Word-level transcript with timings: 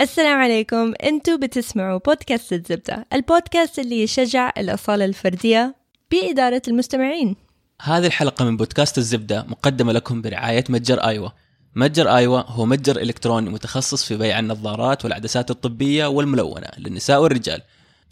السلام 0.00 0.40
عليكم. 0.40 0.94
أنتوا 1.02 1.36
بتسمعوا 1.36 1.98
بودكاست 1.98 2.52
الزبدة 2.52 3.06
البودكاست 3.12 3.78
اللي 3.78 4.02
يشجع 4.02 4.52
الأصالة 4.58 5.04
الفردية 5.04 5.74
بإدارة 6.10 6.62
المستمعين. 6.68 7.36
هذه 7.82 8.06
الحلقة 8.06 8.44
من 8.44 8.56
بودكاست 8.56 8.98
الزبدة 8.98 9.42
مقدمة 9.48 9.92
لكم 9.92 10.22
برعاية 10.22 10.64
متجر 10.68 10.98
آيوة 11.04 11.32
متجر 11.74 12.16
آيوة 12.16 12.40
هو 12.40 12.66
متجر 12.66 13.00
إلكتروني 13.00 13.50
متخصص 13.50 14.04
في 14.04 14.16
بيع 14.16 14.38
النظارات 14.38 15.04
والعدسات 15.04 15.50
الطبية 15.50 16.06
والملونة 16.06 16.68
للنساء 16.78 17.22
والرجال. 17.22 17.62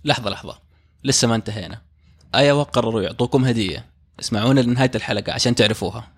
لحظة 0.05 0.31
لحظة. 0.31 0.59
لسه 1.05 1.29
ما 1.29 1.35
انتهينا. 1.35 1.83
آيوة 2.35 2.63
قرروا 2.63 3.03
يعطوكم 3.03 3.45
هدية. 3.45 3.87
اسمعونا 4.21 4.61
لنهاية 4.61 4.91
الحلقة 4.95 5.33
عشان 5.33 5.55
تعرفوها. 5.55 6.09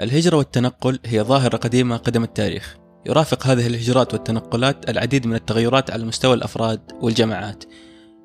الهجرة 0.00 0.36
والتنقل 0.36 0.98
هي 1.04 1.22
ظاهرة 1.22 1.56
قديمة 1.56 1.96
قدم 1.96 2.22
التاريخ. 2.22 2.81
يرافق 3.06 3.46
هذه 3.46 3.66
الهجرات 3.66 4.14
والتنقلات 4.14 4.90
العديد 4.90 5.26
من 5.26 5.34
التغيرات 5.34 5.90
على 5.90 6.04
مستوى 6.04 6.34
الأفراد 6.34 6.80
والجماعات. 7.00 7.64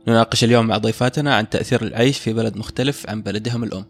نناقش 0.08 0.44
اليوم 0.44 0.68
مع 0.68 0.78
ضيفاتنا 0.78 1.36
عن 1.36 1.50
تأثير 1.50 1.82
العيش 1.82 2.20
في 2.20 2.34
بلد 2.34 2.58
مختلف 2.58 3.10
عن 3.10 3.22
بلدهم 3.22 3.64
الأم. 3.64 3.86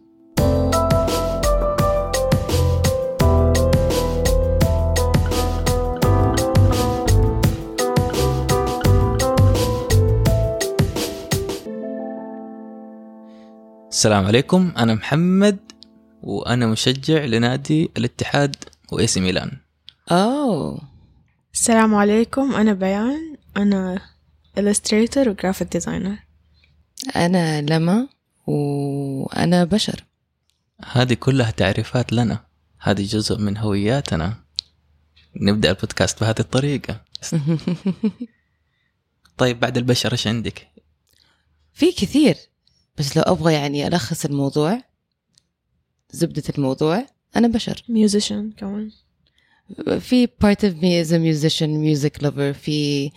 السلام 13.89 14.25
عليكم 14.25 14.73
أنا 14.77 14.93
محمد 14.93 15.57
وأنا 16.23 16.67
مشجع 16.67 17.25
لنادي 17.25 17.91
الاتحاد 17.97 18.55
وإي 18.91 19.07
سي 19.07 19.19
ميلان. 19.19 19.66
اوه 20.11 20.81
السلام 21.53 21.95
عليكم 21.95 22.55
أنا 22.55 22.73
بيان 22.73 23.37
أنا 23.57 24.01
illustrator 24.59 25.27
و 25.27 25.35
graphic 25.35 25.67
designer. 25.77 26.19
أنا 27.15 27.61
لما 27.61 28.07
وأنا 28.47 29.63
بشر. 29.63 30.05
هذه 30.85 31.13
كلها 31.13 31.51
تعريفات 31.51 32.13
لنا. 32.13 32.45
هذه 32.79 33.05
جزء 33.05 33.37
من 33.37 33.57
هوياتنا. 33.57 34.43
نبدأ 35.35 35.71
البودكاست 35.71 36.19
بهذه 36.19 36.39
الطريقة. 36.39 37.01
طيب 39.37 39.59
بعد 39.59 39.77
البشر 39.77 40.11
إيش 40.11 40.27
عندك؟ 40.27 40.67
في 41.73 41.91
كثير 41.91 42.35
بس 42.97 43.17
لو 43.17 43.23
أبغى 43.23 43.53
يعني 43.53 43.87
ألخص 43.87 44.25
الموضوع 44.25 44.83
زبدة 46.11 46.43
الموضوع 46.57 47.05
أنا 47.35 47.47
بشر. 47.47 47.83
Musician 47.89 48.59
كمان. 48.59 48.91
في 49.99 50.27
part 50.27 50.63
of 50.63 50.81
me 50.81 50.95
is 51.03 51.11
a 51.11 51.19
musician 51.19 51.81
music 51.81 52.21
lover 52.21 52.53
في 52.53 53.11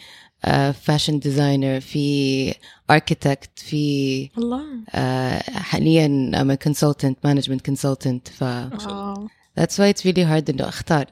uh, 0.47 0.73
fashion 0.73 1.21
designer 1.21 1.81
في 1.81 2.55
architect 2.93 3.49
في 3.57 4.31
الله 4.39 4.85
uh, 4.89 5.51
حاليا 5.51 6.31
I'm 6.35 6.51
a 6.51 6.57
consultant 6.69 7.17
management 7.25 7.63
consultant. 7.71 8.29
ف 8.29 8.43
واو 8.43 9.29
that's 9.61 9.79
why 9.79 9.89
it's 9.93 10.05
really 10.05 10.25
hard 10.25 10.51
إنه 10.51 10.69
أختار. 10.69 11.07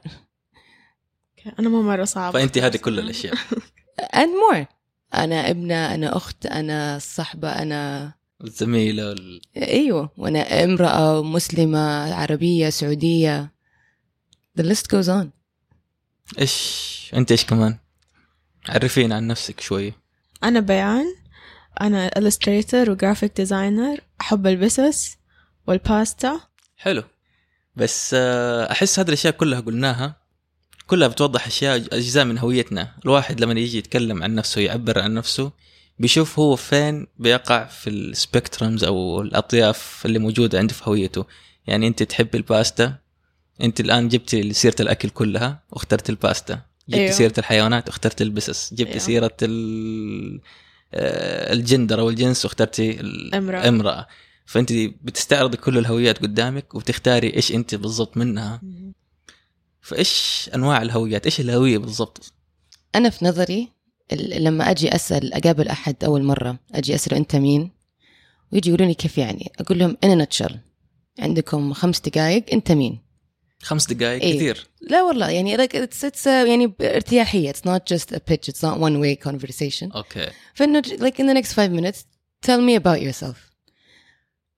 أنا 1.59 1.69
مو 1.69 1.81
مرة 1.81 2.03
صعب. 2.03 2.33
فأنت 2.33 2.57
هذه 2.57 2.77
كل 2.77 2.99
الأشياء. 2.99 3.35
and 4.21 4.29
more. 4.53 4.65
أنا 5.13 5.49
ابنة 5.49 5.95
أنا 5.95 6.17
أخت 6.17 6.45
أنا 6.45 6.99
صحبة 6.99 7.49
أنا 7.49 8.13
الزميلة 8.43 9.09
وال... 9.09 9.41
إيوه 9.57 10.09
وأنا 10.17 10.63
امرأة 10.63 11.23
مسلمة 11.23 12.13
عربية 12.13 12.69
سعودية. 12.69 13.51
The 14.57 14.63
list 14.63 14.87
goes 14.87 15.07
on. 15.07 15.27
إيش 16.39 17.11
أنت 17.13 17.31
إيش 17.31 17.45
كمان؟ 17.45 17.77
عرفينا 18.69 19.15
عن 19.15 19.27
نفسك 19.27 19.59
شوي. 19.59 19.93
أنا 20.43 20.59
بيان. 20.59 21.05
أنا 21.81 22.09
illustrator 22.09 22.89
و 22.89 22.97
graphic 22.97 23.43
designer. 23.43 24.01
أحب 24.21 24.47
البسس 24.47 25.17
والباستا. 25.67 26.39
حلو. 26.77 27.03
بس 27.75 28.11
آه، 28.13 28.71
أحس 28.71 28.99
هذه 28.99 29.07
الأشياء 29.07 29.33
كلها 29.33 29.59
قلناها. 29.59 30.15
كلها 30.87 31.07
بتوضح 31.07 31.47
أشياء 31.47 31.75
أجزاء 31.75 32.25
من 32.25 32.37
هويتنا. 32.37 32.95
الواحد 33.05 33.41
لما 33.41 33.59
يجي 33.59 33.77
يتكلم 33.77 34.23
عن 34.23 34.35
نفسه 34.35 34.61
يعبر 34.61 34.99
عن 34.99 35.13
نفسه 35.13 35.51
بيشوف 35.99 36.39
هو 36.39 36.55
فين 36.55 37.07
بيقع 37.17 37.65
في 37.65 37.89
ال 37.89 37.98
spectrums 37.98 38.83
أو 38.83 39.21
الأطياف 39.21 40.05
اللي 40.05 40.19
موجودة 40.19 40.59
عنده 40.59 40.73
في 40.73 40.89
هويته. 40.89 41.25
يعني 41.67 41.87
أنت 41.87 42.03
تحب 42.03 42.35
الباستا؟ 42.35 42.95
انت 43.61 43.79
الان 43.79 44.07
جبتي 44.07 44.53
سيرة 44.53 44.75
الأكل 44.79 45.09
كلها 45.09 45.63
واخترت 45.71 46.09
الباستا. 46.09 46.61
جبتي 46.89 47.01
أيوه. 47.01 47.11
سيرة 47.11 47.33
الحيوانات 47.37 47.87
واخترت 47.87 48.21
البسس. 48.21 48.73
جبتي 48.73 48.89
أيوه. 48.91 48.99
سيرة 49.03 49.37
ال- 49.41 50.41
آه، 50.93 51.53
الجندر 51.53 51.99
أو 51.99 52.09
الجنس 52.09 52.45
واخترتي. 52.45 52.99
امرأة. 53.33 54.07
فأنت 54.45 54.73
بتستعرضي 55.01 55.57
كل 55.57 55.77
الهويات 55.77 56.19
قدامك 56.21 56.75
وبتختاري 56.75 57.33
إيش 57.35 57.51
أنت 57.51 57.75
بالضبط 57.75 58.17
منها. 58.17 58.61
فإيش 59.81 60.49
أنواع 60.55 60.81
الهويات؟ 60.81 61.25
إيش 61.25 61.39
الهوية 61.39 61.77
بالضبط؟ 61.77 62.33
أنا 62.95 63.09
في 63.09 63.25
نظري 63.25 63.67
ال- 64.13 64.43
لما 64.43 64.71
أجي 64.71 64.95
أسأل 64.95 65.33
أقابل 65.33 65.67
أحد 65.67 66.03
أول 66.03 66.23
مرة 66.23 66.59
أجي 66.73 66.95
أسأله 66.95 67.17
أنت 67.17 67.35
مين؟ 67.35 67.71
ويجي 68.51 68.69
يقولوني 68.69 68.93
كيف 68.93 69.17
يعني؟ 69.17 69.51
أقول 69.59 69.79
لهم 69.79 69.97
أنا 70.03 70.15
نتشل 70.23 70.59
عندكم 71.19 71.73
خمس 71.73 71.99
دقائق 71.99 72.45
أنت 72.53 72.71
مين؟ 72.71 72.99
خمس 73.61 73.93
دقائق 73.93 74.21
إيه. 74.21 74.35
كثير. 74.35 74.67
لا 74.81 75.03
والله 75.03 75.29
يعني 75.29 75.57
like 75.57 75.71
it's, 75.71 76.03
it's 76.03 76.23
uh, 76.23 76.27
يعني 76.27 76.67
بارتياحية 76.67 77.51
it's 77.51 77.65
not 77.65 77.95
just 77.95 78.15
a 78.15 78.19
pitch 78.19 78.49
it's 78.49 78.61
not 78.61 78.77
one 78.77 78.99
way 79.01 79.29
conversation. 79.29 79.95
أوكي 79.95 80.27
فإنه 80.53 80.79
ج- 80.79 80.95
like 80.95 81.15
in 81.15 81.25
the 81.25 81.41
next 81.41 81.53
five 81.53 81.71
minutes 81.71 81.97
tell 82.45 82.61
me 82.61 82.75
about 82.75 83.01
yourself. 83.01 83.37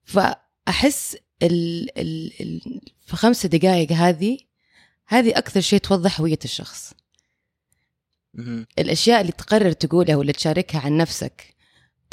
فأحس 0.04 1.16
ال, 1.42 1.88
ال, 1.98 2.32
ال 2.40 2.80
في 3.06 3.16
خمس 3.16 3.46
دقائق 3.46 3.92
هذه 3.92 4.38
هذه 5.06 5.38
أكثر 5.38 5.60
شيء 5.60 5.78
توضح 5.78 6.20
هوية 6.20 6.38
الشخص. 6.44 6.92
الأشياء 8.78 9.20
اللي 9.20 9.32
تقرر 9.32 9.72
تقولها 9.72 10.16
ولا 10.16 10.32
تشاركها 10.32 10.80
عن 10.80 10.96
نفسك 10.96 11.54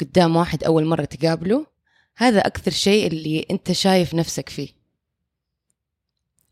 قدام 0.00 0.36
واحد 0.36 0.64
أول 0.64 0.84
مرة 0.84 1.04
تقابله 1.04 1.66
هذا 2.16 2.40
أكثر 2.40 2.70
شيء 2.70 3.06
اللي 3.06 3.46
أنت 3.50 3.72
شايف 3.72 4.14
نفسك 4.14 4.48
فيه. 4.48 4.79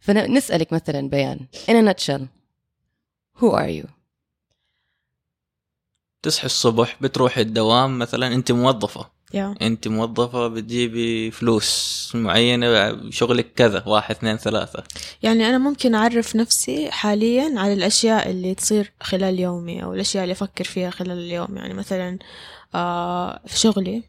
فنسالك 0.01 0.73
مثلا 0.73 1.09
بيان 1.09 1.41
in 1.67 1.73
a 1.73 1.95
nutshell 1.95 2.23
who 3.41 3.53
are 3.53 3.85
you 3.85 3.89
تصحي 6.23 6.47
الصبح 6.47 6.97
بتروحي 7.01 7.41
الدوام 7.41 7.99
مثلا 7.99 8.35
أنت 8.35 8.53
موظفة. 8.53 9.11
يا. 9.35 9.55
أنت 9.63 9.89
موظفة 9.89 10.49
بتجيبي 10.49 11.31
فلوس 11.31 12.13
معينة 12.15 13.11
شغلك 13.11 13.53
كذا 13.57 13.83
واحد 13.87 14.15
اثنين 14.15 14.37
ثلاثة. 14.37 14.85
يعني 15.23 15.49
أنا 15.49 15.59
ممكن 15.59 15.95
أعرف 15.95 16.37
نفسي 16.37 16.91
حاليا 16.91 17.61
على 17.61 17.73
الأشياء 17.73 18.31
اللي 18.31 18.55
تصير 18.55 18.93
خلال 19.01 19.41
يومي 19.41 19.83
أو 19.83 19.95
الأشياء 19.95 20.23
اللي 20.23 20.33
أفكر 20.33 20.65
فيها 20.65 20.91
خلال 20.91 21.19
اليوم. 21.19 21.57
يعني 21.57 21.75
مثلا 21.75 22.19
آه 22.75 23.41
في 23.47 23.59
شغلي 23.59 24.03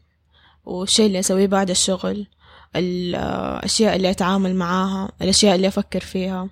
والشيء 0.64 1.06
اللي 1.06 1.18
أسويه 1.18 1.46
بعد 1.46 1.70
الشغل. 1.70 2.26
الأشياء 2.76 3.96
اللي 3.96 4.10
أتعامل 4.10 4.54
معاها 4.54 5.12
الأشياء 5.22 5.56
اللي 5.56 5.68
أفكر 5.68 6.00
فيها 6.00 6.48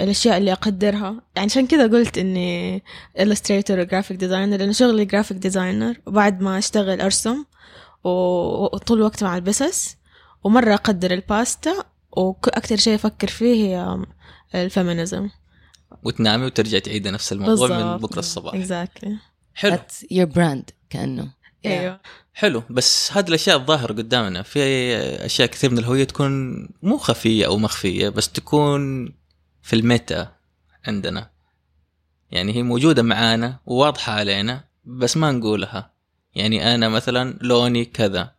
الأشياء 0.00 0.38
اللي 0.38 0.52
أقدرها. 0.52 1.22
يعني 1.36 1.50
عشان 1.50 1.66
كذا 1.66 1.86
قلت 1.86 2.18
إني 2.18 2.82
illustrator 3.18 3.70
و 3.70 3.86
graphic 3.86 4.16
designer 4.16 4.58
لأن 4.58 4.72
شغلي 4.72 5.08
graphic 5.08 5.50
designer. 5.50 6.00
وبعد 6.06 6.40
ما 6.40 6.58
أشتغل 6.58 7.00
أرسم 7.00 7.44
وطول 8.04 8.98
الوقت 8.98 9.24
مع 9.24 9.36
البسس. 9.36 9.96
ومرة 10.44 10.74
أقدر 10.74 11.10
الباستا. 11.10 11.74
وأكثر 12.12 12.76
شيء 12.76 12.94
أفكر 12.94 13.28
فيه 13.28 13.54
هي 13.54 14.04
ال 14.54 14.61
feminism. 14.61 15.28
وتنامي 16.02 16.44
وترجعي 16.44 16.80
تعيدي 16.80 17.10
نفس 17.10 17.32
الموضوع 17.32 17.68
من 17.68 17.96
بكرة 17.96 18.18
الصباح. 18.18 18.54
Exactly. 18.54 19.08
حلو. 19.54 19.76
That's 19.76 20.06
your 20.12 20.26
brand 20.36 20.72
كأنه. 20.90 21.37
أيوه. 21.66 22.00
حلو 22.34 22.62
بس 22.70 23.12
هذه 23.12 23.28
الأشياء 23.28 23.56
الظاهرة 23.56 23.92
قدامنا 23.92 24.42
في 24.42 24.60
أشياء 25.24 25.48
كثير 25.48 25.70
من 25.70 25.78
الهوية 25.78 26.04
تكون 26.04 26.68
مو 26.82 26.98
خفية 26.98 27.46
أو 27.46 27.58
مخفية 27.58 28.08
بس 28.08 28.28
تكون 28.28 29.04
في 29.62 29.76
الميتا 29.76 30.32
عندنا. 30.86 31.30
يعني 32.30 32.54
هي 32.54 32.62
موجودة 32.62 33.02
معانا 33.02 33.58
وواضحة 33.66 34.12
علينا 34.12 34.64
بس 34.84 35.16
ما 35.16 35.32
نقولها. 35.32 35.92
يعني 36.34 36.74
أنا 36.74 36.88
مثلا 36.88 37.38
لوني 37.40 37.84
كذا 37.84 38.32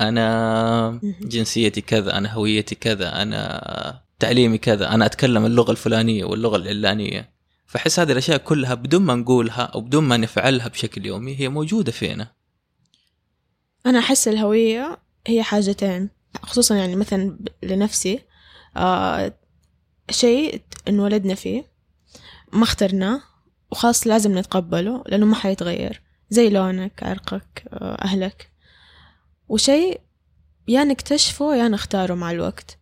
أنا 0.00 1.00
جنسيتي 1.22 1.80
كذا 1.80 2.18
أنا 2.18 2.32
هويتي 2.32 2.74
كذا 2.74 3.22
أنا 3.22 4.02
تعليمي 4.18 4.58
كذا 4.58 4.94
أنا 4.94 5.06
أتكلم 5.06 5.46
اللغة 5.46 5.70
الفلانية 5.70 6.24
واللغة 6.24 6.56
العلانية. 6.56 7.34
فأحس 7.66 8.00
هذه 8.00 8.12
الأشياء 8.12 8.38
كلها 8.38 8.74
بدون 8.74 9.02
ما 9.02 9.14
نقولها 9.14 9.62
أو 9.62 9.80
بدون 9.80 10.04
ما 10.04 10.16
نفعلها 10.16 10.68
بشكل 10.68 11.06
يومي 11.06 11.40
هي 11.40 11.48
موجودة 11.48 11.92
فينا. 11.92 12.43
أنا 13.86 13.98
أحس 13.98 14.28
الهوية 14.28 14.98
هي 15.26 15.42
حاجتين 15.42 16.08
خصوصا 16.42 16.74
يعني 16.74 16.96
مثلا 16.96 17.38
لنفسي 17.62 18.20
آه 18.76 19.32
شيء 20.10 20.62
انولدنا 20.88 21.34
فيه 21.34 21.64
ما 22.52 22.62
اخترناه 22.62 23.20
وخلاص 23.70 24.06
لازم 24.06 24.38
نتقبله 24.38 25.04
لأنه 25.06 25.26
ما 25.26 25.34
حيتغير 25.34 26.02
زي 26.30 26.50
لونك 26.50 27.02
عرقك 27.02 27.64
آه، 27.72 28.04
أهلك. 28.04 28.50
وشيء 29.48 30.00
يا 30.68 30.84
نكتشفه 30.84 31.54
يا 31.56 31.68
نختاره 31.68 32.14
مع 32.14 32.30
الوقت. 32.30 32.78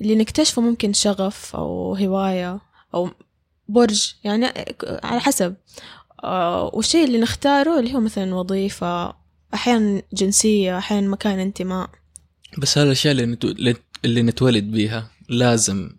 اللي 0.00 0.14
نكتشفه 0.14 0.62
ممكن 0.62 0.92
شغف 0.92 1.56
أو 1.56 1.94
هواية 1.94 2.60
أو 2.94 3.10
برج 3.68 4.14
يعني 4.24 4.46
على 5.04 5.20
حسب. 5.20 5.54
آه، 6.24 6.70
والشيء 6.74 7.04
اللي 7.04 7.18
نختاره 7.18 7.78
اللي 7.78 7.94
هو 7.94 8.00
مثلا 8.00 8.34
وظيفة 8.34 9.14
أحيانا 9.54 10.02
جنسية 10.12 10.78
أحيانا 10.78 11.08
مكان 11.08 11.38
انتماء 11.38 11.90
بس 12.58 12.78
هالاشياء 12.78 13.12
اللي, 13.12 13.26
نتو... 13.26 13.54
اللي 14.04 14.22
نتولد 14.22 14.64
بيها 14.64 15.10
لازم 15.28 15.90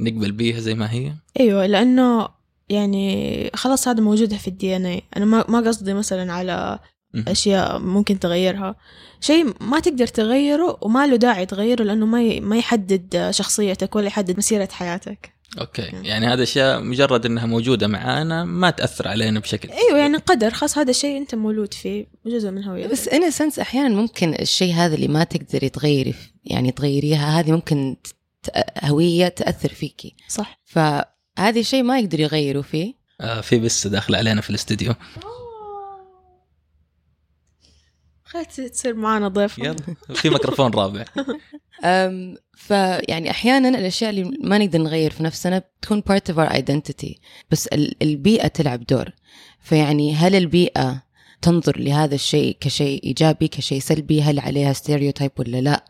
نقبل 0.00 0.32
بيها 0.32 0.60
زي 0.60 0.74
ما 0.74 0.92
هي؟ 0.92 1.14
أيوة 1.40 1.66
لأنه 1.66 2.28
يعني 2.68 3.50
خلاص 3.54 3.88
هذا 3.88 4.00
موجودة 4.00 4.36
في 4.36 4.48
الدي 4.48 4.76
إن 4.76 4.86
اي 4.86 5.02
أنا 5.16 5.24
ما 5.24 5.44
ما 5.48 5.58
قصدي 5.58 5.94
مثلا 5.94 6.32
على. 6.32 6.78
أشياء 7.14 7.78
ممكن 7.78 8.18
تغيرها. 8.18 8.76
شيء 9.20 9.54
ما 9.60 9.80
تقدر 9.80 10.06
تغيره 10.06 10.78
وما 10.82 11.06
له 11.06 11.16
داعي 11.16 11.46
تغيره 11.46 11.82
لأنه 11.82 12.06
ما 12.06 12.40
ما 12.40 12.56
يحدد 12.56 13.30
شخصيتك 13.30 13.96
ولا 13.96 14.06
يحدد 14.06 14.38
مسيرة 14.38 14.68
حياتك. 14.72 15.37
okay. 15.60 15.82
يعني 15.82 16.26
هذا 16.26 16.42
أشياء 16.42 16.80
مجرد 16.80 17.26
إنها 17.26 17.46
موجودة 17.46 17.86
معانا 17.86 18.44
ما 18.44 18.70
تأثر 18.70 19.08
علينا 19.08 19.40
بشكل 19.40 19.70
أيوة 19.70 19.98
يعني 19.98 20.16
قدر. 20.16 20.50
خلاص 20.50 20.78
هذا 20.78 20.90
الشيء 20.90 21.16
أنت 21.16 21.34
مولود 21.34 21.74
فيه 21.74 22.06
جزء 22.26 22.50
من 22.50 22.64
هويتك. 22.64 22.90
بس 22.90 23.08
in 23.08 23.30
sense 23.30 23.58
أحيانا 23.58 23.88
ممكن 23.88 24.34
الشيء 24.34 24.74
هذا 24.74 24.94
اللي 24.94 25.08
ما 25.08 25.24
تقدري 25.24 25.68
تغيري 25.68 26.14
يعني 26.44 26.70
تغيريها 26.70 27.40
هذه 27.40 27.52
ممكن 27.52 27.96
هوية 28.84 29.28
تأثر 29.28 29.68
فيكي. 29.68 30.14
صح. 30.28 30.60
فهذا 30.64 31.60
الشيء 31.60 31.82
ما 31.82 31.98
يقدروا 31.98 32.22
يغيروا 32.22 32.62
فيه. 32.62 32.94
آه 33.20 33.40
في 33.40 33.58
بس 33.58 33.86
داخله 33.86 34.18
علينا 34.18 34.40
في 34.40 34.50
الاستديو. 34.50 34.94
خلت 38.28 38.60
تصير 38.60 38.94
معانا 38.94 39.28
ضيف. 39.28 39.58
يلا 39.58 39.76
في 40.14 40.30
ميكروفون 40.30 40.70
رابع. 40.74 41.04
أم 41.84 42.36
فيعني 42.56 43.30
أحيانا 43.30 43.68
الأشياء 43.68 44.10
اللي 44.10 44.24
ما 44.42 44.58
نقدر 44.58 44.78
نغير 44.78 45.10
في 45.10 45.22
نفسنا 45.22 45.58
بتكون 45.58 46.02
part 46.10 46.32
of 46.34 46.36
our 46.36 46.52
identity 46.52 47.14
بس 47.50 47.66
ال- 47.66 48.02
البيئة 48.02 48.48
تلعب 48.48 48.84
دور. 48.86 49.10
فيعني 49.60 50.14
هل 50.14 50.34
البيئة 50.34 51.02
تنظر 51.42 51.78
لهذا 51.80 52.14
الشيء 52.14 52.56
كشيء 52.60 53.04
إيجابي 53.04 53.48
كشيء 53.48 53.80
سلبي؟ 53.80 54.22
هل 54.22 54.38
عليها 54.38 54.72
ستيريوتايب 54.72 55.30
ولا 55.38 55.60
لا؟ 55.60 55.84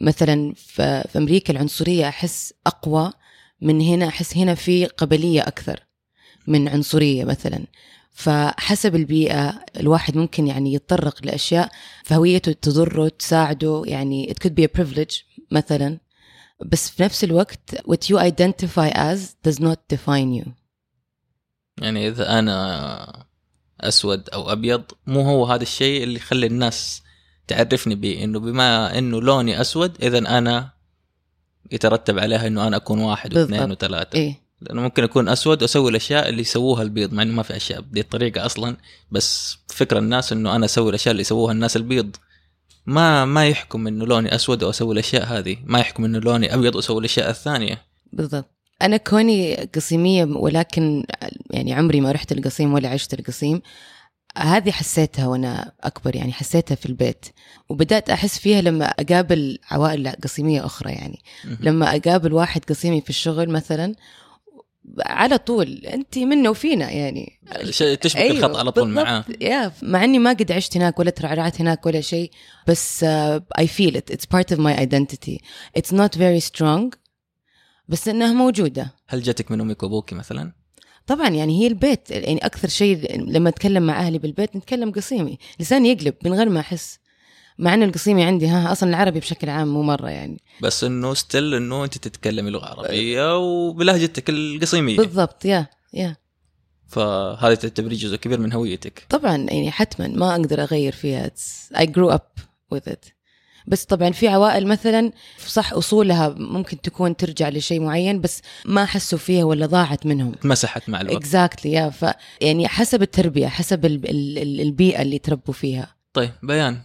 مثلا 0.00 0.54
في 0.56 1.04
في 1.12 1.18
أمريكا 1.18 1.52
العنصرية 1.52 2.08
أحس 2.08 2.54
أقوى 2.66 3.12
من 3.60 3.80
هنا 3.80 4.08
أحس 4.08 4.36
هنا 4.36 4.54
في 4.54 4.84
قبلية 4.86 5.40
أكثر 5.42 5.80
من 6.46 6.68
عنصرية 6.68 7.24
مثلا. 7.24 7.64
فحسب 8.16 8.94
البيئة 8.94 9.64
الواحد 9.80 10.16
ممكن 10.16 10.46
يعني 10.46 10.74
يتطرق 10.74 11.26
لأشياء 11.26 11.70
فهويته 12.04 12.52
تضره 12.52 13.08
تساعده 13.08 13.82
يعني 13.86 14.34
it 14.34 14.42
could 14.42 14.52
be 14.52 14.64
a 14.64 14.80
privilege 14.80 15.24
مثلا. 15.50 15.98
بس 16.66 16.90
في 16.90 17.02
نفس 17.02 17.24
الوقت 17.24 17.74
what 17.74 18.08
you 18.10 18.18
identify 18.18 18.90
as 18.92 19.18
does 19.48 19.58
not 19.60 19.96
define 19.96 20.42
you. 20.42 20.48
يعني 21.82 22.08
إذا 22.08 22.38
أنا 22.38 23.26
أسود 23.80 24.28
أو 24.28 24.52
أبيض 24.52 24.82
مو 25.06 25.20
هو 25.20 25.44
هذا 25.44 25.62
الشيء 25.62 26.02
اللي 26.02 26.16
يخلي 26.16 26.46
الناس 26.46 27.02
تعرفني 27.46 27.94
به 27.94 28.24
إنه 28.24 28.40
بما 28.40 28.98
إنه 28.98 29.20
لوني 29.20 29.60
أسود 29.60 30.02
اذا 30.02 30.18
أنا 30.18 30.70
يترتب 31.70 32.18
عليها 32.18 32.46
إنه 32.46 32.66
أنا 32.66 32.76
أكون 32.76 32.98
واحد 32.98 33.38
واثنين. 33.38 33.70
وثلاثة. 33.70 34.18
إيه. 34.18 34.45
لأنه 34.60 34.82
ممكن 34.82 35.02
اكون 35.02 35.28
أسود 35.28 35.62
واسوي 35.62 35.90
الأشياء 35.90 36.28
اللي 36.28 36.40
يسووها 36.40 36.82
البيض 36.82 37.12
مع 37.12 37.22
إنه 37.22 37.32
ما 37.32 37.42
في 37.42 37.56
أشياء 37.56 37.80
بدي 37.80 38.00
الطريقة 38.00 38.46
أصلا 38.46 38.76
بس 39.10 39.58
فكرة 39.68 39.98
الناس 39.98 40.32
إنه 40.32 40.56
أنا 40.56 40.64
أسوي 40.64 40.90
الأشياء 40.90 41.10
اللي 41.12 41.20
يسووها 41.20 41.52
الناس 41.52 41.76
البيض. 41.76 42.16
ما 42.86 43.24
ما 43.24 43.48
يحكم 43.48 43.86
إنه 43.86 44.06
لوني 44.06 44.34
أسود 44.34 44.62
واسوي 44.62 44.92
الأشياء 44.92 45.24
هذه 45.24 45.56
ما 45.64 45.78
يحكم 45.78 46.04
إنه 46.04 46.18
لوني 46.18 46.54
أبيض 46.54 46.74
وأسوي 46.74 47.00
الأشياء 47.00 47.30
الثانية. 47.30 47.82
بالضبط. 48.12 48.50
أنا 48.82 48.96
كوني 48.96 49.54
قصيمية 49.54 50.24
ولكن 50.24 51.04
يعني 51.50 51.74
عمري 51.74 52.00
ما 52.00 52.12
رحت 52.12 52.32
القصيم 52.32 52.74
ولا 52.74 52.88
عشت 52.88 53.14
القصيم 53.14 53.62
هذه 54.36 54.70
حسيتها 54.70 55.26
وأنا 55.26 55.72
أكبر 55.80 56.16
يعني 56.16 56.32
حسيتها 56.32 56.74
في 56.74 56.86
البيت. 56.86 57.26
وبدأت 57.68 58.10
أحس 58.10 58.38
فيها 58.38 58.60
لما 58.60 58.84
أقابل 58.84 59.58
عوائل 59.70 60.12
قصيمية 60.24 60.66
أخرى 60.66 60.92
يعني. 60.92 61.18
لما 61.60 61.96
أقابل 61.96 62.32
واحد 62.32 62.64
قصيمي 62.64 63.00
في 63.00 63.10
الشغل 63.10 63.50
مثلا 63.50 63.94
على 65.00 65.38
طول 65.38 65.68
أنت 65.86 66.18
منا 66.18 66.50
وفينا 66.50 66.90
يعني. 66.90 67.40
تشبك 68.00 68.16
أيوه 68.16 68.36
الخط 68.36 68.56
على 68.56 68.72
طول 68.72 68.88
معاه. 68.88 69.24
yeah 69.40 69.72
مع 69.82 70.04
إني 70.04 70.18
ما 70.18 70.30
قد 70.30 70.52
عشت 70.52 70.76
هناك 70.76 70.98
ولا 70.98 71.10
ترعرعت 71.10 71.60
هناك 71.60 71.86
ولا 71.86 72.00
شيء 72.00 72.30
بس 72.66 73.04
I 73.58 73.66
feel 73.66 73.96
it 73.96 74.10
it's 74.10 74.26
part 74.26 74.52
of 74.52 74.60
my 74.60 74.78
identity 74.78 75.40
it's 75.76 75.94
not 75.94 76.18
very 76.18 76.40
strong 76.40 76.94
بس 77.88 78.08
إنها 78.08 78.32
موجودة. 78.32 78.94
هل 79.08 79.22
جاتك 79.22 79.50
من 79.50 79.60
أمك 79.60 79.82
وابوك 79.82 80.12
مثلا؟ 80.12 80.52
طبعا 81.06 81.28
يعني 81.28 81.62
هي 81.62 81.66
البيت 81.66 82.10
يعني 82.10 82.46
أكثر 82.46 82.68
شيء 82.68 83.20
لما 83.30 83.48
أتكلم 83.48 83.82
مع 83.86 84.00
أهلي 84.00 84.18
بالبيت 84.18 84.56
نتكلم 84.56 84.92
قصيمي. 84.92 85.38
لساني 85.60 85.88
يقلب 85.90 86.14
من 86.24 86.34
غير 86.34 86.48
ما 86.48 86.60
أحس. 86.60 86.98
مع 87.58 87.74
إن 87.74 87.82
القصيمي 87.82 88.24
عندي 88.24 88.48
ها 88.48 88.72
أصلا 88.72 88.88
العربي 88.88 89.20
بشكل 89.20 89.48
عام 89.50 89.68
مو 89.68 89.82
مرة 89.82 90.08
يعني. 90.08 90.40
بس 90.62 90.84
إنه 90.84 91.14
still 91.14 91.54
إنه 91.54 91.84
أنت 91.84 91.98
تتكلمي 91.98 92.50
لغة 92.50 92.66
عربية 92.66 93.36
وبلهجتك 93.38 94.30
القصيمية. 94.30 94.96
بالضبط 94.96 95.44
yeah 95.44 95.66
yeah. 95.94 96.16
فهذا 96.88 97.54
تعتبري 97.54 97.96
جزء 97.96 98.16
كبير 98.16 98.40
من 98.40 98.52
هويتك. 98.52 99.06
طبعا 99.08 99.36
يعني 99.36 99.70
حتما 99.70 100.08
ما 100.08 100.30
أقدر 100.34 100.62
أغير 100.62 100.92
فيها. 100.92 101.28
It's, 101.30 101.76
I 101.76 101.84
grew 101.84 102.14
up 102.14 102.40
with 102.74 102.92
it. 102.92 103.12
بس 103.68 103.84
طبعا 103.84 104.10
في 104.10 104.28
عوائل 104.28 104.66
مثلا 104.66 105.10
صح 105.46 105.72
أصولها 105.72 106.28
ممكن 106.28 106.80
تكون 106.80 107.16
ترجع 107.16 107.48
لشيء 107.48 107.80
معين 107.80 108.20
بس 108.20 108.42
ما 108.64 108.84
حسوا 108.84 109.18
فيها 109.18 109.44
ولا 109.44 109.66
ضاعت 109.66 110.06
منهم. 110.06 110.32
اتمسحت 110.32 110.88
مع 110.88 111.00
الوقت. 111.00 111.16
exactly 111.16 111.72
yeah 111.72 111.90
ف 111.90 112.04
يعني 112.40 112.68
حسب 112.68 113.02
التربية 113.02 113.46
حسب 113.46 113.84
ال- 113.84 114.10
ال- 114.10 114.38
ال- 114.38 114.60
البيئة 114.60 115.02
اللي 115.02 115.18
تربوا 115.18 115.54
فيها. 115.54 115.94
طيب 116.12 116.30
بيان. 116.42 116.78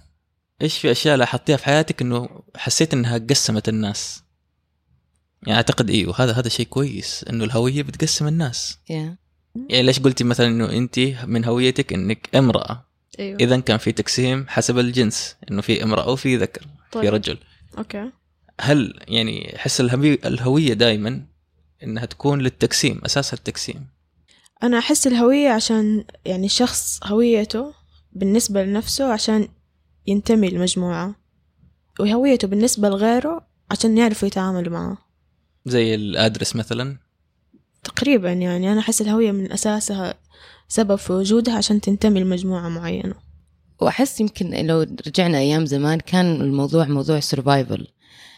إيش 0.61 0.77
في 0.77 0.91
أشياء 0.91 1.17
لاحظتيها 1.17 1.57
في 1.57 1.65
حياتك 1.65 2.01
إنه 2.01 2.29
حسيت 2.55 2.93
إنها 2.93 3.17
قسمت 3.17 3.69
الناس؟ 3.69 4.23
يعني 5.47 5.57
أعتقد 5.57 5.89
أيوه 5.89 6.23
هذا 6.23 6.31
هذا 6.33 6.49
شيء 6.49 6.65
كويس 6.65 7.25
إنه 7.29 7.43
الهوية 7.43 7.83
بتقسم 7.83 8.27
الناس. 8.27 8.77
يا 8.89 9.17
يعني 9.69 9.83
ليش 9.83 9.99
قلتي 9.99 10.23
مثلا 10.23 10.47
إنه 10.47 10.69
انت 10.69 10.99
من 11.25 11.45
هويتك 11.45 11.93
إنك 11.93 12.29
امرأة؟ 12.35 12.85
أيوه. 13.19 13.37
اذا 13.39 13.59
كان 13.59 13.77
في 13.77 13.91
تقسيم 13.91 14.45
حسب 14.47 14.79
الجنس 14.79 15.35
إنه 15.51 15.61
في 15.61 15.83
امرأة 15.83 16.09
وفي 16.09 16.37
ذكر 16.37 16.61
في 16.61 16.67
طيب. 16.91 17.13
رجل. 17.13 17.37
أوكي. 17.77 18.11
هل 18.61 18.99
يعني 19.07 19.55
احس 19.55 19.81
الهوي- 19.81 20.19
الهوية 20.25 20.73
دائما 20.73 21.25
إنها 21.83 22.05
تكون 22.05 22.41
للتقسيم 22.41 23.01
اساسها 23.05 23.37
التقسيم؟ 23.37 23.87
أنا 24.63 24.77
أحس 24.77 25.07
الهوية 25.07 25.49
عشان 25.49 26.03
يعني 26.25 26.45
الشخص 26.45 26.99
هويته 27.03 27.73
بالنسبة 28.11 28.63
لنفسه 28.63 29.13
عشان 29.13 29.47
ينتمي 30.07 30.49
لمجموعة 30.49 31.15
وهويته 31.99 32.47
بالنسبة 32.47 32.89
لغيره 32.89 33.47
عشان 33.71 33.97
يعرفوا 33.97 34.27
يتعاملوا 34.27 34.73
معه. 34.73 34.97
زي 35.65 35.95
الأدرس 35.95 36.55
مثلا؟ 36.55 36.97
تقريبا 37.83 38.31
يعني 38.31 38.71
أنا 38.71 38.79
أحس 38.79 39.01
الهوية 39.01 39.31
من 39.31 39.51
أساسها 39.51 40.13
سبب 40.67 40.95
في 40.95 41.13
وجودها 41.13 41.55
عشان 41.57 41.81
تنتمي 41.81 42.19
لمجموعة 42.19 42.69
معينة. 42.69 43.15
وأحس 43.81 44.19
يمكن 44.21 44.65
لو 44.67 44.81
رجعنا 45.07 45.37
أيام 45.37 45.65
زمان 45.65 45.99
كان 45.99 46.41
الموضوع 46.41 46.85
موضوع 46.85 47.19
سرفايفل 47.19 47.87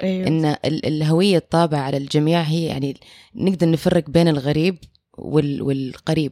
أيوة. 0.03 0.27
إن 0.27 0.46
ال- 0.46 0.86
الهوية 0.86 1.38
الطابعة 1.38 1.79
على 1.79 1.98
الجميع 1.98 2.41
هي 2.41 2.65
يعني 2.65 2.98
نقدر 3.36 3.72
نفرق 3.72 4.10
بين 4.10 4.27
الغريب 4.27 4.77
وال 5.17 5.62
والقريب. 5.62 6.32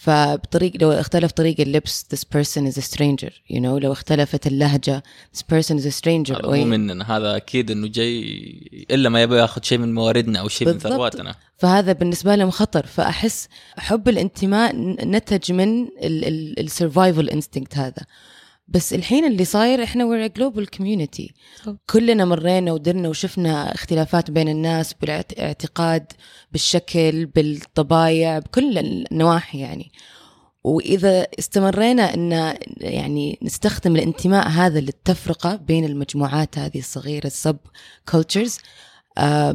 فبطريق 0.00 0.72
لو 0.80 0.92
اختلف 0.92 1.32
طريق 1.32 1.60
اللبس 1.60 2.06
this 2.14 2.18
person 2.18 2.72
is 2.72 2.78
a 2.78 2.82
stranger. 2.82 3.30
You 3.50 3.60
know 3.60 3.82
لو 3.82 3.92
اختلفت 3.92 4.46
اللهجة 4.46 5.02
this 5.36 5.40
person 5.40 5.74
is 5.78 5.84
a 5.84 5.92
stranger. 6.00 6.44
مو 6.44 6.64
مننا 6.64 7.16
هذا 7.16 7.36
أكيد 7.36 7.70
إنه 7.70 7.86
جاي 7.88 8.86
إلا 8.90 9.08
ما 9.08 9.22
يبغى 9.22 9.38
ياخذ 9.38 9.62
شيء 9.62 9.78
من 9.78 9.94
مواردنا 9.94 10.40
أو 10.40 10.48
شيء 10.48 10.68
من. 10.68 10.78
ثرواتنا. 10.78 11.34
فهذا 11.56 11.92
بالنسبة 11.92 12.34
لهم 12.34 12.50
خطر. 12.50 12.86
فأحس 12.86 13.48
حب 13.76 14.08
الانتماء 14.08 14.76
نتج 15.04 15.52
من 15.52 15.88
ال 16.58 16.66
survival 16.66 17.28
instinct 17.30 17.76
هذا. 17.76 18.02
بس 18.68 18.94
الحين 18.94 19.24
اللي 19.24 19.44
صاير 19.44 19.82
إحنا 19.82 20.28
global 20.38 20.64
community. 20.78 21.32
طب. 21.64 21.78
كلنا 21.90 22.24
مرينا 22.24 22.72
ودرنا 22.72 23.08
وشفنا 23.08 23.74
اختلافات 23.74 24.30
بين 24.30 24.48
الناس 24.48 24.94
بالاعتقاد 24.94 26.12
بالشكل 26.52 27.26
بالطبايع 27.26 28.38
بكل 28.38 28.78
النواحي 28.78 29.58
يعني. 29.58 29.92
وإذا 30.64 31.26
استمرينا 31.38 32.14
إن 32.14 32.56
يعني 32.76 33.38
نستخدم 33.42 33.96
الانتماء 33.96 34.48
هذا 34.48 34.80
للتفرقة 34.80 35.56
بين 35.56 35.84
المجموعات 35.84 36.58
هذه 36.58 36.78
الصغيرة 36.78 37.26
السب 37.26 37.58
كولتشرز 38.08 38.58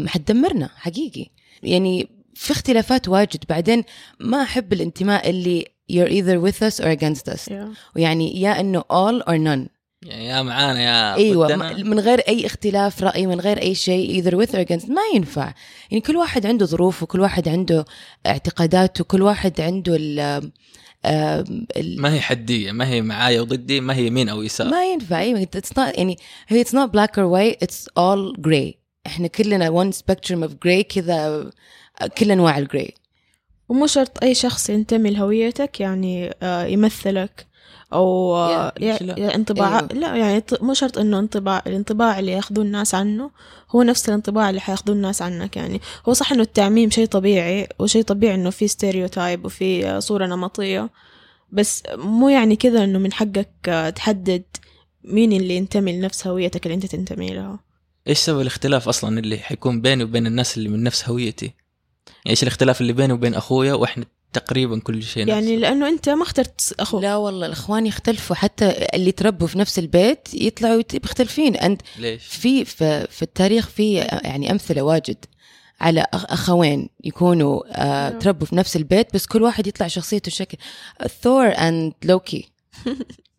حتدمرنا 0.08 0.70
حقيقي. 0.76 1.28
يعني 1.64 2.10
في 2.36 2.52
اختلافات 2.52 3.08
واجد. 3.08 3.44
بعدين 3.50 3.84
ما 4.20 4.42
أحب 4.42 4.74
الانتماء 4.74 5.30
اللي 5.30 5.73
you're 5.92 6.10
either 6.10 6.40
with 6.40 6.62
us 6.64 6.80
or 6.80 6.90
against 6.98 7.28
us. 7.34 7.48
Yeah. 7.48 7.68
ويعني 7.96 8.42
يا 8.42 8.60
إنه 8.60 8.82
all 8.82 9.22
or 9.28 9.38
none. 9.38 9.70
يعني 10.06 10.26
يا 10.26 10.42
معانا 10.42 10.82
يا 10.84 11.16
أيوه 11.16 11.48
ضدنا. 11.48 11.74
م- 11.84 11.90
من 11.90 12.00
غير 12.00 12.20
أي 12.20 12.46
اختلاف 12.46 13.04
رأي 13.04 13.28
من 13.28 13.40
غير 13.40 13.62
أي 13.62 13.76
شيء 13.76 14.22
either 14.24 14.34
with 14.36 14.50
or 14.54 14.60
against. 14.68 14.90
ما 14.90 15.02
ينفع. 15.16 15.54
يعني 15.92 16.02
كل 16.02 16.16
واحد 16.18 16.46
عنده 16.46 16.66
ظروفه 16.66 17.06
كل 17.06 17.20
واحد 17.20 17.48
عنده 17.48 17.86
اعتقاداته 18.26 19.04
كل 19.04 19.22
واحد 19.22 19.62
عنده 19.62 19.96
ال 20.00 20.52
ما 22.02 22.14
هي 22.14 22.22
حدية 22.22 22.72
ما 22.72 22.88
هي 22.88 23.02
معايا 23.02 23.42
وضدي 23.42 23.82
ما 23.82 23.96
هي 23.96 24.08
يمين 24.08 24.30
أو 24.30 24.42
يسار. 24.42 24.68
ما 24.68 24.86
ينفع. 24.86 25.20
أيوه 25.20 25.48
it's 25.58 25.70
not 25.80 25.98
يعني 25.98 26.18
هي 26.48 26.64
it's 26.64 26.68
not 26.68 26.90
black 26.92 27.12
or 27.18 27.28
white 27.36 27.66
it's 27.68 27.86
all 28.00 28.42
grey. 28.48 28.74
إحنا 29.08 29.28
كلنا 29.28 29.84
one 29.84 29.96
spectrum 29.96 30.44
of 30.48 30.52
grey 30.66 30.82
كذا 30.90 31.50
كل 32.18 32.32
انواع 32.32 32.58
الجراي 32.58 32.94
ومو 33.70 33.88
شرط 33.88 34.24
أي 34.24 34.36
شخص 34.36 34.70
ينتمي 34.70 35.10
لهويتك 35.10 35.80
يعني 35.80 36.34
آه، 36.44 36.66
يمثلك 36.66 37.48
أو 37.94 38.36
آه، 38.36 38.70
Yeah, 38.70 38.82
يع- 38.82 38.92
ليش 38.94 39.02
لا؟ 39.02 39.20
يع- 39.20 39.36
انطباع 39.36 39.80
أيوه. 39.80 39.90
لا 39.94 40.16
يعني 40.16 40.44
مو 40.62 40.74
شرط 40.74 40.98
إنه 40.98 41.20
انطباع 41.20 41.64
الانطباع 41.68 42.20
اللي 42.20 42.32
ياخذوه 42.32 42.64
الناس 42.66 42.96
عنه 42.96 43.32
هو 43.72 43.84
نفس 43.84 44.10
الانطباع 44.10 44.50
اللي 44.50 44.62
حياخذوه 44.62 44.96
الناس 44.96 45.22
عنك 45.22 45.58
يعني 45.58 45.82
هو 46.10 46.14
صح 46.14 46.32
إنه 46.32 46.42
التعميم 46.42 46.90
شيء 46.90 47.06
طبيعي 47.06 47.68
وشيء 47.80 48.04
طبيعي 48.04 48.36
إنه 48.36 48.50
في 48.50 48.68
ستيريوتايب 48.68 49.46
وفي 49.46 49.88
آه، 49.88 50.00
صورة 50.00 50.26
نمطية 50.26 50.90
بس 51.52 51.84
مو 51.96 52.30
يعني 52.30 52.56
كذا 52.56 52.84
إنه 52.84 53.00
من 53.00 53.14
حقك 53.14 53.94
تحدد 53.96 54.44
مين 55.04 55.34
اللي 55.34 55.56
ينتمي 55.56 55.98
لنفس 55.98 56.28
هويتك 56.28 56.66
اللي 56.66 56.76
أنت 56.76 56.86
تنتمي 56.86 57.30
لها 57.34 57.60
إيش 58.08 58.18
سبب 58.20 58.42
الاختلاف 58.42 58.88
أصلا 58.88 59.20
اللي 59.20 59.38
حيكون 59.38 59.82
بيني 59.82 60.04
وبين 60.04 60.28
الناس 60.28 60.58
اللي 60.58 60.70
من 60.70 60.84
نفس 60.84 61.10
هويتي؟ 61.10 61.54
يعني 62.26 62.32
إيش 62.32 62.44
الاختلاف 62.44 62.82
اللي 62.82 62.94
بيني 62.94 63.14
وبين 63.14 63.34
أخويا 63.36 63.74
وإحنا 63.74 64.06
تقريبا 64.34 64.80
كل 64.80 65.04
شيء 65.04 65.24
نفس. 65.26 65.32
يعني 65.34 65.56
لأنه 65.56 65.88
أنت 65.90 66.10
ما 66.10 66.24
اخترت 66.24 66.76
أخوك. 66.80 67.02
لا 67.02 67.16
والله 67.16 67.46
الإخوان 67.46 67.86
يختلفوا. 67.86 68.36
حتى 68.36 68.70
اللي 68.94 69.12
تربوا 69.12 69.48
في 69.48 69.60
نفس 69.60 69.80
البيت 69.80 70.28
يطلعوا 70.34 70.80
يت- 70.80 71.06
مختلفين. 71.06 71.56
أنت 71.56 71.82
ليش؟ 72.00 72.24
في 72.26 72.66
في, 72.66 73.08
في 73.08 73.22
التاريخ 73.22 73.68
في 73.68 73.94
يعني 74.24 74.52
أمثلة 74.52 74.82
واجد 74.82 75.26
على 75.82 76.02
أخ- 76.04 76.32
أخوين 76.32 76.90
يكونوا 77.04 77.64
آه 77.72 78.10
نعم. 78.10 78.20
تربوا 78.20 78.48
في 78.48 78.56
نفس 78.56 78.76
البيت 78.76 79.14
بس 79.14 79.26
كل 79.26 79.44
واحد 79.44 79.68
يطلع 79.68 79.88
شخصيته 79.88 80.32
شكل 80.32 80.58
Thor 81.22 81.48
and 81.48 81.94
Loki 82.04 82.50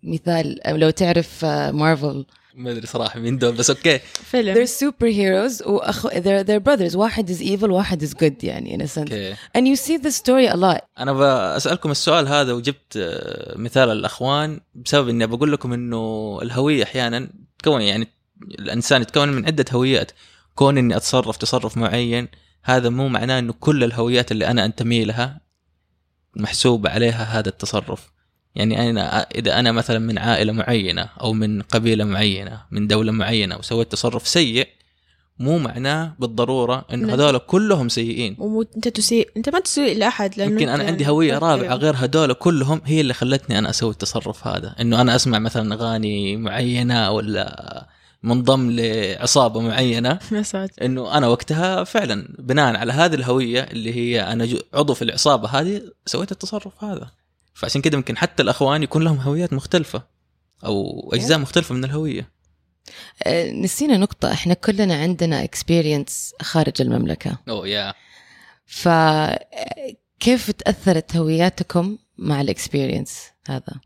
مثال 0.03 0.61
لو 0.67 0.91
تعرف 0.91 1.45
آه، 1.45 1.71
مارفل 1.71 2.27
ما 2.57 2.71
أدري 2.71 2.87
صراحة 2.87 3.21
مين 3.21 3.39
دول 3.39 3.53
بس 3.53 3.71
okay. 3.71 3.99
فيلم. 3.99 4.55
They're 4.55 4.71
superheroes 4.71 5.67
واخو 5.67 6.09
they're, 6.09 6.47
they're 6.47 6.65
brothers. 6.69 6.97
واحد 6.97 7.37
is 7.37 7.41
evil 7.41 7.71
واحد 7.71 8.05
is 8.05 8.11
good 8.11 8.45
يعني 8.45 8.77
in 8.77 8.81
a 8.81 8.87
sense. 8.87 8.99
أوكي. 8.99 9.35
And 9.35 9.67
you 9.67 9.77
see 9.77 9.99
the 9.99 10.11
story 10.11 10.53
a 10.53 10.57
lot. 10.57 10.81
أنا 10.99 11.13
بسالكم 11.57 11.91
السؤال 11.91 12.29
هذا 12.29 12.53
وجبت 12.53 12.97
آه، 12.97 13.59
مثال 13.59 13.91
الأخوان 13.91 14.61
بسبب 14.75 15.09
إني 15.09 15.27
بقول 15.27 15.53
لكم 15.53 15.73
إنه 15.73 16.39
الهوية 16.43 16.83
أحيانا 16.83 17.29
تكون 17.59 17.81
يعني 17.81 18.09
الإنسان 18.59 19.03
يتكون 19.03 19.29
من 19.29 19.47
عدة 19.47 19.65
هويات. 19.73 20.13
كون 20.55 20.79
إني 20.79 20.97
أتصرف 20.97 21.37
تصرف 21.37 21.77
معين 21.77 22.29
هذا 22.63 22.89
مو 22.89 23.09
معناه 23.09 23.39
إنه 23.39 23.53
كل 23.53 23.85
الهويات 23.85 24.33
اللي 24.33 24.47
أنا 24.47 24.65
أنتمي 24.65 25.05
لها 25.05 25.41
محسوب 26.37 26.87
عليها 26.87 27.25
هذا 27.25 27.49
التصرف. 27.49 28.14
يعني 28.55 28.91
أنا 28.91 29.21
إذا 29.21 29.59
أنا 29.59 29.73
مثلا 29.73 29.99
من 29.99 30.19
عائلة 30.19 30.53
معينة 30.53 31.09
أو 31.21 31.33
من 31.33 31.63
قبيلة 31.63 32.05
معينة 32.05 32.61
من 32.71 32.87
دولة 32.87 33.13
معينة 33.13 33.57
وسويت 33.57 33.93
تصرف 33.93 34.29
سيء 34.29 34.69
مو 35.39 35.59
معناه 35.59 36.15
بالضرورة 36.19 36.85
انه. 36.93 37.15
هذول 37.15 37.39
كلهم 37.39 37.89
سيئين. 37.89 38.37
ومو 38.39 38.65
أنت 38.77 38.89
تسيء 38.89 39.31
أنت 39.37 39.49
ما 39.49 39.61
تسيء 39.61 39.99
لاحد 39.99 40.39
لأنه 40.39 40.53
يمكن 40.53 40.69
أنا 40.69 40.85
عندي 40.85 41.09
هوية. 41.09 41.39
رابعة 41.39 41.75
غير 41.75 41.95
هدول 41.97 42.33
كلهم 42.33 42.81
هي 42.85 43.01
اللي 43.01 43.15
خلتني 43.15 43.59
أنا 43.59 43.71
أسوي 43.71 43.91
التصرف 43.91 44.47
هذا. 44.47 44.75
إنه 44.81 45.01
أنا 45.01 45.15
أسمع 45.15 45.39
مثلا 45.39 45.75
أغاني 45.75 46.37
معينة 46.37 47.11
ولا 47.11 47.87
منضم 48.23 48.71
لعصابة 48.71 49.61
معينة. 49.61 50.19
إنه 50.83 51.19
أنا 51.19 51.27
وقتها 51.29 51.85
فعلا 51.85 52.29
بناء 52.39 52.77
على 52.77 52.93
هذه 52.93 53.15
الهوية 53.15 53.61
اللي 53.61 53.95
هي 53.97 54.33
أنا 54.33 54.49
عضو 54.75 54.95
في 54.95 55.03
العصابة 55.03 55.49
هذه 55.49 55.83
سويت 56.07 56.33
التصرف 56.33 56.85
هذا. 56.85 57.11
فعشان 57.55 57.81
كده 57.81 57.97
يمكن 57.97 58.17
حتى 58.17 58.43
الأخوان 58.43 58.83
يكون 58.83 59.05
لهم 59.05 59.21
هويات 59.21 59.53
مختلفة 59.53 60.03
أو 60.65 61.11
أجزاء 61.15 61.39
مختلفة 61.39 61.75
من 61.75 61.85
الهوية. 61.85 62.31
آه، 63.23 63.51
نسينا 63.51 63.97
نقطة. 63.97 64.33
إحنا 64.33 64.55
كلنا 64.55 64.95
عندنا 64.95 65.47
experience 65.47 66.43
خارج 66.43 66.83
المملكة. 66.83 67.39
oh 67.49 67.69
yeah 67.69 67.95
فكيف 68.67 70.51
تأثرت 70.51 71.17
هوياتكم 71.17 71.99
مع 72.19 72.41
ال 72.41 72.49
experience 72.49 73.31
هذا؟ 73.49 73.81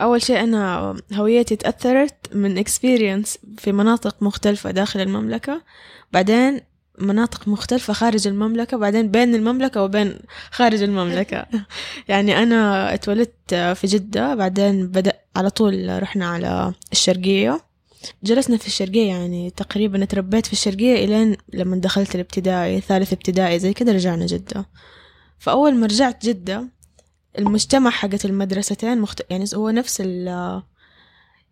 أول 0.00 0.22
شيء 0.22 0.40
أنا 0.40 0.96
هويتي 1.12 1.56
تأثرت 1.56 2.34
من 2.34 2.58
experience 2.58 3.38
في 3.58 3.72
مناطق 3.72 4.22
مختلفة 4.22 4.70
داخل 4.70 5.00
المملكة. 5.00 5.62
بعدين 6.12 6.60
مناطق 7.00 7.48
مختلفة 7.48 7.92
خارج 7.92 8.26
المملكة 8.26 8.76
بعدين 8.76 9.10
بين 9.10 9.34
المملكة 9.34 9.82
وبين 9.82 10.18
خارج 10.50 10.82
المملكة. 10.82 11.46
يعني 12.08 12.42
أنا 12.42 12.94
اتولدت 12.94 13.54
في 13.54 13.86
جدة 13.86 14.34
بعدين 14.34 14.86
بدأ 14.86 15.12
على 15.36 15.50
طول 15.50 16.02
رحنا 16.02 16.26
على 16.26 16.74
الشرقية. 16.92 17.60
جلسنا 18.22 18.56
في 18.56 18.66
الشرقية 18.66 19.08
يعني 19.08 19.50
تقريبا 19.50 20.02
اتربيت 20.02 20.46
في 20.46 20.52
الشرقية 20.52 21.04
إلين 21.04 21.36
لما 21.52 21.76
دخلت 21.76 22.14
الابتدائي 22.14 22.80
ثالث 22.80 23.12
ابتدائي 23.12 23.58
زي 23.58 23.72
كده 23.72 23.92
رجعنا 23.92 24.26
جدة. 24.26 24.66
فأول 25.38 25.74
ما 25.74 25.86
رجعت 25.86 26.26
جدة 26.26 26.68
المجتمع 27.38 27.90
حقت 27.90 28.24
المدرستين 28.24 29.00
مخت... 29.00 29.22
يعني 29.30 29.44
هو 29.54 29.70
نفس 29.70 30.00
ال 30.00 30.26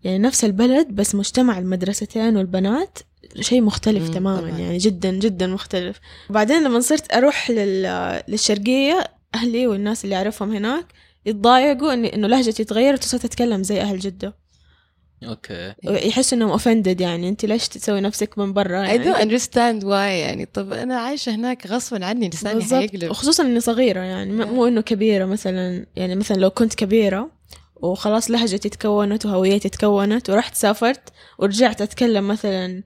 يعني 0.05 0.19
نفس 0.19 0.45
البلد 0.45 0.89
بس 0.89 1.15
مجتمع 1.15 1.59
المدرستين 1.59 2.37
والبنات. 2.37 2.99
شيء 3.41 3.61
مختلف 3.61 4.09
تماما 4.09 4.41
طبعاً. 4.41 4.59
يعني 4.59 4.79
جدا 4.79 5.11
جدا 5.11 5.47
مختلف. 5.47 6.01
وبعدين 6.31 6.65
لما 6.65 6.81
صرت 6.81 7.15
أروح 7.15 7.51
لل... 7.51 7.83
للشرقية 8.29 9.05
أهلي 9.35 9.67
والناس 9.67 10.05
اللي 10.05 10.17
أعرفهم 10.17 10.55
هناك 10.55 10.87
يتضايقوا 11.27 11.93
إني 11.93 12.15
إنه 12.15 12.29
لهجتي 12.29 12.65
تغيرت 12.65 13.05
وصرت 13.05 13.25
أتكلم 13.25 13.63
زي 13.63 13.81
أهل 13.81 13.99
جدة. 13.99 14.35
أوكي. 15.25 15.75
يحسوا 15.85 16.39
إنهم 16.39 16.59
offended 16.59 17.01
يعني 17.01 17.29
أنت 17.29 17.45
ليش 17.45 17.69
تسوي 17.69 18.01
نفسك 18.01 18.39
من 18.39 18.53
برا 18.53 18.83
يعني 18.83 19.05
don't 19.05 19.17
understand 19.17 19.83
why 19.83 19.93
يعني. 19.93 20.47
طب 20.47 20.73
أنا 20.73 20.97
عايشة 20.97 21.35
هناك 21.35 21.67
غصبا 21.67 22.07
عني 22.07 22.29
لساني 22.29 22.65
حيقلب 22.65 23.11
وخصوصا 23.11 23.43
إني 23.43 23.61
صغيرة 23.61 24.01
يعني 24.01 24.33
مو 24.33 24.67
إنه 24.67 24.81
كبيرة 24.81 25.25
مثلا 25.25 25.87
يعني 25.97 26.15
مثلا 26.15 26.37
لو 26.37 26.51
كنت 26.51 26.75
كبيرة 26.75 27.31
وخلاص 27.77 28.31
لهجتي 28.31 28.69
تكونت 28.69 29.27
وهويتي 29.27 29.69
تكونت 29.69 30.31
ورحت 30.31 30.55
سافرت 30.55 31.09
ورجعت 31.39 31.83
أتكلم 31.83 32.29
مثلا 32.29 32.83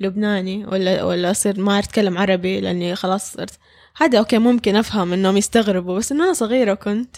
لبناني 0.00 0.66
ولا 0.66 1.04
ولا 1.04 1.30
أصير 1.30 1.60
ما 1.60 1.72
أعرف 1.72 1.86
أتكلم 1.86 2.18
عربي 2.18 2.60
لأني 2.60 2.96
خلاص 2.96 3.32
صرت. 3.32 3.58
هذا 3.96 4.18
okay 4.18 4.38
ممكن 4.38 4.76
أفهم 4.76 5.12
إنهم 5.12 5.36
يستغربوا 5.36 5.98
بس 5.98 6.12
انه 6.12 6.24
أنا 6.24 6.32
صغيرة 6.32 6.74
كنت. 6.74 7.16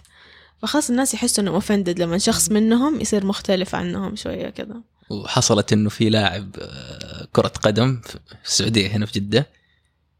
فخلاص 0.58 0.90
الناس 0.90 1.14
يحسوا 1.14 1.42
إنهم 1.42 1.54
offended 1.54 1.98
لما 1.98 2.18
شخص 2.18 2.50
منهم 2.50 3.00
يصير 3.00 3.26
مختلف 3.26 3.74
عنهم 3.74 4.16
شوية 4.16 4.50
كذا. 4.50 4.80
وحصلت 5.10 5.72
إنه 5.72 5.88
في 5.88 6.10
لاعب 6.10 6.56
آه، 6.58 7.28
كرة 7.32 7.52
قدم 7.62 8.00
في 8.00 8.18
السعودية 8.44 8.88
هنا 8.88 9.06
في 9.06 9.12
جدة 9.20 9.46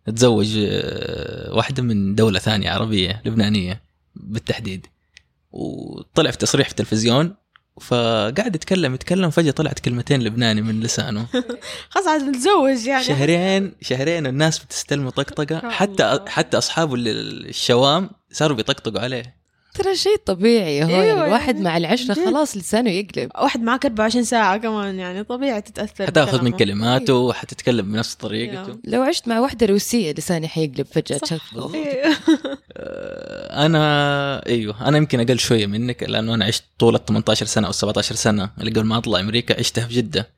تزوج 0.06 0.58
آه، 0.58 1.54
واحدة 1.54 1.82
من 1.82 2.14
دولة 2.14 2.38
ثانية 2.38 2.70
عربية 2.70 3.22
لبنانية 3.24 3.82
بالتحديد. 4.14 4.86
وطلع 5.50 6.30
في 6.30 6.38
تصريح 6.38 6.66
في 6.66 6.72
التلفزيون 6.72 7.34
فقاعد 7.80 8.54
يتكلم 8.54 8.94
يتكلم 8.94 9.30
فجأة 9.30 9.50
طلعت 9.50 9.78
كلمتين 9.78 10.22
لبناني 10.22 10.62
من 10.62 10.80
لسانه. 10.80 11.26
خلاص 11.90 12.06
عاد 12.06 12.22
نتزوج 12.22 12.86
يعني. 12.86 13.04
شهرين 13.04 13.74
شهرين 13.80 14.26
الناس 14.26 14.58
بتستلم 14.58 15.08
طقطقة. 15.10 15.70
حتى. 15.70 16.20
حتى 16.26 16.58
أصحابه 16.58 16.94
اللي- 16.94 17.10
الشوام 17.48 18.10
صاروا 18.32 18.56
بيطقطقوا 18.56 19.00
عليه. 19.00 19.41
ترى 19.74 19.96
شيء 19.96 20.16
طبيعي 20.26 20.84
هو 20.84 20.88
أيوة 20.88 21.04
يعني 21.04 21.24
الواحد 21.24 21.54
يعني 21.54 21.64
مع 21.64 21.76
العشرة 21.76 22.14
جد. 22.14 22.24
خلاص 22.24 22.56
لسانه 22.56 22.90
يقلب. 22.90 23.30
واحد 23.42 23.62
معك 23.62 23.84
24 23.84 24.24
ساعة 24.24 24.56
كمان 24.56 24.98
يعني 24.98 25.24
طبيعي 25.24 25.60
تتأثر 25.60 26.06
حتاخذ 26.06 26.44
من. 26.44 26.50
كلماته 26.52 27.14
وحتتكلم 27.14 27.92
بنفس 27.92 28.14
طريقته. 28.14 28.78
لو 28.84 29.02
عشت 29.02 29.28
مع 29.28 29.38
واحدة 29.40 29.66
روسية 29.66 30.12
لساني 30.12 30.48
حيقلب 30.48 30.86
فجأة 30.86 31.20
صح. 31.24 31.50
إيه. 31.74 32.04
آه، 32.76 33.66
أنا 33.66 34.46
إيوه 34.46 34.88
أنا 34.88 34.96
يمكن 34.96 35.20
أقل 35.20 35.38
شوية 35.38 35.66
منك 35.66 36.02
لأنه 36.02 36.34
أنا 36.34 36.44
عشت 36.44 36.64
طول 36.78 36.94
ال 36.94 37.04
18 37.04 37.46
سنة 37.46 37.66
أو 37.66 37.72
17 37.72 38.14
سنة. 38.14 38.50
اللي 38.58 38.70
قبل 38.70 38.84
ما 38.84 38.98
أطلع 38.98 39.20
أمريكا 39.20 39.58
عشتها 39.58 39.86
في 39.86 39.94
جدة. 39.94 40.28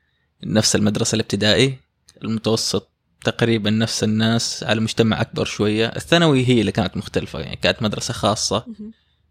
نفس 0.44 0.76
المدرسة 0.76 1.14
الابتدائي 1.14 1.78
المتوسط 2.24 2.90
تقريبا 3.24 3.70
نفس 3.70 4.04
الناس 4.04 4.64
على 4.64 4.80
مجتمع 4.80 5.20
أكبر 5.20 5.44
شوية. 5.44 5.86
الثانوي 5.86 6.48
هي 6.48 6.60
اللي 6.60 6.72
كانت 6.72 6.96
مختلفة 6.96 7.38
يعني 7.40 7.56
كانت 7.56 7.82
مدرسة 7.82 8.14
خاصة. 8.14 8.64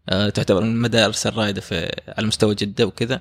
تعتبر 0.08 0.60
من 0.60 0.70
المدارس 0.70 1.26
الرائده 1.26 1.60
في 1.60 2.02
على 2.08 2.26
مستوى 2.26 2.54
جدة 2.54 2.86
وكذا. 2.86 3.20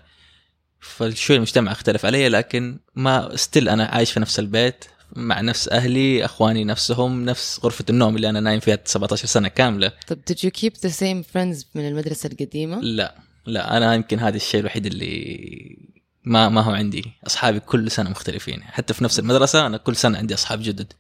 فشوي 0.80 1.36
المجتمع 1.36 1.72
اختلف 1.72 2.06
علي 2.06 2.30
لكن 2.30 2.80
ما 2.96 3.36
ستيل 3.36 3.70
أنا 3.70 3.86
عايش 3.86 4.12
في 4.12 4.20
نفس 4.20 4.40
البيت 4.40 4.86
مع 5.16 5.42
نفس 5.42 5.70
أهلي 5.70 6.25
أخواني 6.25 6.63
نفسهم 6.63 7.25
نفس 7.25 7.60
غرفة 7.63 7.86
النوم 7.90 8.16
اللي 8.16 8.30
أنا 8.30 8.40
نايم 8.40 8.60
فيها 8.60 8.80
17 8.86 9.28
سنة 9.28 9.48
كاملة. 9.48 9.92
طب 10.08 10.20
did 10.32 10.36
you 10.36 10.50
keep 10.50 10.74
the 10.74 10.94
same 10.94 11.24
friends 11.34 11.66
من 11.75 11.88
المدرسة 11.88 12.30
القديمة؟ 12.34 12.82
لا 12.82 13.16
لا 13.46 13.78
أنا 13.78 13.96
يمكن 13.96 14.20
هذا 14.20 14.36
الشيء 14.36 14.60
الوحيد 14.60 14.86
اللي 14.86 15.78
ما 16.24 16.50
ما 16.50 16.62
هو 16.62 16.72
عندي. 16.72 17.06
أصحابي 17.28 17.60
كل 17.60 17.92
سنة 17.92 18.10
مختلفين. 18.10 18.63
حتى 18.63 18.94
في 18.94 19.04
نفس 19.04 19.20
المدرسة 19.20 19.68
أنا 19.68 19.78
كل 19.78 19.96
سنة 19.96 20.18
عندي 20.18 20.34
أصحاب 20.34 20.62
جدد. 20.62 20.94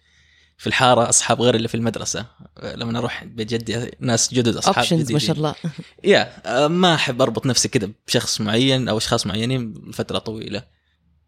في 0.63 0.67
الحارة 0.67 1.09
أصحاب 1.09 1.41
غير 1.41 1.55
اللي 1.55 1.67
في 1.67 1.75
المدرسة. 1.75 2.25
لما 2.63 2.99
أروح 2.99 3.23
بيت 3.23 3.49
جدي 3.53 3.91
ناس 3.99 4.33
جدد 4.33 4.55
أصحاب 4.55 4.75
اوبشنز 4.75 5.11
ما 5.11 5.19
شاء 5.19 5.35
الله. 5.35 5.55
يا 6.03 6.67
ما 6.67 6.95
أحب 6.95 7.21
أربط 7.21 7.45
نفسي 7.45 7.67
كذا 7.67 7.89
بشخص 8.07 8.41
معين 8.41 8.89
أو 8.89 8.97
أشخاص 8.97 9.27
معينين 9.27 9.73
لفترة 9.87 10.17
طويلة. 10.19 10.63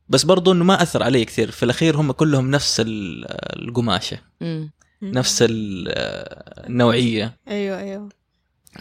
بس 0.10 0.24
برضو 0.24 0.52
إنه 0.52 0.64
ما 0.64 0.82
أثر 0.82 1.04
علي 1.04 1.26
كثير. 1.26 1.52
في 1.52 1.64
الأخير 1.64 1.98
هم 1.98 2.12
كلهم 2.12 2.52
نفس 2.52 2.80
ال- 2.80 3.26
القماشة. 3.68 4.18
نفس 5.02 5.42
ال- 5.42 5.88
النوعية. 6.68 7.38
أيوه 7.48 7.80
أيوه. 7.80 8.10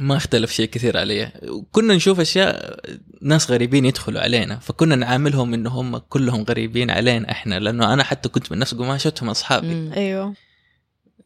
ما 0.01 0.17
اختلف 0.17 0.53
شيء 0.53 0.69
كثير 0.69 0.97
عليه. 0.99 1.33
كنا 1.73 1.95
نشوف 1.95 2.21
أشياء 2.21 2.81
ناس 3.23 3.51
غريبين 3.51 3.85
يدخلوا 3.85 4.21
علينا 4.21 4.59
فكنا 4.59 4.97
نعاملهم 4.97 5.55
انه 5.55 5.71
هم 5.71 5.99
كلهم 5.99 6.43
غريبين 6.43 6.91
علينا 6.91 7.31
إحنا 7.31 7.59
لأنه 7.59 7.93
أنا 7.93 8.05
حتى 8.05 8.29
كنت 8.29 8.53
من 8.53 8.59
نفس 8.59 8.75
قماشتهم 8.75 9.31
أصحابي. 9.31 9.91
أيوه. 9.97 10.35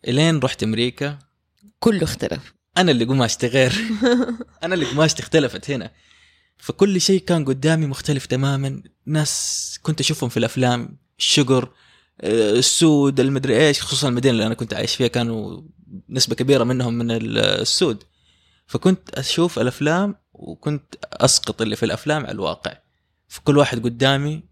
إلين 0.09 0.39
رحت 0.39 0.63
أمريكا. 0.63 1.19
كله 1.81 2.03
اختلف. 2.05 2.55
أنا 2.77 2.91
اللي 2.93 3.05
قماشتي 3.05 3.47
غير. 3.47 3.73
أنا 4.65 4.75
اللي 4.75 4.85
قماشتي 4.87 5.23
اختلفت 5.23 5.71
هنا. 5.71 5.91
فكل 6.57 7.01
شيء 7.01 7.21
كان 7.21 7.45
قدامي 7.45 7.87
مختلف 7.87 8.27
تماما. 8.27 8.83
ناس 9.07 9.79
كنت 9.83 10.01
أشوفهم 10.01 10.29
في 10.31 10.37
الأفلام 10.37 10.99
الشجر 11.19 11.69
آه، 12.21 12.51
السود 12.53 13.21
المدري 13.21 13.67
إيش 13.67 13.83
خصوصا 13.83 14.09
المدينة 14.09 14.33
اللي 14.33 14.47
أنا 14.47 14.55
كنت 14.55 14.75
عايش 14.75 14.97
فيها 14.97 15.07
كانوا 15.09 15.63
نسبة 16.09 16.35
كبيرة 16.35 16.65
منهم 16.65 16.95
من 16.95 17.11
ال- 17.11 17.39
السود. 17.39 18.03
فكنت 18.69 19.11
أشوف 19.11 19.59
الأفلام 19.59 20.15
وكنت 20.33 20.95
أسقط 21.13 21.63
اللي 21.63 21.77
في 21.77 21.83
الأفلام 21.83 22.23
على 22.23 22.33
الواقع. 22.33 22.73
فكل 23.29 23.59
واحد 23.59 23.83
قدامي 23.85 24.43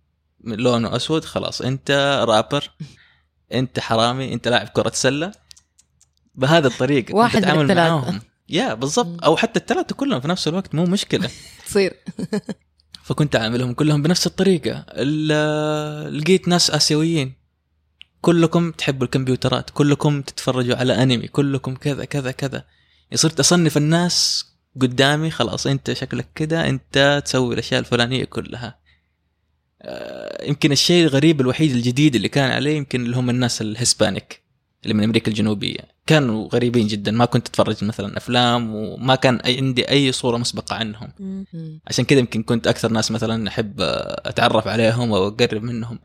لونه 0.45 0.97
أسود 0.97 1.25
خلاص 1.25 1.63
أنت 1.63 2.21
رابر 2.29 2.71
أنت 3.53 3.81
حرامي 3.81 4.33
أنت 4.33 4.49
لاعب 4.49 4.69
كرة 4.69 4.93
سلة. 4.95 5.33
بهذا 6.35 6.67
الطريقة 6.69 7.15
واحد 7.15 7.45
من 7.45 7.61
الثلاثة. 7.61 7.75
معاهم. 7.75 8.21
يا. 8.49 8.75
بالضبط. 8.75 9.25
أو 9.25 9.37
حتى 9.37 9.61
الثلاثه 9.61 9.95
كلهم 9.95 10.21
في 10.21 10.29
نفس 10.29 10.49
الوقت 10.49 10.75
مو 10.75 10.85
مشكلة. 10.85 11.31
تصير. 11.67 11.95
فكنت 13.07 13.37
أعاملهم 13.37 13.75
كلهم 13.75 14.03
بنفس 14.03 14.27
الطريقة. 14.27 14.85
ال- 14.89 16.19
لقيت 16.19 16.49
ناس 16.49 16.71
آسيويين. 16.71 17.33
كلكم 18.21 18.71
تحبوا 18.73 19.05
الكمبيوترات 19.07 19.71
كلكم 19.71 20.23
تتفرجوا 20.23 20.77
على 20.77 21.03
أنمي 21.03 21.29
كلكم 21.29 21.75
كذا 21.75 22.05
كذا 22.05 22.31
كذا. 22.31 22.65
صرت 23.15 23.41
أصنف 23.41 23.77
الناس 23.77 24.47
قدامي 24.81 25.31
خلاص 25.31 25.67
أنت 25.67 25.93
شكلك 25.93 26.29
كذا 26.35 26.69
أنت 26.69 27.23
تسوي 27.25 27.55
الأشياء 27.55 27.81
الفلانية 27.81 28.25
كلها. 28.25 28.79
آه، 29.83 30.49
يمكن 30.49 30.73
الشيء 30.73 31.05
الغريب 31.05 31.41
الوحيد 31.41 31.71
الجديد 31.71 32.15
اللي 32.15 32.29
كان 32.29 32.51
عليه 32.51 32.77
يمكن 32.77 33.01
اللي 33.01 33.17
هم 33.17 33.31
الناس 33.31 33.63
الهسبانيك 33.63 34.43
اللي 34.83 34.95
من 34.95 35.05
أمريكا 35.05 35.31
الجنوبية. 35.31 35.97
كانوا 36.07 36.49
غريبين 36.49 36.87
جدا 36.87 37.11
ما 37.11 37.25
كنت 37.25 37.49
أتفرج 37.49 37.85
مثلا 37.85 38.17
أفلام 38.17 38.75
وما 38.75 39.15
كان 39.15 39.37
أي 39.37 39.57
عندي 39.57 39.91
أي 39.91 40.13
صورة 40.13 40.37
مسبقة 40.37 40.77
عنهم. 40.77 41.13
عشان 41.87 42.05
كذا 42.05 42.19
يمكن 42.19 42.43
كنت 42.43 42.67
أكثر 42.67 42.93
ناس 42.93 43.11
مثلا 43.11 43.49
أحب 43.49 43.75
أتعرف 43.81 44.69
عليهم 44.69 45.13
أو 45.13 45.29
أقرب 45.29 45.63
منهم. 45.63 45.99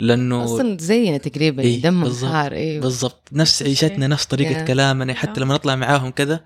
لأنه 0.00 0.44
أصلا 0.44 0.76
زينا 0.80 1.16
تقريبا 1.18 1.62
إيه، 1.62 1.82
دمهم 1.82 2.04
بالضبط. 2.04 2.30
حار 2.32 2.52
أيوه 2.52 2.82
بالضبط. 2.82 3.28
نفس 3.32 3.62
عيشتنا 3.62 4.06
نفس 4.06 4.26
طريقة 4.26 4.50
يا. 4.58 4.64
كلامنا 4.64 5.14
حتى. 5.14 5.40
لما 5.40 5.54
نطلع 5.54 5.76
معاهم 5.76 6.10
كذا 6.10 6.40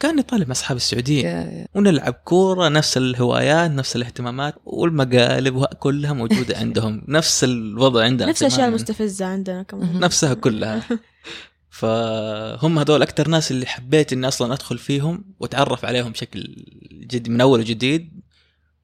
كاني 0.00 0.22
طالع 0.22 0.44
مع 0.44 0.50
أصحاب 0.52 0.76
السعودية. 0.76 1.22
يا- 1.28 1.66
ونلعب 1.74 2.12
كورة 2.12 2.68
نفس 2.68 2.96
الهوايات 2.96 3.70
نفس 3.70 3.96
الاهتمامات 3.96 4.54
والمقالب 4.64 5.64
كلها 5.64 6.12
موجودة 6.12 6.58
عندهم. 6.58 7.02
نفس 7.08 7.44
الوضع 7.44 8.04
عندنا 8.04 8.28
نفس 8.30 8.42
الأشياء. 8.42 8.68
المستفزة 8.68 9.26
عندنا 9.26 9.62
كمان. 9.62 10.00
نفسها 10.00 10.34
كلها. 10.34 10.82
فهم 11.70 12.78
هذول 12.78 13.02
أكثر 13.02 13.28
ناس 13.28 13.50
اللي 13.50 13.66
حبيت 13.66 14.12
إني 14.12 14.28
أصلا 14.28 14.52
أدخل 14.54 14.78
فيهم 14.78 15.24
وأتعرف 15.40 15.84
عليهم 15.84 16.12
بشكل 16.12 16.56
جد 16.92 17.28
من 17.28 17.40
أول 17.40 17.60
وجديد. 17.60 18.20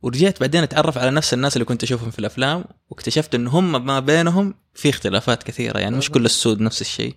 ورجعت 0.06 0.40
بعدين 0.40 0.62
أتعرف 0.62 0.98
على 0.98 1.10
نفس 1.10 1.34
الناس 1.34 1.56
اللي 1.56 1.64
كنت 1.64 1.82
أشوفهم 1.82 2.10
في 2.10 2.18
الأفلام 2.18 2.64
واكتشفت 2.90 3.34
إن 3.34 3.46
هم 3.46 3.86
ما 3.86 4.00
بينهم 4.00 4.54
في 4.74 4.88
اختلافات 4.88 5.42
كثيرة 5.42 5.78
يعني 5.78 5.96
مش 5.96 6.10
كل 6.10 6.24
السود 6.24 6.60
نفس 6.60 6.80
الشيء. 6.80 7.14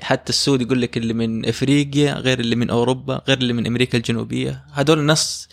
حتى 0.00 0.30
السود 0.30 0.62
يقول 0.62 0.82
لك 0.82 0.96
اللي 0.96 1.14
من 1.14 1.46
إفريقيا 1.46 2.14
غير 2.14 2.40
اللي 2.40 2.56
من 2.56 2.70
أوروبا 2.70 3.22
غير 3.28 3.38
اللي 3.38 3.52
من 3.52 3.66
أمريكا 3.66 3.98
الجنوبية. 3.98 4.64
هذول 4.72 4.98
الناس 4.98 5.48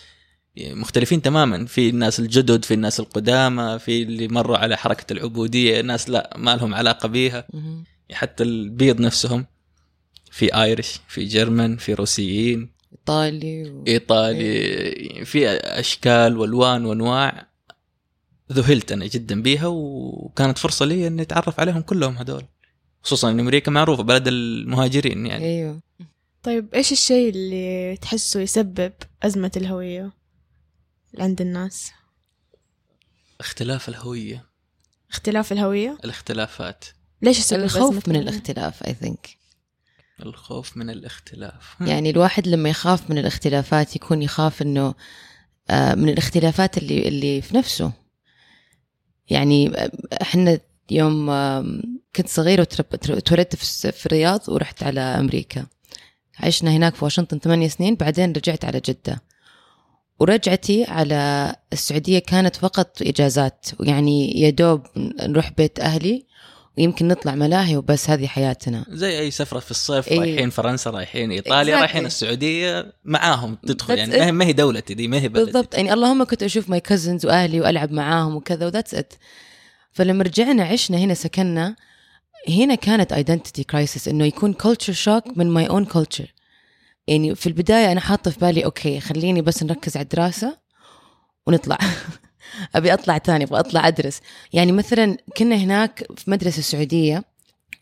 مختلفين 0.58 1.21
تماما. 1.21 1.65
في 1.65 1.89
الناس 1.89 2.19
الجدد 2.19 2.65
في 2.65 2.73
الناس 2.73 2.99
القدامى 2.99 3.80
في 3.80 4.04
اللي 4.04 4.28
مروا 4.28 4.58
على 4.58 4.78
حركة 4.78 5.13
العبودية 5.13 5.82
ناس 5.82 6.10
لا 6.10 6.34
ما 6.38 6.56
لهم 6.56 6.73
علاقة 6.75 7.08
بيها. 7.08 7.47
حتى 8.12 8.43
البيض 8.43 9.01
نفسهم 9.01 9.45
في 10.32 10.56
ايرش 10.56 10.99
في 11.08 11.25
جرمن 11.25 11.78
في 11.78 11.93
روسيين 11.93 12.75
إيطالي 13.10 13.70
و... 13.70 13.84
إيطالي 13.88 15.26
في 15.26 15.50
أشكال 15.50 16.38
وألوان 16.38 16.86
وأنواع 16.86 17.48
ذهلت 18.52 18.91
أنا 18.91 19.08
جدا 19.08 19.41
بيها 19.41 19.68
وكانت 19.68 20.58
فرصة 20.58 20.86
لي 20.86 21.08
إني 21.08 21.22
أتعرف 21.22 21.60
عليهم 21.60 21.82
كلهم 21.82 22.18
هذول. 22.18 22.46
خصوصا 23.02 23.32
إن 23.32 23.39
أمريكا 23.39 23.72
معروفة 23.72 24.04
بلد 24.04 24.28
المهاجرين 24.28 25.26
يعني. 25.26 25.46
أيوه. 25.46 25.82
طيب 26.44 26.74
إيش 26.74 26.91
الشيء 26.91 27.30
اللي 27.30 27.98
تحسه 27.98 28.39
يسبب 28.39 28.94
أزمة 29.24 29.52
الهوية 29.58 30.12
عند 31.20 31.41
الناس؟ 31.41 31.91
اختلاف 33.39 33.89
الهوية. 33.89 34.46
اختلاف 35.12 35.52
الهوية؟ 35.52 35.98
الاختلافات. 36.04 36.86
ليش 37.22 37.39
يسبب 37.39 37.63
الخوف 37.63 38.10
من؟ 38.10 38.15
الاختلاف 38.15 38.84
اي 38.84 38.94
ثينك 38.94 39.38
الخوف 40.21 40.78
من 40.78 40.89
الاختلاف. 40.89 41.75
يعني 41.91 42.10
الواحد 42.10 42.47
لما 42.47 42.69
يخاف 42.69 43.10
من 43.10 43.17
الاختلافات 43.17 43.95
يكون 43.95 44.21
يخاف 44.21 44.62
إنه 44.62 44.93
آه، 45.69 45.95
من 45.95 46.10
الاختلافات 46.10 46.78
اللي 46.78 47.08
اللي 47.08 47.41
في 47.41 47.58
نفسه. 47.58 47.91
يعني 49.30 49.78
آه، 49.78 49.91
إحنا 50.21 50.60
يوم 50.91 51.32
كنت 52.15 52.28
صغيرة 52.28 52.62
وترب- 52.62 53.19
تولدت 53.19 53.56
في 53.56 54.06
الرياض 54.06 54.41
ورحت 54.49 54.84
على 54.84 55.01
أمريكا. 55.01 55.65
عشنا 56.39 56.71
هناك 56.71 56.95
في 56.95 57.04
واشنطن 57.06 57.39
ثمانية 57.39 57.67
سنين 57.67 57.95
بعدين 57.95 58.32
رجعت 58.34 58.65
على 58.65 58.82
جدة. 58.86 59.21
ورجعتي 60.19 60.84
على 60.84 61.56
السعودية 61.73 62.19
كانت 62.19 62.56
فقط 62.56 63.01
إجازات. 63.01 63.65
يعني 63.80 64.39
يا 64.41 64.49
دوب 64.49 64.82
نروح 65.21 65.51
بيت 65.58 65.80
أهلي 65.80 66.25
ويمكن 66.78 67.08
نطلع 67.08 67.36
ملاهي 67.36 67.78
وبس 67.78 68.10
هذه 68.10 68.28
حياتنا. 68.28 68.86
زي 68.90 69.20
أي 69.20 69.32
سفرة 69.32 69.60
في 69.60 69.72
الصيف 69.72 70.08
إيه. 70.08 70.20
رايحين 70.20 70.50
فرنسا 70.50 70.90
رايحين 70.90 71.32
إيطاليا 71.32 71.76
Exactly. 71.76 71.80
رايحين 71.80 72.06
السعودية 72.06 72.94
معاهم 73.06 73.56
تدخل 73.56 73.96
That's 73.96 73.98
يعني. 73.98 74.28
it. 74.28 74.32
ما 74.34 74.46
هي- 74.46 74.54
دولتي 74.54 74.94
دي 74.94 75.08
ما 75.08 75.18
هي 75.20 75.28
بلدي 75.30 75.46
بالضبط. 75.46 75.76
يعني 75.76 75.94
اللهم 75.94 76.24
كنت 76.24 76.44
أشوف 76.44 76.70
my 76.69 76.80
cousins 76.80 77.26
وأهلي 77.26 77.62
وألعب 77.62 77.92
معاهم 77.92 78.36
وكذا 78.36 78.66
و 78.65 78.69
that's 78.69 78.93
it 78.93 79.13
فلما 79.92 80.24
رجعنا 80.24 80.64
عشنا 80.64 80.98
هنا 80.98 81.14
سكننا 81.14 81.76
هنا 82.50 82.76
كانت 82.76 83.14
identity 83.13 83.63
crisis 83.63 84.08
إنه 84.08 84.26
يكون 84.26 84.54
culture 84.54 84.93
shock 84.93 85.24
من 85.38 85.50
my 85.50 85.65
own 85.69 85.86
culture 85.86 86.34
يعني 87.08 87.36
في 87.36 87.48
البداية 87.48 87.92
أنا 87.92 88.00
حاطة 88.02 88.32
في 88.32 88.40
بالي 88.40 88.66
okay 88.65 89.00
خليني 89.00 89.42
بس 89.42 89.64
نركز 89.64 89.98
على 89.98 90.04
الدراسة 90.04 90.58
ونطلع. 91.48 91.78
أبي 92.76 92.94
أطلع 92.94 93.18
تاني 93.18 93.44
أبغى 93.44 93.60
أطلع 93.60 93.88
أدرس. 93.88 94.22
يعني 94.54 94.72
مثلا 94.72 95.18
كنا 95.38 95.56
هناك 95.56 96.08
في 96.18 96.32
مدرسة 96.32 96.62
سعودية 96.62 97.24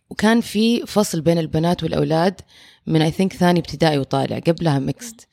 وكان 0.10 0.42
في 0.42 0.86
فصل 0.86 1.22
بين 1.22 1.38
البنات 1.38 1.84
والأولاد 1.84 2.42
من 2.88 3.02
I 3.02 3.12
think 3.12 3.34
ثاني 3.34 3.60
ابتدائي 3.60 3.98
وطالع 3.98 4.40
قبلها 4.40 4.80
mixed 4.80 5.28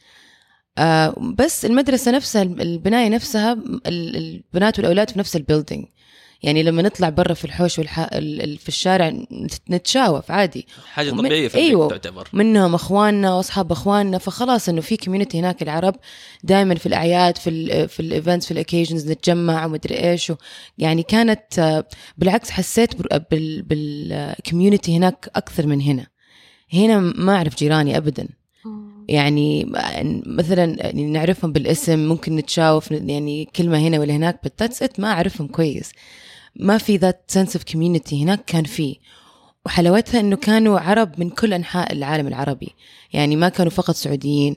آه 0.79 1.15
بس 1.39 1.65
المدرسة 1.65 2.11
نفسها 2.11 2.43
البناية 2.43 3.09
نفسها 3.09 3.53
ال- 3.53 4.17
البنات 4.17 4.79
والأولاد 4.79 5.11
في 5.11 5.19
نفس 5.19 5.37
ال 5.37 5.42
building 5.42 5.87
يعني 6.43 6.63
لما 6.63 6.83
نطلع 6.83 7.09
برا 7.09 7.35
في 7.35 7.45
الحوش 7.45 7.79
والح... 7.79 7.99
ال- 7.99 8.43
ال- 8.43 8.59
في 8.59 8.69
الشارع 8.69 9.09
نت- 9.09 9.71
نتشاوف 9.71 10.31
عادي. 10.31 10.67
حاجة 10.93 11.11
ومن- 11.13 11.19
طبيعية 11.27 11.49
في 11.49 11.59
أيوة. 11.59 11.89
تعتبر. 11.89 12.29
منهم 12.33 12.75
أخواننا 12.75 13.35
وأصحاب 13.35 13.73
أخواننا 13.73 14.19
فخلاص 14.19 14.69
إنه 14.69 14.81
في 14.81 14.97
community 14.97 15.39
هناك 15.41 15.63
العرب 15.63 15.95
دائما 16.45 16.75
في 16.75 16.87
الأعياد 16.87 17.39
في 17.39 17.51
ال 17.51 17.89
في 17.89 18.01
ال 18.01 18.07
events 18.07 18.47
في 18.47 18.51
ال 18.53 18.58
occasions 18.58 19.11
نتجمع 19.11 19.65
ومدري 19.67 19.95
إيش 20.11 20.31
و 20.31 20.35
يعني 20.79 21.03
كانت 21.03 21.59
آه، 21.59 21.85
بالعكس 22.19 22.51
حسيت 22.51 22.95
بال 23.31 23.63
بال 23.63 23.87
community 23.87 24.97
هناك 24.97 25.31
أكثر 25.37 25.67
من 25.67 25.81
هنا. 25.81 26.07
هنا 26.75 26.99
ما 26.99 27.37
أعرف 27.37 27.57
جيراني 27.57 27.97
ابدا. 27.97 28.29
يعني 29.09 29.73
مثلا 30.27 30.65
يعني 30.87 31.05
نعرفهم 31.05 31.53
بالاسم 31.53 31.99
ممكن 31.99 32.37
نتشاوف 32.37 32.91
يعني 32.91 33.49
كلمة 33.57 33.79
هنا 33.79 33.99
ولا 34.01 34.13
هناك 34.17 34.41
بس 34.61 34.83
it 34.83 35.01
ما 35.01 35.09
أعرفهم 35.13 35.47
كويس. 35.47 35.93
ما 36.57 36.79
في 36.79 36.97
that 36.97 37.25
sense 37.29 37.57
of 37.57 37.65
community 37.73 38.25
هناك 38.25 38.45
كان 38.45 38.65
في. 38.65 38.99
وحلاوتها 39.67 40.21
إنه 40.21 40.37
كانوا 40.37 40.81
عرب 40.81 41.21
من 41.21 41.31
كل 41.31 41.53
أنحاء 41.53 41.93
العالم 41.93 42.27
العربي. 42.27 42.75
يعني 43.13 43.37
ما 43.37 43.49
كانوا 43.49 43.71
فقط 43.71 43.95
سعوديين. 43.95 44.57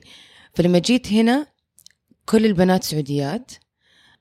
فلما 0.54 0.78
جيت 0.78 1.12
هنا 1.12 1.46
كل 2.26 2.46
البنات 2.46 2.84
سعوديات. 2.84 3.52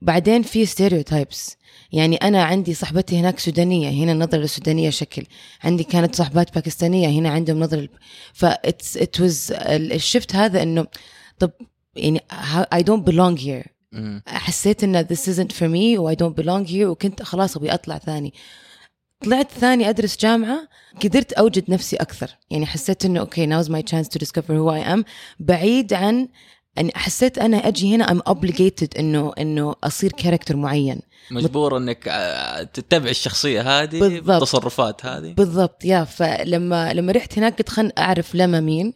بعدين 0.02 0.42
في 0.42 0.66
stereotypes 0.66 1.58
يعني 1.92 2.16
أنا 2.16 2.44
عندي 2.44 2.74
صاحبتي 2.74 3.20
هناك 3.20 3.40
سودانية. 3.40 4.04
هنا 4.04 4.12
النظرة 4.12 4.40
للسودانية 4.40 4.90
شكل. 4.90 5.26
عندي 5.64 5.84
كانت 5.84 6.16
صاحبات 6.16 6.56
باكستانية. 6.56 7.10
هنا 7.10 7.30
عندهم 7.30 7.60
نظرة 7.60 7.90
ف 8.34 8.46
it 8.46 9.22
was 9.22 9.54
ال 9.70 9.81
shift 9.81 10.36
هذا 10.36 10.64
إنه 10.64 10.88
طب 11.40 11.52
يعني 11.96 12.20
don't 12.74 13.04
belong 13.10 13.38
here. 13.42 13.68
مم. 13.68 13.73
حسيت 14.28 14.84
إن 14.84 15.06
this 15.06 15.28
isn't 15.28 15.52
for 15.52 15.68
me 15.68 16.00
و 16.00 16.14
I 16.14 16.16
don't 16.16 16.44
belong 16.44 16.70
here 16.72 16.82
وكنت 16.84 17.24
خلاص 17.24 17.58
أبي 17.58 17.74
أطلع 17.74 17.98
ثاني. 17.98 18.34
طلعت 19.24 19.52
ثاني 19.52 19.90
أدرس 19.90 20.18
جامعة 20.18 20.68
قدرت 21.04 21.34
أوجد 21.34 21.72
نفسي 21.72 21.96
أكثر. 21.96 22.38
يعني 22.52 22.66
حسيت 22.66 23.06
إنه 23.06 23.20
okay 23.20 23.48
now's 23.48 23.68
my 23.68 23.82
chance 23.82 24.08
to 24.08 24.20
discover 24.20 24.54
who 24.54 24.70
I 24.70 24.98
am. 24.98 25.04
بعيد 25.40 25.94
عن 25.94 26.28
أن 26.78 26.90
حسيت 26.96 27.38
أنا 27.38 27.68
أجي 27.68 27.96
هنا 27.96 28.06
I'm 28.08 28.34
obligated 28.34 29.00
إنه 29.00 29.34
إنه 29.40 29.76
أصير 29.84 30.12
character 30.12 30.56
معين. 30.56 31.00
مجبور 31.32 31.78
إنك 31.78 32.08
آه، 32.08 32.64
تتبع 32.64 33.10
الشخصية 33.10 33.62
هذه 33.62 34.00
بالضبط. 34.00 34.24
بالتصرفات 34.28 35.06
هذه. 35.06 35.34
بالضبط 35.34 35.86
yeah 35.86 36.04
فلما 36.04 36.94
لما 36.94 37.12
رحت 37.12 37.38
هناك 37.38 37.58
قلت 37.58 37.70
خلنا 37.70 37.94
أعرف 37.98 38.36
أنا 38.36 38.60
مين. 38.60 38.94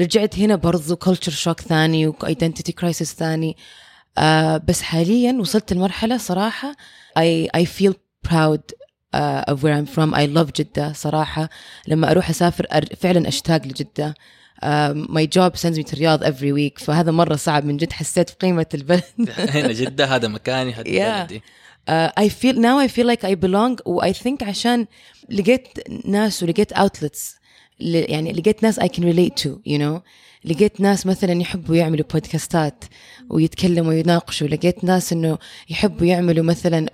رجعت 0.00 0.38
هنا 0.38 0.56
برضو 0.56 0.96
culture 0.96 1.32
shock 1.32 1.60
ثاني 1.60 2.06
و 2.06 2.13
identity 2.13 2.72
crisis 2.72 3.14
ثاني. 3.14 3.56
آه 4.18 4.56
بس 4.56 4.82
حاليا 4.82 5.32
وصلت 5.40 5.72
لمرحلة 5.72 6.16
صراحة 6.16 6.76
I 7.18 7.48
I 7.56 7.64
feel 7.64 7.92
proud 8.28 8.60
uh, 9.14 9.52
of 9.52 9.56
where 9.62 9.74
I'm 9.80 9.86
from. 9.96 10.14
I 10.14 10.26
love 10.36 10.52
جدة 10.56 10.92
صراحة. 10.92 11.48
لما 11.88 12.10
أروح 12.10 12.30
أسافر 12.30 12.66
فعلا 13.00 13.28
أشتاق 13.28 13.66
لجدة. 13.66 14.14
um, 14.62 14.96
my 15.10 15.26
job 15.26 15.56
sends 15.56 15.78
me 15.78 15.82
to 15.90 15.94
رياض 15.94 16.24
every 16.24 16.52
week. 16.52 16.84
فهذا 16.84 17.10
مرة 17.12 17.36
صعب. 17.36 17.64
من 17.64 17.76
جد 17.76 17.92
حسيت 17.92 18.30
بقيمة 18.30 18.66
البلد. 18.74 19.02
هنا 19.54 19.72
جده 19.72 20.04
هذا 20.06 20.28
مكاني 20.28 20.72
هذا. 20.72 21.22
بلدي. 21.22 21.42
uh, 21.90 22.10
I 22.24 22.28
feel 22.28 22.54
now 22.56 22.78
I 22.78 22.88
feel 22.88 23.06
like 23.06 23.24
I 23.24 23.34
belong. 23.34 23.86
و 23.86 24.00
I 24.02 24.12
think 24.12 24.42
عشان 24.42 24.86
لقيت 25.30 25.68
ناس 26.06 26.42
ولقيت 26.42 26.74
outlets 26.74 27.18
ل- 27.18 27.41
يعني 27.82 28.32
لقيت 28.32 28.62
ناس 28.62 28.80
I 28.80 28.86
can 28.86 29.02
relate 29.02 29.42
to 29.42 29.50
you 29.66 29.78
know. 29.78 30.00
لقيت 30.44 30.80
ناس 30.80 31.06
مثلا 31.06 31.40
يحبوا 31.40 31.76
يعملوا 31.76 32.04
بودكاستات 32.12 32.84
ويتكلموا 33.30 33.88
ويناقشوا. 33.88 34.46
لقيت 34.46 34.84
ناس 34.84 35.12
إنه 35.12 35.38
يحبوا 35.70 36.06
يعملوا 36.06 36.44
مثلا 36.44 36.86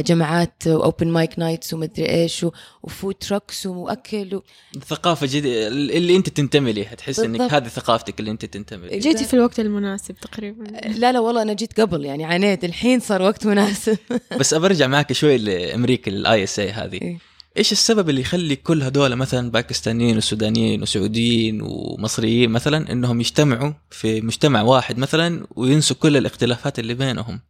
جماعات 0.00 0.66
open 0.66 1.08
mic 1.08 1.38
nights 1.38 1.74
ومدري 1.74 2.10
إيش 2.10 2.46
و 2.82 2.88
food 2.88 3.14
trucks 3.14 3.66
واكل 3.66 4.34
و... 4.34 4.42
ثقافة 4.86 5.26
جديدة 5.26 5.68
اللي 5.68 6.16
أنت 6.16 6.28
تنتمي 6.28 6.72
لها 6.72 6.94
تحس 6.94 7.18
إنك 7.18 7.38
بالضبط. 7.38 7.52
هذه 7.52 7.68
ثقافتك 7.68 8.20
اللي 8.20 8.30
أنت 8.30 8.44
تنتمي 8.44 8.88
لها 8.88 8.98
جيتي 8.98 9.24
في 9.24 9.34
الوقت 9.34 9.60
المناسب 9.60 10.14
تقريبا. 10.14 10.64
لا 10.88 11.12
لا 11.12 11.20
والله 11.20 11.42
أنا 11.42 11.52
جيت 11.52 11.80
قبل 11.80 12.04
يعني 12.04 12.24
عانيت. 12.24 12.64
الحين 12.64 13.00
صار 13.00 13.22
وقت 13.22 13.46
مناسب. 13.46 13.98
بس 14.38 14.54
أبرجع 14.54 14.86
معك 14.86 15.12
شوي 15.12 15.38
لأمريكا 15.38 16.10
لل 16.10 16.44
ISA 16.44 16.70
هذه. 16.70 17.02
إيه. 17.02 17.18
إيش 17.58 17.72
السبب 17.72 18.08
اللي 18.10 18.20
يخلي 18.20 18.56
كل 18.56 18.82
هذول 18.82 19.16
مثلا 19.16 19.50
باكستانيين 19.50 20.16
وسودانيين 20.16 20.82
وسعوديين 20.82 21.60
ومصريين 21.62 22.50
مثلا 22.50 22.92
إنهم 22.92 23.20
يجتمعوا 23.20 23.72
في 23.90 24.20
مجتمع 24.20 24.62
واحد 24.62 24.98
مثلا 24.98 25.46
وينسوا 25.56 25.96
كل 25.96 26.16
الاختلافات 26.16 26.78
اللي 26.78 26.94
بينهم؟ 26.94 27.40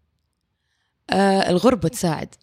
آه 1.11 1.51
الغربة 1.51 1.89
تساعد. 1.89 2.35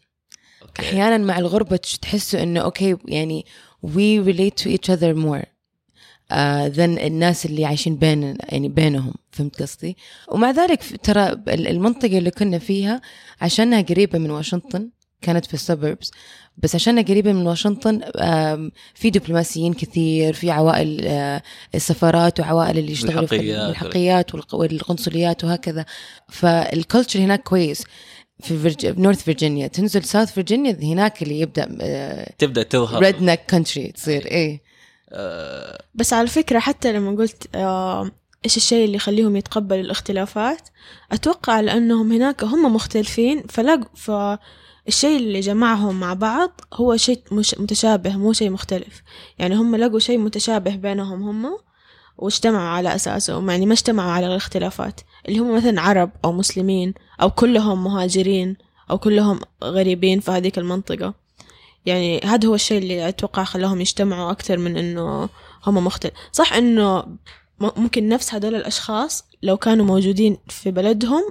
okay. 0.61 0.81
أحيانا 0.81 1.17
مع 1.17 1.39
الغربة 1.39 1.75
تش- 1.75 1.97
تحسوا 1.97 2.43
إنه 2.43 2.59
okay 2.59 2.97
يعني 3.05 3.45
we 3.85 4.25
relate 4.27 4.63
to 4.63 4.67
each 4.75 4.89
other 4.95 5.15
more 5.25 5.43
uh, 5.43 6.75
than 6.75 6.79
الناس 7.03 7.45
اللي 7.45 7.65
عايشين 7.65 7.95
بين 7.95 8.37
يعني 8.49 8.69
بينهم. 8.69 9.13
فهمت 9.31 9.61
قصدي؟ 9.61 9.97
ومع 10.31 10.51
ذلك 10.51 10.83
ترى 11.03 11.29
ال- 11.29 11.67
المنطقة 11.67 12.17
اللي 12.17 12.31
كنا 12.31 12.59
فيها 12.59 13.01
عشانها 13.41 13.81
قريبة 13.81 14.19
من 14.19 14.31
واشنطن 14.31 14.89
كانت 15.21 15.45
في 15.45 15.53
ال 15.53 15.60
suburbs 15.61 16.11
بس 16.57 16.75
عشانها 16.75 17.03
قريبة 17.03 17.33
من 17.33 17.47
واشنطن 17.47 18.01
في 18.95 19.09
دبلوماسيين 19.09 19.73
كثير 19.73 20.33
في 20.33 20.51
عوائل 20.51 21.01
آه، 21.07 21.41
السفارات 21.75 22.39
وعوائل 22.39 22.77
اللي 22.77 22.91
يشتغلوا 22.91 23.27
في 23.27 23.35
الملحقيات. 23.35 23.69
الملحقيات 23.69 24.31
والق- 24.35 24.53
والقنصليات 24.55 25.43
وهكذا. 25.43 25.85
فال 26.29 26.49
culture 26.49 27.19
هناك 27.19 27.43
كويس. 27.43 27.83
في. 28.43 28.75
North 28.97 29.23
Virginia 29.23 29.67
تنزل 29.67 30.03
South 30.03 30.31
Virginia 30.33 30.77
هناك 30.81 31.23
اللي 31.23 31.39
يبدأ 31.39 31.65
تبدأ 32.37 32.63
تظهر. 32.63 33.03
red 33.03 33.21
neck 33.23 33.41
country 33.49 33.91
تصير 33.91 34.25
إيه. 34.25 34.61
آه، 35.09 35.83
بس 35.95 36.13
على 36.13 36.27
فكرة 36.27 36.59
حتى 36.59 36.91
لما 36.91 37.11
قلت 37.17 37.47
آه 37.55 38.11
إيش 38.45 38.57
الشيء 38.57 38.85
اللي 38.85 38.95
يخليهم 38.95 39.35
يتقبلوا 39.35 39.81
الاختلافات 39.81 40.61
أتوقع 41.11 41.59
لأنهم 41.59 42.11
هناك 42.11 42.43
هم 42.43 42.75
مختلفين 42.75 43.43
فلقوا 43.49 44.37
فالشيء 44.85 45.17
اللي 45.17 45.39
جمعهم 45.39 45.99
مع 45.99 46.13
بعض 46.13 46.61
هو 46.73 46.97
شيء 46.97 47.21
مش 47.31 47.55
متشابه 47.59 48.17
مو 48.17 48.33
شيء 48.33 48.49
مختلف. 48.49 49.03
يعني 49.39 49.55
هم 49.55 49.75
لقوا 49.75 49.99
شيء 49.99 50.17
متشابه 50.17 50.75
بينهم 50.75 51.23
هم 51.23 51.57
واجتمعوا 52.17 52.67
على 52.67 52.95
أساسه 52.95 53.51
يعني 53.51 53.65
ما 53.65 53.73
اجتمعوا 53.73 54.11
على 54.11 54.27
الاختلافات. 54.27 55.01
اللي 55.27 55.39
هم 55.39 55.55
مثلا 55.55 55.81
عرب 55.81 56.11
أو 56.25 56.31
مسلمين 56.31 56.93
أو 57.21 57.29
كلهم 57.29 57.83
مهاجرين 57.83 58.57
أو 58.91 58.97
كلهم 58.97 59.39
غريبين 59.63 60.19
في 60.19 60.31
هذيك 60.31 60.57
المنطقة. 60.57 61.13
يعني 61.85 62.19
هذا 62.19 62.47
هو 62.47 62.55
الشيء 62.55 62.77
اللي 62.77 63.09
أتوقع 63.09 63.43
خلاهم 63.43 63.81
يجتمعوا 63.81 64.31
أكثر 64.31 64.57
من 64.57 64.77
إنه 64.77 65.29
هم 65.65 65.85
مختلف. 65.85 66.13
صح 66.31 66.53
إنه 66.53 67.05
ممكن 67.59 68.09
نفس 68.09 68.33
هدول 68.33 68.55
الأشخاص 68.55 69.25
لو 69.43 69.57
كانوا 69.57 69.85
موجودين 69.85 70.37
في 70.47 70.71
بلدهم 70.71 71.23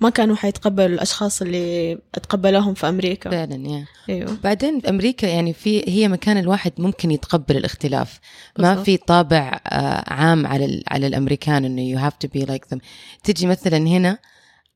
ما 0.00 0.10
كانوا 0.10 0.36
حيتقبلوا 0.36 0.86
الأشخاص 0.86 1.42
اللي 1.42 1.98
اتقبلوهم 2.14 2.74
في 2.74 2.88
أمريكا. 2.88 3.30
فعلا 3.30 3.68
يا. 3.70 3.86
أيوه. 4.08 4.36
بعدين 4.44 4.80
في 4.80 4.88
أمريكا 4.88 5.26
يعني 5.26 5.52
في 5.52 5.90
هي 5.90 6.08
مكان 6.08 6.36
الواحد 6.38 6.72
ممكن 6.78 7.10
يتقبل 7.10 7.56
الاختلاف. 7.56 8.20
ما 8.58 8.68
بالضبط. 8.68 8.84
في 8.84 8.96
طابع 8.96 9.60
آه، 9.66 10.04
عام 10.12 10.46
على 10.46 10.64
ال- 10.64 10.84
على 10.88 11.06
الأمريكان 11.06 11.64
إنه 11.64 11.82
you 11.82 11.98
have 11.98 12.14
to 12.16 12.28
be 12.28 12.44
like 12.44 12.64
them. 12.74 12.78
تجي 13.24 13.46
مثلا 13.46 13.76
هنا 13.76 14.18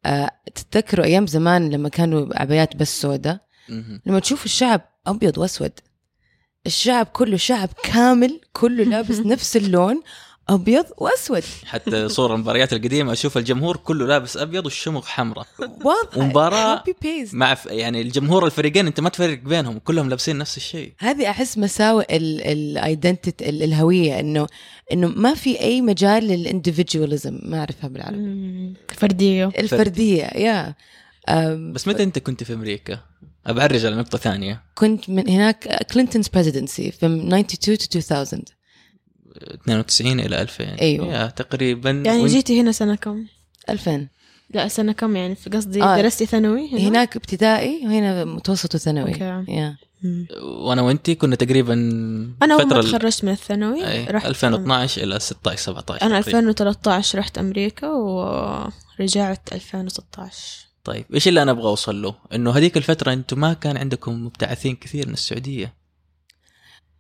آه، 0.07 0.31
تتذكروا 0.55 1.05
أيام 1.07 1.27
زمان 1.27 1.71
لما 1.71 1.89
كانوا 1.89 2.27
عبايات 2.41 2.77
بس 2.77 3.01
سوداء. 3.01 3.39
لما 4.07 4.19
تشوف 4.21 4.45
الشعب 4.45 4.81
أبيض 5.07 5.39
وأسود 5.39 5.73
الشعب 6.67 7.07
كله 7.07 7.37
شعب 7.37 7.69
كامل 7.83 8.41
كله 8.53 8.85
لابس 8.85 9.19
نفس 9.35 9.57
اللون 9.57 10.03
أبيض 10.51 10.85
وأسود. 10.99 11.43
حتى 11.67 12.09
صور 12.09 12.35
المباريات 12.35 12.73
القديمة 12.73 13.13
أشوف 13.13 13.39
الجمهور 13.39 13.77
كله 13.77 14.07
لابس 14.07 14.37
أبيض 14.37 14.65
والشموغ 14.65 15.03
حمراء. 15.07 15.47
واضح. 15.85 16.85
بيست 17.03 17.35
مع 17.35 17.55
ف... 17.55 17.67
يعني 17.67 18.01
الجمهور 18.01 18.47
الفريقين 18.47 18.87
أنت 18.87 19.01
ما 19.01 19.09
تفرق 19.09 19.39
بينهم 19.39 19.79
كلهم 19.79 20.09
لابسين 20.09 20.39
نفس 20.39 20.57
الشيء. 20.57 20.93
هذه 20.99 21.31
أحس 21.31 21.59
مساوئ 21.59 22.17
ال 22.17 22.32
identity 22.32 23.49
الهوية 23.49 24.21
انه 24.21 24.47
إنه 24.93 25.09
ما 25.09 25.35
في 25.35 25.61
أي 25.61 25.81
مجال 25.81 26.25
لل 26.25 26.40
individualism 26.40 27.39
ما 27.43 27.59
أعرفها 27.59 27.89
بالعربي. 27.89 28.17
مم. 28.17 28.75
فردية 28.97 29.51
الفردية 29.59 30.25
yeah 30.25 30.75
أم، 31.29 31.73
بس 31.73 31.89
متى 31.89 32.03
أنت 32.03 32.19
كنت 32.19 32.43
في 32.43 32.55
أمريكا؟ 32.55 32.99
ابعرج 33.47 33.87
على 33.87 33.97
نقطه 33.97 34.19
ثانية. 34.19 34.63
كنت 34.75 35.11
من 35.11 35.29
هناك 35.29 35.87
Clinton's 35.93 36.29
presidency 36.39 36.91
from 37.01 37.33
92 37.33 37.77
to 37.77 37.97
2000 37.97 38.60
92 39.37 40.21
إلى 40.21 40.43
2000 40.43 40.65
أيوة. 40.81 41.07
yeah 41.07 41.27
تقريبا 41.27 41.91
يعني 41.91 42.27
جيتي 42.27 42.61
هنا 42.61 42.73
سنة 42.73 42.95
كم؟ 42.95 43.27
2000 43.69 44.09
لا 44.55 44.69
سنة 44.69 44.93
كم 44.93 45.17
يعني 45.17 45.35
في 45.35 45.51
قصدي 45.51 45.83
آه. 45.83 45.97
درستي 45.97 46.27
ثانوي 46.27 46.71
هنا؟ 46.73 46.81
هناك 46.81 47.17
ابتدائي 47.17 47.87
وهنا 47.87 48.25
متوسط 48.25 48.75
وثانوي. 48.75 49.11
يا 49.49 49.77
مم. 50.03 50.27
وأنا 50.43 50.83
وأنت 50.83 51.11
كنا 51.11 51.37
تقريبا 51.37 51.75
أنا 52.43 52.55
أول 52.55 52.67
ما 52.67 52.83
تخرجت 52.83 53.25
من 53.25 53.33
الثانوي 53.33 53.87
أي، 53.87 54.05
رحت 54.05 54.27
2012 54.27 55.03
إلى 55.03 55.21
16 55.21 55.63
17 55.63 56.07
أنا 56.07 56.21
تقريباً. 56.21 56.39
2013 56.39 57.19
رحت 57.19 57.39
أمريكا 57.39 57.87
ورجعت 57.87 59.53
2016 59.53 60.67
طيب 60.85 61.05
إيش 61.15 61.29
اللي 61.29 61.43
أنا 61.43 61.51
أبغى 61.51 61.67
أوصل 61.67 62.03
له؟ 62.03 62.15
إنه 62.35 62.51
هذيك 62.51 62.77
الفترة 62.77 63.13
أنتم 63.13 63.41
ما 63.41 63.53
كان 63.53 63.77
عندكم 63.77 64.25
مبتعثين 64.25 64.77
كثير 64.77 65.07
من 65.07 65.13
السعودية 65.13 65.75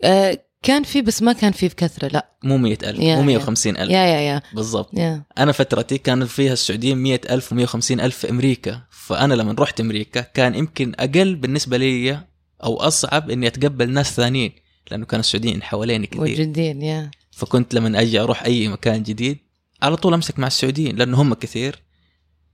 آه، 0.03 0.45
كان 0.63 0.83
في 0.83 1.03
بس 1.03 1.23
ما 1.23 1.33
كان 1.33 1.53
في 1.53 1.69
بكثرة 1.69 2.09
لا. 2.09 2.31
مو 2.45 2.57
100000 2.59 2.99
يا- 3.01 3.17
مو 3.21 3.31
يا. 3.31 3.39
150000 3.39 3.91
يا 3.91 3.99
يا 4.07 4.21
يا. 4.21 4.43
بالضبط. 4.55 4.91
أنا 5.39 5.53
فترتي 5.53 5.99
كان 5.99 6.25
فيها 6.27 6.53
السعوديين 6.53 6.99
100000 6.99 7.55
و150000 7.55 8.09
في 8.09 8.31
أمريكا. 8.31 8.83
فأنا 8.91 9.35
لما 9.35 9.55
رحت 9.59 9.81
أمريكا 9.81 10.21
كان 10.21 10.55
يمكن 10.55 10.93
أقل 10.99 11.35
بالنسبة 11.35 11.77
لي 11.77 12.21
أو 12.65 12.77
أصعب 12.77 13.31
إني 13.31 13.47
أتقبل 13.47 13.91
ناس 13.91 14.13
ثانيين 14.17 14.53
لأنه 14.91 15.07
كانوا 15.07 15.21
السعوديين 15.21 15.63
حواليني 15.63 16.07
كثير. 16.07 16.21
موجودين 16.21 16.83
يا. 16.83 17.11
فكنت 17.31 17.75
لما 17.75 18.01
أجي 18.01 18.21
أروح 18.21 18.43
أي 18.45 18.69
مكان 18.69 19.03
جديد 19.03 19.39
على 19.83 19.97
طول 19.97 20.15
أمسك 20.15 20.39
مع 20.39 20.47
السعوديين 20.47 20.97
لأنه 20.97 21.23
هم 21.23 21.35
كثير 21.35 21.83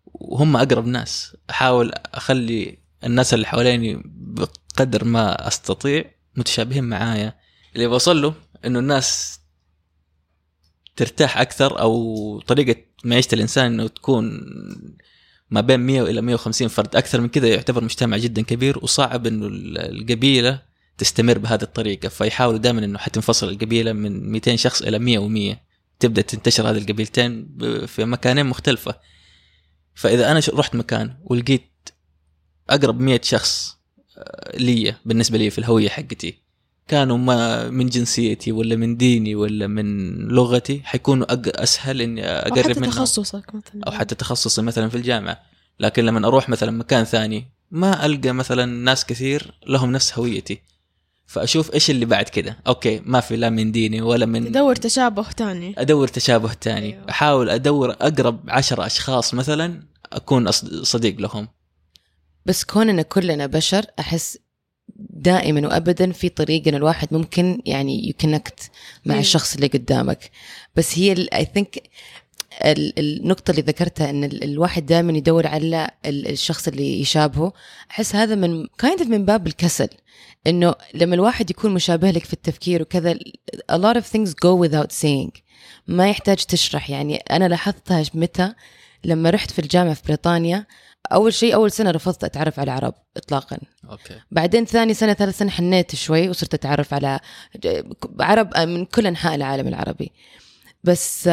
وهم 0.05 0.57
أقرب 0.57 0.87
ناس. 0.87 1.37
أحاول 1.51 1.93
أخلي 2.15 2.79
الناس 3.05 3.35
اللي 3.35 3.47
حواليني 3.47 4.03
بقدر 4.05 5.05
ما 5.05 5.49
أستطيع 5.49 6.05
متشابهين 6.37 6.85
معايا. 6.85 7.35
اللي 7.77 7.89
بوصل 7.89 8.23
له 8.23 8.35
إنه 8.65 8.79
الناس 8.79 9.41
ترتاح 10.97 11.39
أكثر 11.39 11.81
أو 11.81 12.41
طريقة 12.41 12.81
معيشة 13.05 13.35
الإنسان 13.35 13.67
إنه 13.67 13.89
تكون 13.89 14.41
ما 15.51 15.61
بين 15.61 15.81
100 15.81 16.03
إلى 16.03 16.21
150 16.21 16.69
فرد. 16.69 16.97
أكثر 16.97 17.21
من 17.21 17.29
كذا 17.29 17.49
يعتبر 17.49 17.85
مجتمع 17.85 18.17
جدا 18.17 18.43
كبير 18.43 18.79
وصعب 18.83 19.27
إنه 19.27 19.47
القبيلة 19.77 20.63
تستمر 20.99 21.39
بهذه 21.39 21.63
الطريقة. 21.63 22.09
فيحاولوا 22.09 22.59
دائما 22.59 22.85
إنه 22.85 22.99
حتنفصل 22.99 23.49
القبيلة 23.49 23.93
من 23.93 24.31
200 24.31 24.57
شخص 24.57 24.83
إلى 24.83 24.99
100 24.99 25.19
و100 25.19 25.57
تبدأ 25.99 26.23
تنتشر 26.23 26.71
هذه 26.71 26.79
القبيلتين 26.79 27.57
في 27.87 28.05
مكانين 28.05 28.47
مختلفة. 28.47 28.95
فإذا 29.95 30.31
أنا 30.31 30.41
رحت 30.49 30.75
مكان 30.75 31.17
ولقيت 31.25 31.89
أقرب 32.71 33.01
100 33.01 33.21
شخص 33.23 33.77
آه، 34.19 34.57
لي 34.57 34.95
بالنسبة 35.05 35.39
لي 35.39 35.51
في 35.51 35.59
الهوية 35.59 35.89
حقتي 35.89 36.46
كانوا 36.89 37.19
ما 37.19 37.71
من 37.71 37.87
جنسيتي 37.87 38.53
ولا 38.53 38.77
من 38.77 38.97
ديني 38.97 39.35
ولا 39.35 39.67
من 39.67 40.17
لغتي 40.29 40.81
حيكونوا 40.85 41.27
أق- 41.27 41.61
أسهل 41.61 42.01
إني 42.03 42.27
أقرب 42.27 42.59
حتى 42.71 42.81
منهم. 42.81 42.91
تخصصك 42.93 43.55
مثلا. 43.55 43.83
أو 43.87 43.93
حتى 43.93 44.15
تخصصي 44.15 44.63
مثلا 44.63 44.89
في 44.89 44.95
الجامعة. 44.97 45.41
لكن 45.81 46.05
لما 46.05 46.29
أروح 46.29 46.49
مثلا 46.49 46.71
مكان 46.71 47.05
ثاني 47.05 47.47
ما 47.71 48.07
ألقى 48.07 48.33
مثلا 48.33 48.65
ناس 48.67 49.05
كثير 49.05 49.55
لهم 49.67 49.93
نفس 49.93 50.19
هويتي. 50.19 50.61
فأشوف 51.27 51.75
إيش 51.75 51.91
اللي 51.91 52.07
بعد 52.07 52.29
كده. 52.29 52.57
okay 52.67 53.03
ما 53.05 53.21
في 53.21 53.37
لا 53.37 53.51
من 53.51 53.73
ديني 53.73 54.03
ولا 54.03 54.27
من 54.27 54.45
تدور 54.45 54.77
تشابه 54.77 55.31
تاني. 55.33 55.75
أدور 55.79 56.09
تشابه 56.09 56.53
تاني. 56.53 56.95
أيوة. 56.95 57.11
أحاول 57.11 57.51
أدور 57.51 57.91
أقرب 57.91 58.41
عشر 58.49 58.87
أشخاص 58.87 59.35
مثلا 59.35 59.83
أكون 60.13 60.51
صديق 60.83 61.21
لهم. 61.21 61.49
بس 62.47 62.65
كوننا 62.65 63.03
كلنا 63.03 63.47
بشر 63.47 63.85
أحس 64.01 64.39
دائما 64.99 65.69
وابدا 65.69 66.13
في 66.13 66.29
طريق 66.29 66.69
إن 66.69 66.75
الواحد 66.75 67.09
ممكن 67.11 67.63
يعني 67.67 68.09
ي 68.09 68.17
connect 68.17 68.71
مع. 69.07 69.19
الشخص 69.19 69.55
اللي 69.55 69.67
قدامك. 69.67 70.31
بس 70.77 70.99
هي 70.99 71.13
I 71.35 71.45
think 71.55 71.83
النقطة 72.99 73.51
اللي 73.51 73.63
ذكرتها 73.63 74.11
إن 74.11 74.25
ال- 74.25 74.45
الواحد 74.45 74.87
دائما 74.87 75.13
يدور 75.13 75.47
على 75.47 75.91
ال- 76.07 76.29
الشخص 76.31 76.69
اللي 76.69 77.01
يشابهه 77.01 77.53
أحس 77.91 78.15
هذا 78.15 78.35
من 78.35 78.67
kind 78.79 79.03
من 79.03 79.25
باب 79.25 79.47
الكسل 79.47 79.89
إنه 80.47 80.75
لما 80.95 81.15
الواحد 81.15 81.51
يكون 81.51 81.75
مشابه 81.75 82.11
لك 82.11 82.25
في 82.25 82.33
التفكير 82.33 82.83
وكذا 82.83 83.15
a 83.73 83.77
lot 83.77 83.97
of 83.97 84.05
things 84.05 84.31
go 84.31 84.67
without 84.69 84.93
saying. 85.03 85.41
ما 85.89 86.11
يحتاج 86.11 86.37
تشرح. 86.37 86.91
يعني 86.91 87.17
أنا 87.17 87.49
لاحظتها 87.49 88.05
متى؟ 88.15 88.55
لما 89.05 89.31
رحت 89.31 89.51
في 89.51 89.59
الجامعة 89.59 89.95
في 89.95 90.03
بريطانيا 90.07 90.67
أول 91.13 91.35
شيء 91.35 91.55
أول 91.55 91.73
سنة 91.73 91.91
رفضت 91.91 92.25
أتعرف 92.25 92.61
على 92.61 92.71
عرب 92.71 92.95
اطلاقا. 93.17 93.59
okay. 93.91 94.21
بعدين 94.31 94.65
ثاني 94.65 94.95
سنة 94.95 95.15
ثالث 95.15 95.39
سنة 95.39 95.51
حنيت 95.51 95.95
شوي 95.95 96.29
وصرت 96.29 96.55
أتعرف 96.55 96.95
على 96.95 97.21
عرب 98.21 98.59
من 98.59 98.85
كل 98.85 99.07
أنحاء 99.07 99.35
العالم 99.35 99.69
العربي. 99.69 100.13
بس 100.85 101.29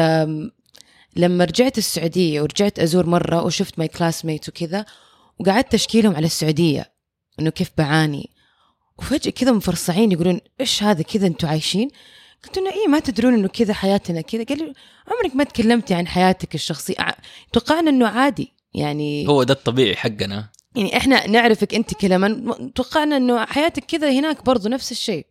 لما 1.16 1.44
رجعت 1.44 1.78
السعودية 1.78 2.42
ورجعت 2.42 2.78
أزور 2.78 3.06
مرة 3.06 3.44
وشفت 3.44 3.78
my 3.78 3.88
classmate 3.88 4.48
وكذا 4.48 4.84
وقعدت 5.38 5.74
أشكيلهم 5.74 6.16
على 6.16 6.26
السعودية 6.26 6.92
إنه 7.40 7.50
كيف 7.50 7.70
بعاني. 7.78 8.30
وفجأة 8.98 9.30
كذا 9.30 9.52
مفرصعين 9.52 10.12
يقولون 10.12 10.40
إيش 10.60 10.82
هذا 10.82 11.02
كذا 11.02 11.26
أنتوا 11.26 11.48
عايشين؟ 11.48 11.90
قلت 12.44 12.58
انه 12.58 12.70
إيه 12.70 12.88
ما 12.88 13.00
تدرون 13.00 13.34
إنه 13.34 13.48
كذا 13.48 13.74
حياتنا 13.74 14.20
كذا. 14.20 14.44
قال 14.44 14.58
لي 14.58 14.72
عمرك 15.08 15.36
ما 15.36 15.44
تكلمتي 15.44 15.94
عن 15.94 16.06
حياتك 16.06 16.54
الشخصية. 16.54 16.96
توقعنا 17.52 17.90
إنه 17.90 18.08
عادي. 18.08 18.53
يعني 18.74 19.28
هو 19.28 19.42
ده 19.42 19.54
الطبيعي 19.54 19.96
حقنا. 19.96 20.48
يعني 20.76 20.96
إحنا 20.96 21.26
نعرفك 21.26 21.74
أنت 21.74 21.94
كلمن 21.94 22.54
توقعنا 22.74 23.16
إنه 23.16 23.44
حياتك 23.44 23.84
كذا 23.84 24.10
هناك 24.10 24.44
برضو 24.44 24.68
نفس 24.68 24.92
الشيء. 24.92 25.26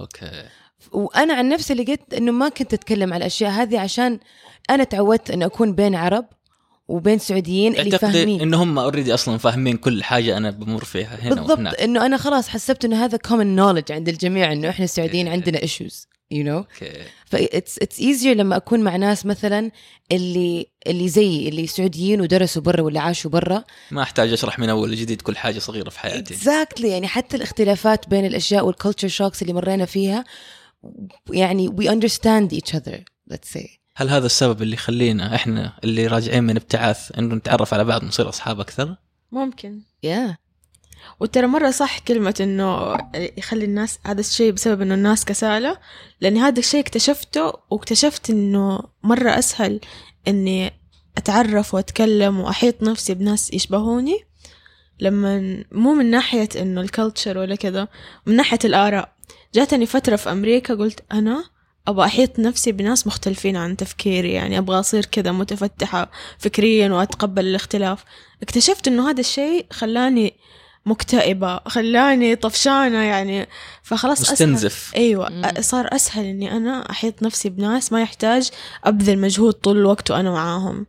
okay. 0.00 0.42
وأنا 0.92 1.34
عن 1.34 1.48
نفسي 1.48 1.74
لقيت 1.74 2.14
إنه 2.14 2.32
ما 2.32 2.48
كنت 2.48 2.74
أتكلم 2.74 3.12
على 3.12 3.20
الأشياء 3.20 3.50
هذه 3.50 3.80
عشان 3.80 4.18
أنا 4.70 4.84
تعودت 4.84 5.30
ان 5.30 5.42
أكون 5.42 5.72
بين 5.72 5.94
عرب 5.94 6.26
وبين 6.88 7.18
سعوديين 7.18 7.76
اللي 7.76 7.98
فاهمين. 7.98 8.40
إن 8.40 8.54
هم 8.54 8.78
already 8.78 9.14
أصلا 9.14 9.38
فاهمين 9.38 9.76
كل 9.76 10.04
حاجة 10.04 10.36
أنا 10.36 10.50
بمر 10.50 10.84
فيها 10.84 11.18
هنا 11.20 11.34
بالضبط 11.34 11.50
وهناك. 11.50 11.80
إنه 11.80 12.06
أنا 12.06 12.16
خلاص 12.16 12.48
حسبت 12.48 12.84
إنه 12.84 13.04
هذا 13.04 13.18
common 13.26 13.58
knowledge 13.58 13.90
عند 13.90 14.08
الجميع 14.08 14.52
إنه 14.52 14.68
إحنا 14.68 14.84
السعوديين 14.84 15.26
إيه. 15.26 15.32
عندنا 15.32 15.64
you 16.34 16.44
know? 16.44 16.48
okay 16.48 16.92
ف 17.26 17.36
it's 17.36 17.78
it's 17.78 18.00
easier 18.00 18.36
لما 18.36 18.56
أكون 18.56 18.80
مع 18.80 18.96
ناس 18.96 19.26
مثلا 19.26 19.70
اللي 20.12 20.66
اللي 20.86 21.08
زيي 21.08 21.48
اللي 21.48 21.66
سعوديين 21.66 22.20
ودرسوا 22.20 22.62
برا 22.62 22.80
ولا 22.80 23.00
عاشوا 23.00 23.30
برا. 23.30 23.64
ما 23.90 24.02
أحتاج 24.02 24.32
أشرح 24.32 24.58
من 24.58 24.68
أول 24.68 24.90
وجديد 24.90 25.22
كل 25.22 25.36
حاجة 25.36 25.58
صغيرة 25.58 25.90
في 25.90 26.00
حياتي. 26.00 26.34
exactly 26.34 26.88
يعني 26.88 27.08
حتى 27.08 27.36
الاختلافات 27.36 28.08
بين 28.08 28.26
الأشياء 28.26 28.66
وال 28.66 28.75
culture 28.75 29.08
shocks 29.08 29.42
اللي 29.42 29.52
مرينا 29.52 29.84
فيها 29.84 30.24
يعني 31.30 31.68
we 31.68 31.84
understand 31.84 32.56
each 32.58 32.72
other 32.72 32.98
let's 33.32 33.56
say. 33.56 33.78
هل 33.96 34.08
هذا 34.08 34.26
السبب 34.26 34.62
اللي 34.62 34.74
يخلينا 34.74 35.34
إحنا 35.34 35.72
اللي 35.84 36.06
راجعين 36.06 36.44
من 36.44 36.56
ابتعاث 36.56 37.18
إنه 37.18 37.34
نتعرف 37.34 37.74
على 37.74 37.84
بعض 37.84 38.02
ونصير 38.02 38.28
أصحاب 38.28 38.60
أكثر؟ 38.60 38.96
ممكن. 39.32 39.80
Yeah. 40.06 40.45
وترى 41.20 41.46
مرة 41.46 41.70
صح 41.70 41.98
كلمة 41.98 42.34
إنه 42.40 42.96
يخلي 43.14 43.64
الناس 43.64 43.98
هذا 44.06 44.20
الشيء 44.20 44.52
بسبب 44.52 44.82
إنه 44.82 44.94
الناس 44.94 45.24
كسالة 45.24 45.78
لأن 46.20 46.36
هذا 46.36 46.58
الشيء 46.58 46.80
اكتشفته 46.80 47.52
واكتشفت 47.70 48.30
إنه 48.30 48.80
مرة 49.02 49.38
أسهل 49.38 49.80
إني 50.28 50.72
أتعرف 51.16 51.74
وأتكلم 51.74 52.40
وأحيط 52.40 52.82
نفسي 52.82 53.14
بناس 53.14 53.52
يشبهوني. 53.52 54.18
لما 55.00 55.64
مو 55.72 55.94
من 55.94 56.10
ناحية 56.10 56.48
إنه 56.56 56.80
الكالتشر 56.80 57.38
ولا 57.38 57.54
كذا 57.54 57.88
من 58.26 58.36
ناحية 58.36 58.58
الآراء. 58.64 59.12
جاتني 59.54 59.86
فترة 59.86 60.16
في 60.16 60.32
أمريكا 60.32 60.74
قلت 60.74 61.00
أنا 61.12 61.44
أبغى 61.88 62.06
أحيط 62.06 62.38
نفسي 62.38 62.72
بناس 62.72 63.06
مختلفين 63.06 63.56
عن 63.56 63.76
تفكيري 63.76 64.32
يعني 64.32 64.58
أبغى 64.58 64.80
أصير 64.80 65.04
كذا 65.04 65.32
متفتحة 65.32 66.10
فكريا 66.38 66.88
وأتقبل 66.92 67.46
الاختلاف. 67.46 68.04
اكتشفت 68.42 68.88
إنه 68.88 69.10
هذا 69.10 69.20
الشيء 69.20 69.66
خلاني 69.70 70.34
مكتئبة 70.86 71.60
خلاني 71.66 72.36
طفشانة 72.36 73.02
يعني. 73.02 73.48
فخلاص 73.82 74.20
أسهل. 74.20 74.32
مستنزف. 74.32 74.92
أيوه 74.96 75.28
مم. 75.28 75.46
أ- 75.46 75.60
صار 75.60 75.88
أسهل 75.92 76.24
إني 76.24 76.52
أنا 76.56 76.90
أحيط 76.90 77.22
نفسي 77.22 77.48
بناس 77.48 77.92
ما 77.92 78.02
يحتاج 78.02 78.50
أبذل 78.84 79.18
مجهود 79.18 79.52
طول 79.52 79.76
الوقت 79.76 80.10
وأنا 80.10 80.30
معاهم. 80.30 80.86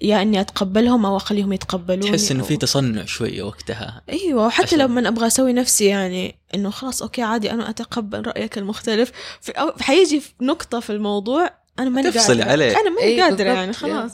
يا 0.00 0.22
إني 0.22 0.40
أتقبلهم 0.40 1.06
أو 1.06 1.16
أخليهم 1.16 1.52
يتقبلوني 1.52 2.10
تحس 2.10 2.30
إنه 2.30 2.40
أو... 2.40 2.46
في 2.46 2.56
تصنع 2.56 3.04
شوية 3.04 3.42
وقتها. 3.42 4.02
أيوه 4.08 4.46
وحتى 4.46 4.66
عشان- 4.66 4.78
لما 4.78 5.08
أبغى 5.08 5.26
أسوي 5.26 5.52
نفسي 5.52 5.84
يعني 5.84 6.38
إنه 6.54 6.70
خلاص 6.70 7.02
okay 7.02 7.22
عادي 7.22 7.50
أنا 7.50 7.70
أتقبل 7.70 8.26
رأيك 8.26 8.58
المختلف. 8.58 9.12
في 9.40 9.52
أو 9.52 9.72
حيجي 9.80 10.20
في 10.20 10.30
نقطة 10.40 10.80
في 10.80 10.90
الموضوع 10.90 11.50
أنا 11.78 11.90
ماني 11.90 12.10
تفصل 12.10 12.32
قادرة. 12.38 12.50
عليه. 12.52 12.80
أنا 12.80 12.90
ماني 12.90 13.22
قادرة. 13.22 13.48
يعني 13.52 13.72
خلاص. 13.72 14.10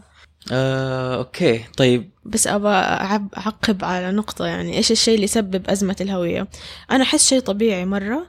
آه، 0.53 1.17
okay. 1.17 1.65
طيب. 1.77 2.11
بس 2.25 2.47
ابى 2.47 2.69
أعقب 2.69 3.85
على 3.85 4.13
نقطة 4.13 4.47
يعني 4.47 4.77
إيش 4.77 4.93
الشيء 4.93 5.15
اللي 5.15 5.25
يسبب 5.25 5.71
أزمة 5.71 5.97
الهوية؟ 6.01 6.49
أنا 6.91 7.03
أحس 7.03 7.29
شيء 7.29 7.41
طبيعي 7.41 7.85
مرة 7.85 8.27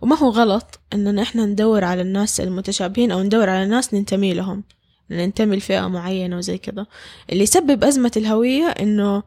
وما 0.00 0.16
هو 0.18 0.30
غلط 0.30 0.80
إننا 0.92 1.22
إحنا 1.22 1.46
ندور 1.46 1.84
على 1.84 2.02
الناس 2.02 2.40
المتشابهين 2.40 3.10
أو 3.10 3.22
ندور 3.22 3.50
على 3.50 3.66
ناس 3.66 3.94
ننتمي 3.94 4.34
لهم 4.34 4.64
ننتمي 5.10 5.56
لفئة 5.56 5.88
معينة 5.88 6.36
وزي 6.36 6.58
كذا 6.58 6.86
اللي 7.32 7.42
يسبب 7.42 7.84
أزمة 7.84 8.12
الهوية 8.16 8.66
إنه 8.66 9.22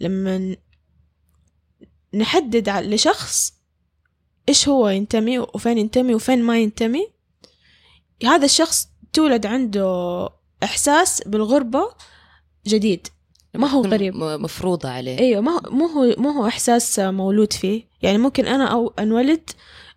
لما 0.00 0.56
نحدد 2.14 2.68
لشخص 2.68 3.54
إيش 4.48 4.68
هو 4.68 4.88
ينتمي 4.88 5.38
وفين 5.38 5.78
ينتمي 5.78 6.14
وفين 6.14 6.42
ما 6.42 6.58
ينتمي 6.58 7.08
هذا 8.24 8.44
الشخص 8.44 8.88
تولد 9.12 9.46
عنده 9.46 10.28
إحساس 10.62 11.22
بالغربة 11.26 11.88
جديد. 12.66 13.06
ما 13.54 13.66
هو 13.66 13.82
غريب 13.82 14.16
مفروضة 14.16 14.88
عليه. 14.88 15.18
إيوه 15.18 15.40
ما 15.40 15.52
هو 15.52 15.60
مو 15.70 15.86
هو 15.86 16.14
مو 16.18 16.30
هو 16.30 16.46
إحساس 16.46 16.98
مولود 16.98 17.52
فيه. 17.52 17.82
يعني 18.02 18.18
ممكن 18.18 18.46
أنا 18.46 18.64
أو 18.64 18.92
أنولد 18.98 19.50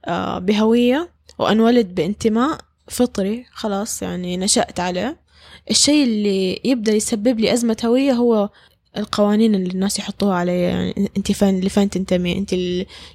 آه، 0.06 0.39
بهوية 0.39 1.10
وأنولد 1.39 1.95
بانتماء 1.95 2.58
فطري 2.88 3.45
خلاص 3.51 4.01
يعني 4.01 4.38
نشأت 4.38 4.80
عليه. 4.80 5.17
الشيء 5.71 6.04
اللي 6.04 6.62
يبدأ 6.63 6.93
يسبب 6.93 7.39
لي 7.39 7.54
أزمة 7.54 7.78
هوية 7.86 8.12
هو 8.12 8.49
القوانين 8.97 9.56
اللي 9.56 9.69
الناس 9.69 9.99
يحطوها 9.99 10.36
علي. 10.36 10.62
يعني 10.62 11.10
أنت 11.17 11.32
فين 11.32 11.60
لفين 11.60 11.89
تنتمي؟ 11.89 12.38
أنت 12.38 12.56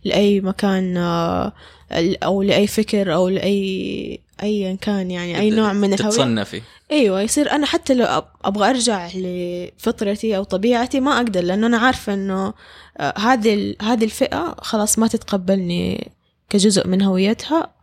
لأي 0.04 0.40
مكان 0.40 0.96
آه، 0.96 1.52
أو 2.22 2.42
لأي 2.42 2.66
فكر 2.66 3.14
أو 3.14 3.28
لأي 3.28 4.20
ايا 4.42 4.74
كان 4.74 5.10
يعني 5.10 5.38
أي 5.38 5.50
نوع 5.50 5.72
من 5.72 5.94
الهوية. 5.94 6.10
تتصنفي. 6.10 6.62
أيوه 6.90 7.22
يصير 7.22 7.50
أنا 7.50 7.66
حتى 7.66 7.94
لو 7.94 8.22
أبغى 8.44 8.70
أرجع 8.70 9.08
لفطرتي 9.14 10.36
أو 10.36 10.44
طبيعتي 10.44 11.00
ما 11.00 11.16
أقدر 11.16 11.40
لأنه 11.40 11.66
أنا 11.66 11.78
عارفة 11.78 12.14
إنه 12.14 12.54
آه، 12.98 13.18
هذه 13.18 13.74
هذه 13.82 14.04
الفئة 14.04 14.56
خلاص 14.62 14.98
ما 14.98 15.06
تتقبلني 15.06 16.10
كجزء 16.50 16.86
من 16.86 17.02
هويتها 17.02 17.74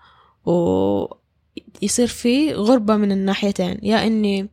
ويصير 0.46 2.08
في 2.08 2.54
غربة 2.54 2.96
من 2.96 3.12
الناحيتين. 3.12 3.80
يا 3.84 4.08
إني 4.08 4.50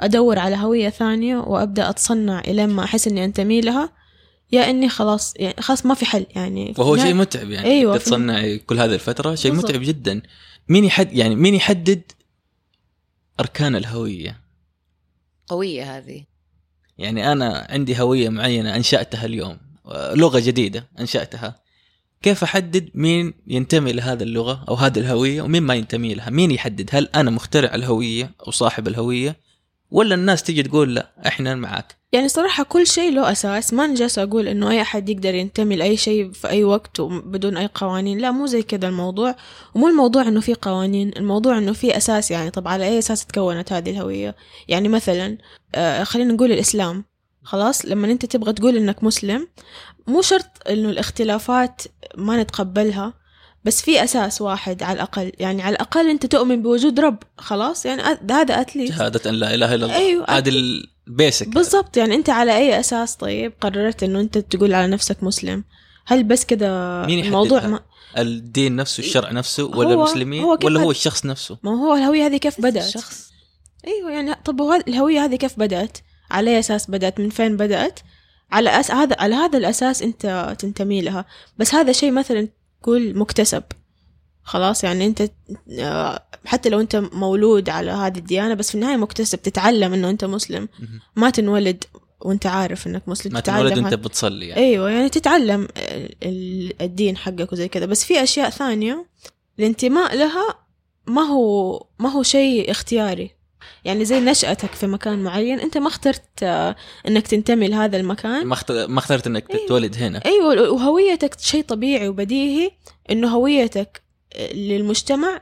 أدور 0.00 0.38
على 0.38 0.56
هوية 0.56 0.88
ثانية 0.88 1.36
وأبدأ 1.36 1.90
أتصنع 1.90 2.40
الين 2.40 2.68
ما 2.68 2.84
أحس 2.84 3.08
إني 3.08 3.24
أنتمي 3.24 3.60
لها 3.60 3.92
يا 4.52 4.70
إني 4.70 4.88
خلاص 4.88 5.34
يعني 5.36 5.62
خلاص 5.62 5.86
ما 5.86 5.94
في 5.94 6.06
حل 6.06 6.26
يعني 6.36 6.74
وهو 6.78 6.96
شيء 6.96 7.14
متعب 7.14 7.50
يعني 7.50 7.66
أيوة، 7.66 7.96
تتصنعي 7.96 8.58
كل 8.58 8.78
هذه 8.78 8.94
الفترة 8.94 9.34
شيء. 9.34 9.52
متعب 9.52 9.80
جدا. 9.80 10.22
مين 10.68 10.84
يحد 10.84 11.12
يعني 11.12 11.36
مين 11.36 11.54
يحدد 11.54 12.02
أركان 13.40 13.76
الهوية؟ 13.76 14.40
قوية 15.48 15.96
هذه. 15.96 16.24
يعني 16.98 17.32
أنا 17.32 17.66
عندي 17.70 18.00
هوية 18.00 18.28
معينة 18.28 18.76
أنشأتها 18.76 19.24
اليوم 19.24 19.58
لغة 19.94 20.38
جديدة 20.38 20.88
أنشأتها. 21.00 21.60
كيف 22.22 22.42
أحدد 22.42 22.90
مين 22.94 23.34
ينتمي 23.46 23.92
لهذه 23.92 24.22
اللغة 24.22 24.64
أو 24.68 24.74
هذه 24.74 24.98
الهوية 24.98 25.42
ومين 25.42 25.62
ما 25.62 25.74
ينتمي 25.74 26.14
لها؟ 26.14 26.30
مين 26.30 26.50
يحدد؟ 26.50 26.90
هل 26.92 27.08
أنا 27.14 27.30
مخترع 27.30 27.74
الهوية 27.74 28.30
أو 28.46 28.50
صاحب 28.50 28.88
الهوية؟ 28.88 29.36
ولا 29.90 30.14
الناس 30.14 30.42
تيجي 30.42 30.62
تقول 30.62 30.94
لا 30.94 31.12
إحنا 31.26 31.54
معك 31.54 31.98
يعني 32.12 32.28
صراحة 32.28 32.64
كل 32.64 32.86
شيء 32.86 33.12
له 33.12 33.32
أساس. 33.32 33.72
ما 33.72 33.86
نجلس 33.86 34.18
أقول 34.18 34.48
إنه 34.48 34.70
أي 34.70 34.82
أحد 34.82 35.08
يقدر 35.08 35.34
ينتمي 35.34 35.76
لأي 35.76 35.96
شيء 35.96 36.32
في 36.32 36.48
أي 36.48 36.64
وقت 36.64 37.00
وبدون 37.00 37.56
أي 37.56 37.68
قوانين. 37.74 38.18
لا 38.18 38.30
مو 38.30 38.46
زي 38.46 38.62
كذا 38.62 38.88
الموضوع. 38.88 39.36
ومو 39.74 39.88
الموضوع 39.88 40.22
إنه 40.22 40.40
في 40.40 40.54
قوانين 40.54 41.10
الموضوع 41.16 41.58
إنه 41.58 41.72
في 41.72 41.96
أساس 41.96 42.30
يعني. 42.30 42.50
طب 42.50 42.68
على 42.68 42.84
أي 42.84 42.98
أساس 42.98 43.26
تكونت 43.26 43.72
هذه 43.72 43.90
الهوية؟ 43.90 44.36
يعني 44.68 44.88
مثلا 44.88 45.38
آه 45.74 46.04
خلينا 46.04 46.32
نقول 46.32 46.52
الإسلام. 46.52 47.04
خلاص 47.42 47.86
لما 47.86 48.10
أنت 48.10 48.26
تبغى 48.26 48.52
تقول 48.52 48.76
إنك 48.76 49.04
مسلم 49.04 49.48
مو 50.06 50.22
شرط 50.22 50.68
إنه 50.70 50.88
الاختلافات 50.88 51.82
ما 52.16 52.42
نتقبلها. 52.42 53.14
بس 53.68 53.82
في 53.82 54.04
أساس 54.04 54.40
واحد 54.42 54.82
على 54.82 54.96
الأقل. 54.96 55.32
يعني 55.38 55.62
على 55.62 55.74
الأقل 55.76 56.10
أنت 56.10 56.26
تؤمن 56.26 56.62
بوجود 56.62 57.00
رب. 57.00 57.18
خلاص؟ 57.38 57.86
يعني 57.86 58.02
هذا 58.30 58.60
أتليست 58.60 58.94
شهادة 58.98 59.30
أن 59.30 59.34
لا 59.34 59.54
إله 59.54 59.74
إلا 59.74 59.86
الله. 59.86 59.96
أيوة. 59.96 60.26
هذه 60.30 60.48
البيسك 60.48 61.48
بالضبط. 61.48 61.96
يعني 61.96 62.14
أنت 62.14 62.30
على 62.30 62.56
أي 62.56 62.80
أساس؟ 62.80 63.16
طيب 63.16 63.52
قررت 63.60 64.02
إنه 64.02 64.20
أنت 64.20 64.38
تقول 64.38 64.74
على 64.74 64.86
نفسك 64.86 65.22
مسلم. 65.22 65.64
هل 66.06 66.24
بس 66.24 66.44
كذا 66.44 67.06
مين 67.06 67.24
الموضوع؟ 67.24 67.66
ما 67.66 67.80
الدين 68.18 68.76
نفسه 68.76 69.00
الشرع 69.00 69.32
نفسه 69.32 69.64
ولا 69.64 69.88
هو- 69.88 69.92
المسلمين 69.92 70.42
هو 70.42 70.58
ولا 70.64 70.80
هو 70.80 70.90
الشخص 70.90 71.26
نفسه؟ 71.26 71.58
ما 71.62 71.70
هو 71.70 71.94
الهوية 71.94 72.26
هذه 72.26 72.36
كيف 72.36 72.60
بدأت؟ 72.60 72.86
الشخص. 72.86 73.30
أيوه 73.86 74.10
يعني 74.10 74.34
طب 74.44 74.60
الهوية 74.88 75.24
هذه 75.24 75.36
كيف 75.36 75.58
بدأت؟ 75.58 75.98
على 76.30 76.50
أي 76.50 76.58
أساس 76.58 76.90
بدأت؟ 76.90 77.20
من 77.20 77.30
فين 77.30 77.56
بدأت؟ 77.56 78.00
على 78.52 78.80
أس... 78.80 78.90
هذا 78.90 79.16
على 79.18 79.34
هذا 79.34 79.58
الأساس 79.58 80.02
أنت 80.02 80.56
تنتمي 80.58 81.00
لها. 81.00 81.24
بس 81.58 81.74
هذا 81.74 81.92
شيء 81.92 82.10
مثلا 82.10 82.48
تقول 82.82 83.18
مكتسب 83.18 83.62
خلاص 84.42 84.84
يعني 84.84 85.06
أنت 85.06 85.30
آه، 85.80 86.22
حتى 86.44 86.68
لو 86.68 86.80
أنت 86.80 86.96
مولود 86.96 87.68
على 87.70 87.90
هذه 87.90 88.18
الديانة 88.18 88.54
بس 88.54 88.68
في 88.68 88.74
النهاية 88.74 88.96
مكتسب 88.96 89.42
تتعلم 89.42 89.92
إنه 89.94 90.10
أنت 90.10 90.24
مسلم. 90.24 90.68
ما 91.16 91.30
تنولد 91.30 91.84
وأنت 92.20 92.46
عارف 92.46 92.86
إنك 92.86 93.08
مسلم 93.08 93.32
ما 93.32 93.40
تنولد 93.40 93.72
هذا. 93.72 93.80
انت 93.80 93.94
بتصلي 93.94 94.48
يعني. 94.48 94.60
أيوه 94.62 94.90
يعني 94.90 95.08
تتعلم 95.08 95.68
ال- 96.22 96.82
الدين 96.82 97.16
حقك 97.16 97.52
وزي 97.52 97.68
كذا 97.68 97.86
بس 97.86 98.04
في 98.04 98.22
أشياء 98.22 98.50
ثانية 98.50 99.06
الانتماء 99.58 100.16
لها 100.16 100.54
ما 101.06 101.22
هو 101.22 101.86
ما 101.98 102.08
هو 102.08 102.22
شيء 102.22 102.70
اختياري 102.70 103.30
يعني 103.84 104.04
زي 104.04 104.20
نشأتك 104.20 104.72
في 104.72 104.86
مكان 104.86 105.22
معين 105.22 105.60
أنت 105.60 105.78
ما 105.78 105.88
اخترت 105.88 106.22
آه، 106.42 106.76
إنك 107.08 107.26
تنتمي 107.26 107.68
لهذا 107.68 107.96
المكان 107.96 108.46
ما 108.46 108.56
ما 108.70 108.98
اخترت 108.98 109.26
إنك 109.26 109.50
أيوة. 109.50 109.66
تتولد 109.66 109.96
هنا 109.96 110.22
أيوه 110.26 110.70
وهويتك 110.70 111.40
شيء 111.40 111.64
طبيعي 111.64 112.08
وبديهي 112.08 112.70
إنه 113.10 113.28
هويتك 113.28 114.02
للمجتمع 114.54 115.40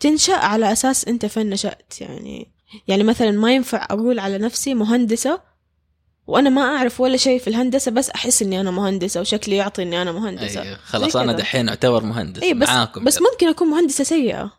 تنشأ 0.00 0.34
على 0.36 0.72
أساس 0.72 1.04
أنت 1.08 1.26
فين 1.26 1.50
نشأت 1.50 2.00
يعني 2.00 2.52
يعني 2.88 3.02
مثلا 3.02 3.30
ما 3.30 3.54
ينفع 3.54 3.86
أقول 3.90 4.18
على 4.18 4.38
نفسي 4.38 4.74
مهندسة 4.74 5.40
وأنا 6.26 6.50
ما 6.50 6.62
أعرف 6.62 7.00
ولا 7.00 7.16
شيء 7.16 7.38
في 7.40 7.48
الهندسة 7.48 7.90
بس 7.90 8.10
أحس 8.10 8.42
إني 8.42 8.60
أنا 8.60 8.70
مهندسة 8.70 9.20
وشكلي 9.20 9.56
يعطي 9.56 9.82
إني 9.82 10.02
أنا 10.02 10.12
مهندسة 10.12 10.62
أيوة. 10.62 10.76
خلاص 10.84 11.16
أنا. 11.16 11.32
دحين 11.32 11.68
أعتبر 11.68 12.04
مهندس 12.04 12.42
اي 12.42 12.54
بس 12.54 12.68
معاكم 12.68 13.04
بس 13.04 13.18
ممكن 13.32 13.48
أكون 13.48 13.68
مهندسة 13.68 14.04
سيئة 14.04 14.44
ب- 14.44 14.50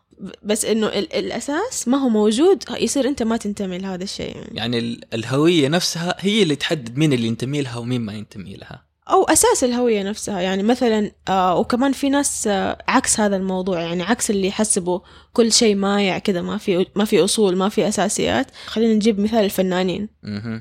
بس 0.42 0.64
إنه 0.64 0.86
ال- 0.86 1.12
الأساس 1.12 1.88
ما 1.88 1.98
هو 1.98 2.08
موجود 2.08 2.64
يصير 2.80 3.08
أنت 3.08 3.22
ما 3.22 3.36
تنتمي 3.36 3.78
لهذا 3.78 4.04
الشيء. 4.04 4.36
يعني 4.36 4.48
يعني 4.52 4.78
ال- 4.78 5.14
الهوية 5.14 5.68
نفسها 5.68 6.16
هي 6.18 6.42
اللي 6.42 6.56
تحدد 6.56 6.96
مين 6.96 7.12
اللي 7.12 7.26
ينتمي 7.26 7.62
لها 7.62 7.76
ومين 7.76 8.00
ما 8.00 8.12
ينتمي 8.12 8.54
لها. 8.54 8.84
أو 9.10 9.24
أساس 9.24 9.64
الهوية 9.64 10.02
نفسها. 10.02 10.40
يعني 10.40 10.62
مثلا 10.62 11.10
آه 11.28 11.56
وكمان 11.58 11.92
في 11.92 12.08
ناس 12.08 12.46
آه 12.46 12.78
عكس 12.88 13.20
هذا 13.20 13.36
الموضوع 13.36 13.80
يعني 13.80 14.02
عكس 14.02 14.30
اللي 14.30 14.46
يحسبوا 14.46 15.00
كل 15.32 15.52
شيء 15.52 15.74
مايع 15.74 16.18
كذا 16.18 16.42
ما 16.42 16.58
في 16.58 16.86
ما 16.96 17.04
في 17.04 17.24
أصول 17.24 17.56
ما 17.56 17.68
في 17.68 17.88
أساسيات. 17.88 18.46
خلينا 18.66 18.94
نجيب 18.94 19.20
مثال 19.20 19.44
الفنانين. 19.44 20.08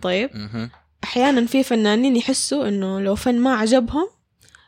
طيب. 0.02 0.30
أحيانا 1.04 1.46
في 1.46 1.64
فنانين 1.64 2.16
يحسوا 2.16 2.68
إنه 2.68 3.00
لو 3.02 3.16
فن 3.16 3.40
ما 3.40 3.54
عجبهم 3.56 4.08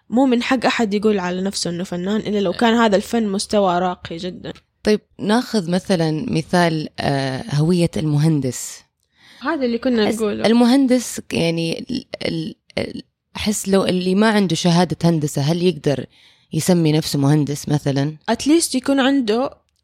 مو 0.10 0.26
من 0.26 0.44
حق 0.44 0.66
أحد 0.66 0.94
يقول 0.94 1.20
على 1.20 1.42
نفسه 1.42 1.70
إنه 1.70 1.84
فنان 1.84 2.16
إلا 2.20 2.40
لو 2.40 2.54
كان 2.54 2.74
هذا 2.74 2.96
الفن 2.96 3.28
مستوى 3.28 3.80
راقي 3.80 4.18
جدا. 4.18 4.54
طيب 4.84 5.02
ناخذ 5.20 5.72
مثلا 5.72 6.26
مثال 6.32 6.90
آه، 7.00 7.44
هوية 7.56 7.92
المهندس. 7.98 8.80
هذا 9.42 9.66
اللي 9.66 9.78
كنا 9.78 10.10
نقوله. 10.12 10.46
المهندس 10.46 11.22
يعني 11.32 11.80
ال- 11.80 12.06
ال- 12.26 12.56
ال- 12.78 13.04
أحس 13.36 13.68
لو 13.68 13.86
اللي 13.86 14.16
ما 14.16 14.30
عنده 14.30 14.56
شهادة 14.56 14.98
هندسة 15.04 15.42
هل 15.42 15.64
يقدر 15.64 16.06
يسمي 16.54 16.92
نفسه 16.92 17.20
مهندس 17.20 17.70
مثلا؟ 17.70 18.18
at 18.30 18.43
least 18.43 18.76
يكون 18.76 19.00
عنده 19.00 19.44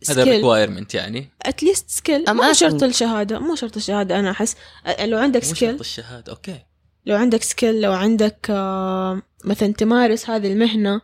هذا 0.09 0.21
skill 0.21 0.33
requirement 0.33 0.93
يعني. 0.95 1.29
at 1.41 1.55
least 1.55 1.89
skill 1.89 2.25
مو. 2.33 2.53
شرط 2.53 2.83
الشهادة 2.83 3.39
مو 3.39 3.55
شرط 3.55 3.75
الشهادة 3.77 4.19
أنا 4.19 4.31
أحس 4.31 4.55
لو 5.03 5.17
عندك 5.17 5.43
مو 5.45 5.49
skill 5.53 5.69
شرط 5.69 5.79
الشهادة 5.79 6.31
okay. 6.33 6.59
لو 7.05 7.15
عندك 7.15 7.43
skill 7.43 7.81
لو 7.81 7.91
عندك 7.93 8.47
آه، 8.49 9.21
مثلا 9.45 9.73
تمارس 9.73 10.29
هذه 10.29 10.51
المهنة 10.51 11.01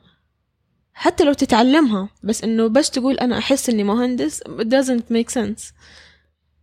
حتى 0.97 1.23
لو 1.23 1.33
تتعلمها 1.33 2.09
بس 2.23 2.43
إنه 2.43 2.67
بس 2.67 2.89
تقول 2.89 3.17
أنا 3.17 3.37
أحس 3.37 3.69
إني 3.69 3.83
مهندس 3.83 4.41
it 4.43 4.65
doesn't 4.65 5.13
make 5.13 5.33
sense. 5.33 5.73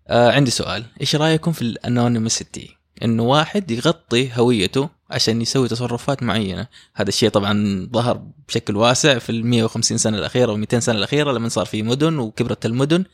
آه 0.08 0.32
عندي 0.32 0.50
سؤال. 0.50 0.84
إيش 1.00 1.16
رأيكم 1.16 1.52
في 1.52 1.62
ال 1.62 1.74
anonymity 1.74 2.76
إنه 3.04 3.22
واحد 3.22 3.70
يغطي 3.70 4.30
هويته 4.34 4.88
عشان 5.10 5.42
يسوي 5.42 5.68
تصرفات 5.68 6.22
معينة. 6.22 6.66
هذا 6.94 7.08
الشيء 7.08 7.28
طبعا 7.28 7.88
ظهر 7.92 8.22
بشكل 8.48 8.76
واسع 8.76 9.18
في 9.18 9.30
ال 9.30 9.46
150 9.46 9.98
سنة 9.98 10.18
الأخيرة 10.18 10.56
و200 10.64 10.78
سنة 10.78 10.98
الأخيرة 10.98 11.32
لما 11.32 11.48
صار 11.48 11.66
في 11.66 11.82
مدن 11.82 12.18
وكبرت 12.18 12.66
المدن 12.66 13.04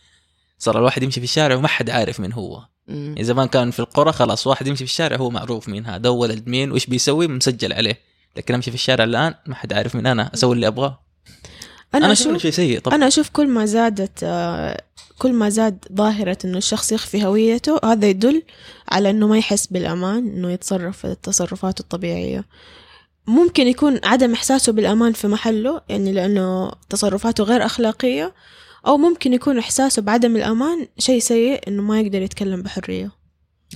صار 0.58 0.78
الواحد 0.78 1.02
يمشي 1.02 1.20
في 1.20 1.24
الشارع 1.24 1.56
وما 1.56 1.68
حد 1.68 1.90
عارف 1.90 2.20
من 2.20 2.32
هو. 2.32 2.62
يعني 2.88 3.24
زمان 3.24 3.48
كان 3.48 3.70
في 3.70 3.80
القرى 3.80 4.12
خلاص 4.12 4.46
واحد 4.46 4.66
يمشي 4.66 4.84
في 4.86 4.90
الشارع 4.90 5.16
هو 5.16 5.30
معروف 5.30 5.68
مين 5.68 5.86
هذا 5.86 6.08
ولد 6.08 6.48
مين 6.48 6.70
وإيش 6.70 6.86
بيسوي 6.86 7.28
مسجل 7.28 7.72
عليه. 7.72 7.98
لكن 8.36 8.54
أمشي 8.54 8.70
في 8.70 8.76
الشارع 8.76 9.04
الآن 9.04 9.34
ما 9.46 9.54
حد 9.54 9.72
عارف 9.72 9.94
مين 9.94 10.06
أنا 10.06 10.30
أسوي 10.34 10.54
اللي 10.54 10.66
أبغاه. 10.66 11.07
أنا, 11.94 12.04
أنا 12.04 12.12
أشوف 12.12 12.36
شيء 12.36 12.50
سيء 12.50 12.80
طبعا. 12.80 12.96
أنا 12.96 13.06
أشوف 13.06 13.28
كل 13.28 13.48
ما 13.48 13.66
زادت 13.66 14.20
آه، 14.22 14.82
كل 15.18 15.32
ما 15.32 15.48
زاد 15.48 15.84
ظاهرة 15.92 16.38
إنه 16.44 16.58
الشخص 16.58 16.92
يخفي 16.92 17.26
هويته 17.26 17.80
هذا 17.84 18.06
يدل 18.06 18.42
على 18.88 19.10
إنه 19.10 19.26
ما 19.26 19.38
يحس 19.38 19.66
بالأمان 19.66 20.18
إنه 20.18 20.50
يتصرف 20.50 21.06
التصرفات 21.06 21.80
الطبيعية. 21.80 22.44
ممكن 23.26 23.66
يكون 23.66 24.00
عدم 24.04 24.32
إحساسه 24.32 24.72
بالأمان 24.72 25.12
في 25.12 25.28
محله 25.28 25.80
يعني 25.88 26.12
لأنه 26.12 26.72
تصرفاته 26.88 27.44
غير 27.44 27.66
أخلاقية 27.66 28.34
أو 28.86 28.96
ممكن 28.96 29.32
يكون 29.32 29.58
إحساسه 29.58 30.02
بعدم 30.02 30.36
الأمان 30.36 30.86
شيء 30.98 31.20
سيء 31.20 31.68
إنه 31.68 31.82
ما 31.82 32.00
يقدر 32.00 32.22
يتكلم 32.22 32.62
بحرية. 32.62 33.17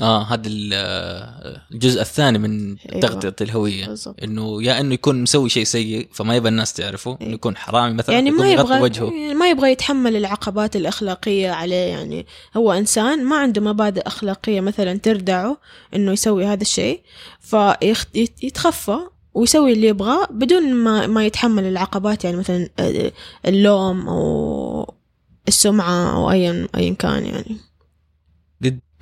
آه 0.01 0.23
هذا 0.23 0.51
آه، 0.75 1.63
الجزء 1.73 2.01
الثاني 2.01 2.39
من 2.39 2.77
أيوة. 2.93 3.01
تغطية 3.01 3.35
الهوية. 3.41 3.87
بالضبط. 3.87 4.23
إنه 4.23 4.63
يا 4.63 4.81
إنه 4.81 4.95
يكون 4.95 5.23
مسوي 5.23 5.49
شيء 5.49 5.65
سيء 5.65 6.09
فما 6.13 6.37
يبغى 6.37 6.49
الناس 6.49 6.73
تعرفه. 6.73 7.19
انه 7.23 7.35
يكون 7.35 7.57
حرامي 7.57 7.95
مثلا 7.95 8.15
يعني 8.15 8.31
ما 8.31 8.53
يبغى 8.53 8.81
وجهه. 8.81 9.05
يعني 9.05 9.35
ما 9.35 9.51
يبغى 9.51 9.73
يتحمل 9.73 10.17
العقبات 10.17 10.77
الأخلاقية 10.77 11.51
عليه. 11.51 11.77
يعني 11.77 12.27
هو 12.57 12.73
إنسان 12.73 13.25
ما 13.25 13.37
عنده 13.37 13.61
مبادئ 13.61 14.07
أخلاقية 14.07 14.61
مثلا 14.61 14.99
تردعه 14.99 15.57
إنه 15.95 16.13
يسوي 16.13 16.45
هذا 16.45 16.63
الشيء 16.63 17.01
فيتخفى 17.41 18.99
ويسوي 19.35 19.73
اللي 19.73 19.87
يبغاه 19.87 20.27
بدون 20.31 20.75
ما 20.75 21.07
ما 21.07 21.27
يتحمل 21.27 21.65
العقبات. 21.65 22.25
يعني 22.25 22.37
مثلا 22.37 22.69
آه، 22.79 23.13
اللوم 23.47 24.09
أو 24.09 24.95
السمعة 25.49 26.17
أو 26.17 26.31
أيا 26.31 26.69
أيا 26.77 26.95
كان 26.95 27.27
يعني. 27.27 27.72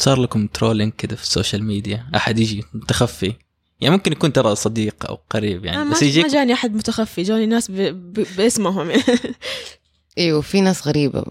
صار 0.00 0.20
لكم 0.20 0.46
trolling 0.46 0.92
كذا 0.92 1.16
في 1.16 1.22
ال 1.22 1.28
social 1.28 1.64
media 1.64 2.06
أحد 2.16 2.38
يجي 2.38 2.64
متخفي؟ 2.74 3.34
يعني 3.80 3.94
ممكن 3.94 4.12
يكون 4.12 4.32
ترى 4.32 4.54
صديق 4.54 5.06
أو 5.06 5.18
قريب 5.30 5.64
أنا 5.64 5.72
يعني 5.72 5.84
ما 5.84 5.90
بس 5.94 6.02
ما 6.02 6.08
يجيك 6.08 6.26
جاني 6.26 6.52
أحد 6.52 6.74
متخفي 6.74 7.22
جاني 7.22 7.46
ناس 7.46 7.70
ب... 7.70 7.74
ب... 7.74 8.26
باسمهم. 8.36 8.90
أيوه 10.18 10.40
في 10.40 10.60
ناس 10.60 10.86
غريبة 10.88 11.24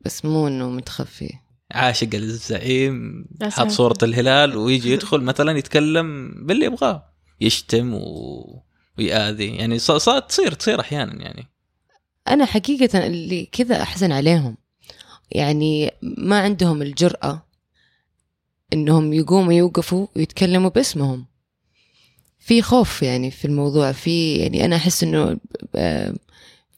بس 0.00 0.24
مو 0.24 0.48
إنه 0.48 0.68
متخفي. 0.70 1.30
عاشق 1.72 2.08
الزعيم 2.14 3.24
حاط. 3.42 3.68
صورة 3.68 3.98
الهلال 4.02 4.56
ويجي 4.56 4.92
يدخل 4.92 5.20
مثلا 5.20 5.58
يتكلم 5.58 6.34
باللي 6.46 6.66
يبغاه 6.66 7.12
يشتم 7.40 7.94
و... 7.94 8.62
ويأذي. 8.98 9.56
يعني 9.56 9.78
ص- 9.78 9.90
صارت 9.90 10.28
تصير 10.28 10.52
تصير 10.54 10.80
أحيانا 10.80 11.22
يعني. 11.22 11.46
أنا 12.28 12.44
حقيقة 12.44 13.06
اللي 13.06 13.46
كذا 13.52 13.82
أحزن 13.82 14.12
عليهم. 14.12 14.56
يعني 15.30 15.90
ما 16.02 16.40
عندهم 16.40 16.82
الجرأة 16.82 17.47
إنهم 18.72 19.12
يقوموا 19.12 19.52
يوقفوا 19.52 20.06
ويتكلموا 20.16 20.70
باسمهم. 20.70 21.26
في 22.38 22.62
خوف 22.62 23.02
يعني 23.02 23.30
في 23.30 23.44
الموضوع 23.44 23.92
في 23.92 24.36
يعني 24.36 24.64
أنا 24.64 24.76
أحس 24.76 25.02
إنه 25.02 25.38
آه، 25.74 26.14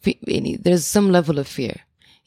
في 0.01 0.17
يعني 0.23 0.61
there's 0.69 0.81
some 0.99 1.15
level 1.25 1.37
of 1.37 1.47
fear. 1.59 1.79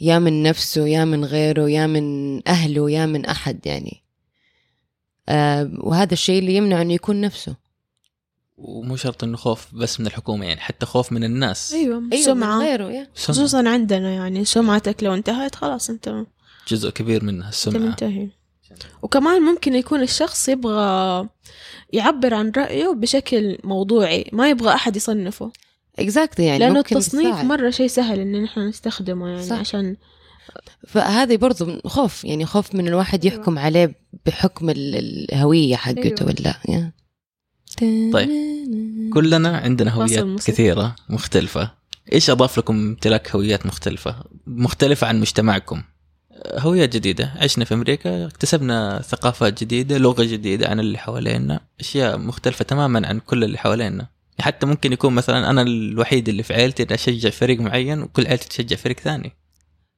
يا 0.02 0.20
من 0.20 0.44
نفسه 0.44 0.88
يا 0.88 1.06
من 1.06 1.26
غيره 1.26 1.70
يا 1.70 1.88
من 1.88 2.42
أهله 2.48 2.92
يا 2.92 3.06
من 3.06 3.26
أحد 3.26 3.60
يعني. 3.66 4.04
آه، 5.30 5.72
وهذا 5.78 6.14
الشيء 6.14 6.40
اللي 6.40 6.56
يمنع 6.56 6.82
إنه 6.82 6.94
يكون 6.94 7.22
نفسه. 7.22 7.56
ومو 8.58 8.96
شرط 8.96 9.24
إنه 9.24 9.38
خوف 9.38 9.76
بس 9.76 10.00
من 10.00 10.08
الحكومة 10.08 10.46
يعني 10.46 10.60
حتى 10.60 10.86
خوف 10.86 11.12
من 11.12 11.24
الناس. 11.24 11.74
أيوه 11.74 11.96
أيوه 11.96 12.02
من 12.02 12.22
سمعة. 12.22 12.60
غيره. 12.60 13.08
خصوصا 13.16 13.70
عندنا 13.70 14.14
يعني 14.14 14.46
سمعتك 14.46 15.04
لو 15.04 15.14
انتهت 15.14 15.56
خلاص 15.56 15.90
أنت 15.90 16.26
جزء 16.68 16.90
كبير 16.90 17.24
منها 17.24 17.46
انت 17.46 17.54
السمعة. 17.54 17.80
منتهي 17.80 18.30
وكمان 19.02 19.42
ممكن 19.42 19.76
يكون 19.76 20.02
الشخص 20.02 20.50
يبغى 20.50 21.28
يعبر 21.94 22.34
عن 22.34 22.52
رأيه 22.58 22.94
بشكل 22.94 23.58
موضوعي 23.64 24.26
ما 24.34 24.50
يبغى 24.50 24.74
أحد 24.74 24.96
يصنفه 24.96 25.52
اكزاكتلي 26.00 26.46
يعني 26.46 26.60
لأنه 26.60 26.74
ممكن 26.74 26.98
التصنيف 26.98 27.28
يساعد. 27.28 27.46
مرة 27.46 27.70
شيء 27.70 27.88
سهل 27.88 28.20
إن 28.20 28.44
نحن 28.44 28.60
نستخدمه 28.60 29.28
يعني 29.28 29.44
صح. 29.44 29.60
عشان 29.60 29.96
فهذه 30.88 31.38
برضو 31.38 31.80
خوف 31.86 32.26
يعني 32.26 32.46
خوف 32.46 32.76
من 32.76 32.88
الواحد 32.88 33.26
يحكم 33.26 33.60
عليه 33.60 33.96
بحكم 34.26 34.70
ال- 34.70 34.96
الهوية 35.34 35.76
حقته 35.76 36.04
أيوة. 36.22 36.36
ولا 36.40 36.56
يا. 36.70 36.92
طيب. 38.14 38.30
كلنا 39.14 39.58
عندنا 39.58 39.92
هويات 39.92 40.24
موسيقي. 40.24 40.52
كثيرة 40.52 40.96
مختلفة 41.10 41.72
إيش 42.14 42.30
أضاف 42.30 42.58
لكم 42.58 42.74
امتلاك 42.76 43.36
هويات 43.36 43.66
مختلفة 43.66 44.16
مختلفة 44.48 45.08
عن 45.08 45.20
مجتمعكم 45.20 45.84
هويات 46.48 46.96
جديدة. 46.96 47.34
عشنا 47.36 47.66
في 47.66 47.74
أمريكا 47.74 48.26
اكتسبنا 48.26 49.02
ثقافات 49.02 49.64
جديدة 49.64 49.98
لغة 49.98 50.24
جديدة 50.24 50.70
عن 50.70 50.80
اللي 50.80 50.98
حوالينا 50.98 51.60
أشياء 51.80 52.18
مختلفة 52.18 52.66
تماما 52.66 53.08
عن 53.08 53.20
كل 53.20 53.44
اللي 53.44 53.58
حوالينا. 53.58 54.08
حتى 54.40 54.66
ممكن 54.66 54.94
يكون 54.94 55.14
مثلا 55.14 55.50
أنا 55.50 55.62
الوحيد 55.62 56.30
اللي 56.30 56.44
في 56.44 56.54
عيلتي 56.54 56.84
اللي 56.84 56.96
أشجع 56.96 57.30
فريق 57.30 57.60
معين 57.60 58.02
وكل 58.02 58.28
عيلتي 58.28 58.50
تشجع 58.50 58.76
فريق 58.76 59.00
ثاني. 59.00 59.32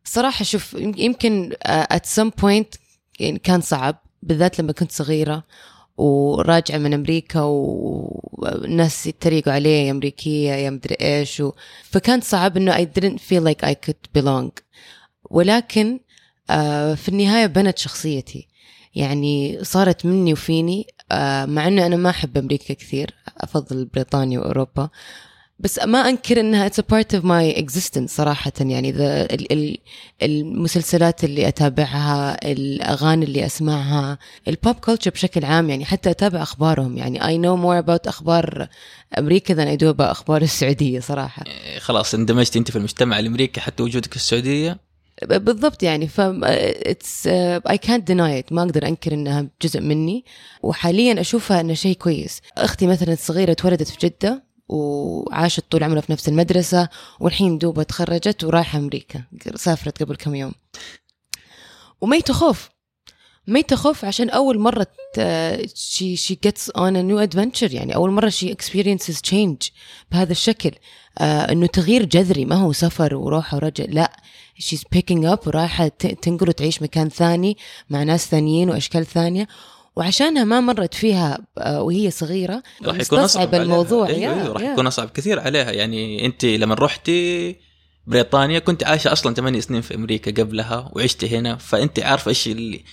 صراحة 0.03 0.43
شوف 0.43 0.73
يم- 0.73 0.93
يمكن 0.97 1.53
uh, 1.67 1.95
at 1.95 2.05
some 2.15 2.29
point 2.41 2.77
يعني 3.19 3.39
كان 3.39 3.61
صعب 3.61 3.95
بالذات 4.23 4.59
لما 4.59 4.71
كنت 4.71 4.91
صغيرة 4.91 5.43
وراجعة 5.97 6.77
من 6.77 6.93
أمريكا 6.93 7.39
والناس 7.41 9.07
يتريقوا 9.07 9.53
علي 9.53 9.85
يا 9.85 9.91
أمريكية 9.91 10.51
يا 10.51 10.69
مدري 10.69 10.95
إيش 11.01 11.39
و... 11.39 11.51
فكان 11.83 12.21
صعب 12.21 12.57
إنه 12.57 12.75
I 12.77 12.87
didn't 12.99 13.19
feel 13.19 13.43
like 13.43 13.67
I 13.67 13.73
could 13.87 14.21
belong. 14.21 14.49
ولكن 15.23 15.93
آه 15.93 15.99
في 16.95 17.09
النهاية 17.09 17.45
بنت 17.45 17.77
شخصيتي. 17.77 18.47
يعني 18.95 19.59
صارت 19.63 20.05
مني 20.05 20.33
وفيني 20.33 20.87
آه 21.11 21.45
مع 21.45 21.67
إنه 21.67 21.85
أنا 21.85 21.95
ما 21.95 22.09
أحب 22.09 22.37
أمريكا 22.37 22.73
كثير 22.73 23.13
أفضل 23.37 23.85
بريطانيا 23.85 24.39
وأوروبا. 24.39 24.89
بس 25.59 25.79
ما 25.79 26.09
أنكر 26.09 26.39
إنها 26.39 26.65
it's 26.65 26.79
part 26.79 27.15
of 27.15 27.25
my 27.25 27.59
existence 27.59 28.15
صراحة. 28.15 28.51
يعني 28.59 28.93
المسلسلات 30.23 31.23
اللي 31.23 31.47
أتابعها 31.47 32.51
الأغاني 32.51 33.25
اللي 33.25 33.45
أسمعها 33.45 34.17
ال 34.47 34.54
pop 34.54 34.75
culture 34.75 35.11
بشكل 35.11 35.45
عام 35.45 35.69
يعني 35.69 35.85
حتى 35.85 36.09
أتابع 36.09 36.41
أخبارهم. 36.41 36.97
يعني 36.97 37.27
I 37.27 37.37
know 37.37 37.55
more 37.55 37.77
about 37.79 38.07
أخبار 38.07 38.67
أمريكا 39.17 39.53
than 39.53 39.67
I 39.67 39.75
do 39.75 39.95
أخبار 39.99 40.41
السعودية 40.41 40.99
صراحة. 40.99 41.43
إيه، 41.47 41.79
خلاص 41.79 42.13
اندمجت 42.13 42.57
أنت 42.57 42.71
في 42.71 42.77
المجتمع 42.77 43.19
الأمريكي 43.19 43.61
حتى 43.61 43.83
وجودك 43.83 44.09
في 44.09 44.15
السعودية؟ 44.15 44.71
ب- 44.71 44.94
بالضبط 45.23 45.83
يعني. 45.83 46.07
ف 46.07 46.21
اتس 46.21 47.27
اي 47.27 47.77
كانت 47.77 48.07
ديناي 48.07 48.45
ما 48.51 48.61
أقدر 48.61 48.87
أنكر 48.87 49.13
إنها 49.13 49.47
جزء 49.61 49.81
مني. 49.81 50.25
وحاليا 50.63 51.21
أشوفها 51.21 51.61
إنه 51.61 51.73
شيء 51.73 51.95
كويس. 51.95 52.41
أختي 52.57 52.87
مثلا 52.87 53.13
الصغيرة 53.13 53.53
تولدت 53.53 53.87
في 53.87 54.07
جدة 54.07 54.43
وعاشت 54.69 55.63
طول 55.71 55.83
عمرها 55.83 56.01
في 56.01 56.11
نفس 56.11 56.29
المدرسة 56.29 56.89
والحين 57.19 57.57
دوبها 57.57 57.83
تخرجت 57.83 58.43
ورايحة 58.43 58.79
أمريكا. 58.79 59.23
سافرت 59.55 60.03
قبل 60.03 60.15
كم 60.15 60.35
يوم. 60.35 60.53
وميتة 62.01 62.33
خوف 62.33 62.69
ميتة 63.47 63.75
خوف 63.75 64.05
عشان 64.05 64.29
أول 64.29 64.59
مرة 64.59 64.87
she, 65.67 66.15
she 66.17 66.35
gets 66.47 66.69
on 66.77 66.95
a 66.95 67.03
new 67.03 67.27
adventure. 67.29 67.73
يعني 67.73 67.95
أول 67.95 68.11
مرة 68.11 68.29
she 68.29 68.45
experiences 68.45 69.15
change 69.29 69.71
بهذا 70.11 70.31
الشكل. 70.31 70.71
آه 71.17 71.51
إنه 71.51 71.67
تغيير 71.67 72.05
جذري. 72.05 72.45
ما 72.45 72.55
هو 72.55 72.71
سفر 72.71 73.15
وروحة 73.15 73.57
ورجع. 73.57 73.85
لا. 73.87 74.11
She's 74.61 74.83
picking 74.97 75.23
up 75.33 75.47
ورايحة 75.47 75.87
تنقل 76.21 76.49
وتعيش 76.49 76.81
مكان 76.81 77.09
ثاني 77.09 77.57
مع 77.89 78.03
ناس 78.03 78.27
ثانيين 78.29 78.69
وأشكال 78.69 79.05
ثانية 79.05 79.47
وعشانها 79.95 80.43
ما 80.43 80.59
مرت 80.59 80.93
فيها 80.93 81.39
آه، 81.57 81.81
وهي 81.81 82.11
صغيرة 82.11 82.63
راح 82.83 82.95
يكون 82.99 83.19
أصعب. 83.19 83.55
الموضوع 83.55 84.07
أيوه 84.07 84.19
يا- 84.19 84.41
أيوه 84.43 84.53
راح. 84.53 84.61
يكون 84.61 84.87
أصعب 84.87 85.09
كثير 85.09 85.39
عليها 85.39 85.71
يعني 85.71 86.25
أنت 86.25 86.45
لما 86.45 86.75
رحتي 86.75 87.55
بريطانيا 88.07 88.59
كنت 88.59 88.83
عايشة 88.83 89.11
أصلا 89.11 89.33
ثمانية 89.33 89.59
سنين 89.59 89.81
في 89.81 89.95
أمريكا 89.95 90.43
قبلها 90.43 90.91
وعشتي 90.95 91.37
هنا 91.37 91.55
فأنت 91.55 91.99
عارفة 91.99 92.29
إيش 92.29 92.47
اللي 92.47 92.83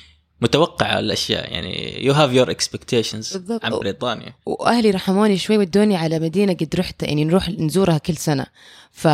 متوقع 0.43 0.99
الأشياء. 0.99 1.53
يعني 1.53 2.05
you 2.05 2.13
have 2.13 2.33
your 2.33 2.51
expectations. 2.51 3.39
عن 3.63 3.71
بريطانيا 3.71 4.35
وأهلي 4.47 4.91
رحموني 4.91 5.39
شوي 5.39 5.59
ودوني 5.59 5.97
على 5.97 6.19
مدينة 6.19 6.53
قد 6.53 6.75
رحت 6.79 7.03
يعني 7.03 7.25
نروح 7.25 7.49
نزورها 7.49 7.99
كل 7.99 8.17
سنة. 8.17 8.47
ف 8.91 9.05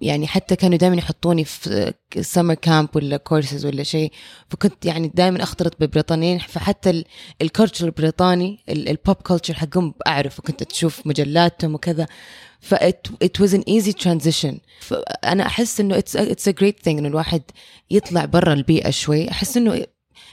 يعني 0.00 0.26
حتى 0.26 0.56
كانوا 0.56 0.78
دائما 0.78 0.96
يحطوني 0.96 1.44
في 1.44 1.92
summer 2.20 2.54
camp 2.54 2.88
ولا 2.94 3.16
كورسز 3.16 3.66
ولا 3.66 3.82
شيء. 3.82 4.12
فكنت 4.48 4.84
يعني 4.86 5.10
دائما 5.14 5.42
أختلط 5.42 5.74
ببريطانيين. 5.80 6.38
فحتى 6.38 7.04
ال 7.42 7.47
culture 7.47 7.86
البريطاني 7.86 8.58
ال 8.68 8.80
pop 8.80 9.16
culture 9.16 9.54
حقهم 9.54 9.94
أعرف. 10.06 10.38
وكنت 10.38 10.62
أشوف 10.72 11.06
مجلاتهم 11.06 11.74
وكذا. 11.74 12.06
ف 12.60 12.74
it, 12.74 13.10
it 13.24 13.40
was 13.40 13.50
an 13.52 13.62
easy 13.68 13.92
transition. 13.92 14.54
فانا 14.80 15.46
أحس 15.46 15.80
إنه 15.80 16.00
it's 16.00 16.14
a, 16.14 16.20
it's 16.20 16.48
a 16.48 16.52
great 16.52 16.82
thing 16.84 16.88
إنه 16.88 17.08
الواحد 17.08 17.42
يطلع 17.90 18.24
برا 18.24 18.52
البيئة 18.52 18.90
شوي. 18.90 19.30
أحس 19.30 19.56
إنه 19.56 19.84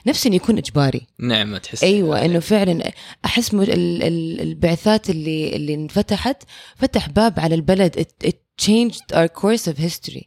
نفسي 0.06 0.28
إنه 0.28 0.36
يكون 0.36 0.58
إجباري. 0.58 1.06
نعمة 1.18 1.58
تحس 1.58 1.84
أيوه 1.84 2.24
إنه 2.24 2.40
فعلا 2.40 2.92
أحس 3.24 3.54
م- 3.54 3.60
ال- 3.60 4.02
ال- 4.02 4.40
البعثات 4.40 5.10
اللي 5.10 5.56
اللي 5.56 5.74
انفتحت 5.74 6.42
فتح 6.76 7.08
باب 7.08 7.40
على 7.40 7.54
البلد. 7.54 7.96
It, 8.00 8.28
it 8.28 8.64
changed 8.66 9.16
our 9.16 9.28
course 9.42 9.72
of 9.72 9.76
history. 9.78 10.22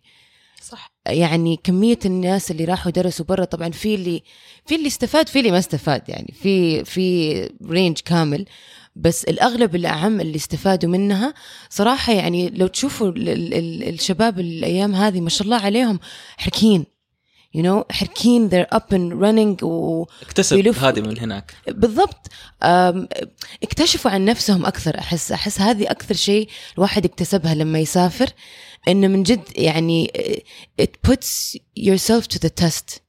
صح. 0.61 0.91
يعني 1.07 1.59
كمية 1.63 1.99
الناس 2.05 2.51
اللي 2.51 2.65
راحوا 2.65 2.91
درسوا 2.91 3.25
برا 3.25 3.45
طبعا 3.45 3.69
في 3.69 3.95
اللي 3.95 4.23
في 4.65 4.75
اللي 4.75 4.87
استفاد 4.87 5.27
في 5.29 5.39
اللي 5.39 5.51
ما 5.51 5.57
استفاد. 5.59 6.09
يعني 6.09 6.33
في 6.41 6.83
في 6.85 7.35
رينج 7.69 7.97
كامل. 8.05 8.45
بس 8.95 9.23
الأغلب 9.23 9.75
الأعم 9.75 10.21
اللي 10.21 10.35
استفادوا 10.35 10.89
منها 10.89 11.33
صراحة 11.69 12.13
يعني 12.13 12.49
لو 12.49 12.67
تشوفوا 12.67 13.09
ال- 13.09 13.29
ال- 13.29 13.53
ال- 13.53 13.89
الشباب 13.93 14.39
الأيام 14.39 14.95
هذه 14.95 15.21
ما 15.21 15.29
شاء 15.29 15.43
الله 15.43 15.57
عليهم 15.57 15.99
حركين. 16.37 16.85
You 17.55 17.61
know 17.61 17.83
حركين 17.91 18.49
they're 18.49 18.75
up 18.75 18.93
and 18.93 19.13
running 19.13 19.63
و 19.63 20.05
اكتسب 20.21 20.67
هذه 20.67 21.01
من 21.01 21.19
هناك. 21.19 21.53
بالضبط. 21.67 22.27
اكتشفوا 23.63 24.11
عن 24.11 24.25
نفسهم 24.25 24.65
أكثر. 24.65 24.99
احس 24.99 25.31
أحس 25.31 25.61
هذه 25.61 25.91
أكثر 25.91 26.15
شيء 26.15 26.49
الواحد 26.75 27.05
اكتسبها 27.05 27.55
لما 27.55 27.79
يسافر 27.79 28.29
انه 28.87 29.07
من 29.07 29.23
جد 29.23 29.43
يعني 29.55 30.11
it 30.81 31.09
puts 31.11 31.57
yourself 31.79 32.23
to 32.35 32.39
the 32.39 32.63
test. 32.63 32.99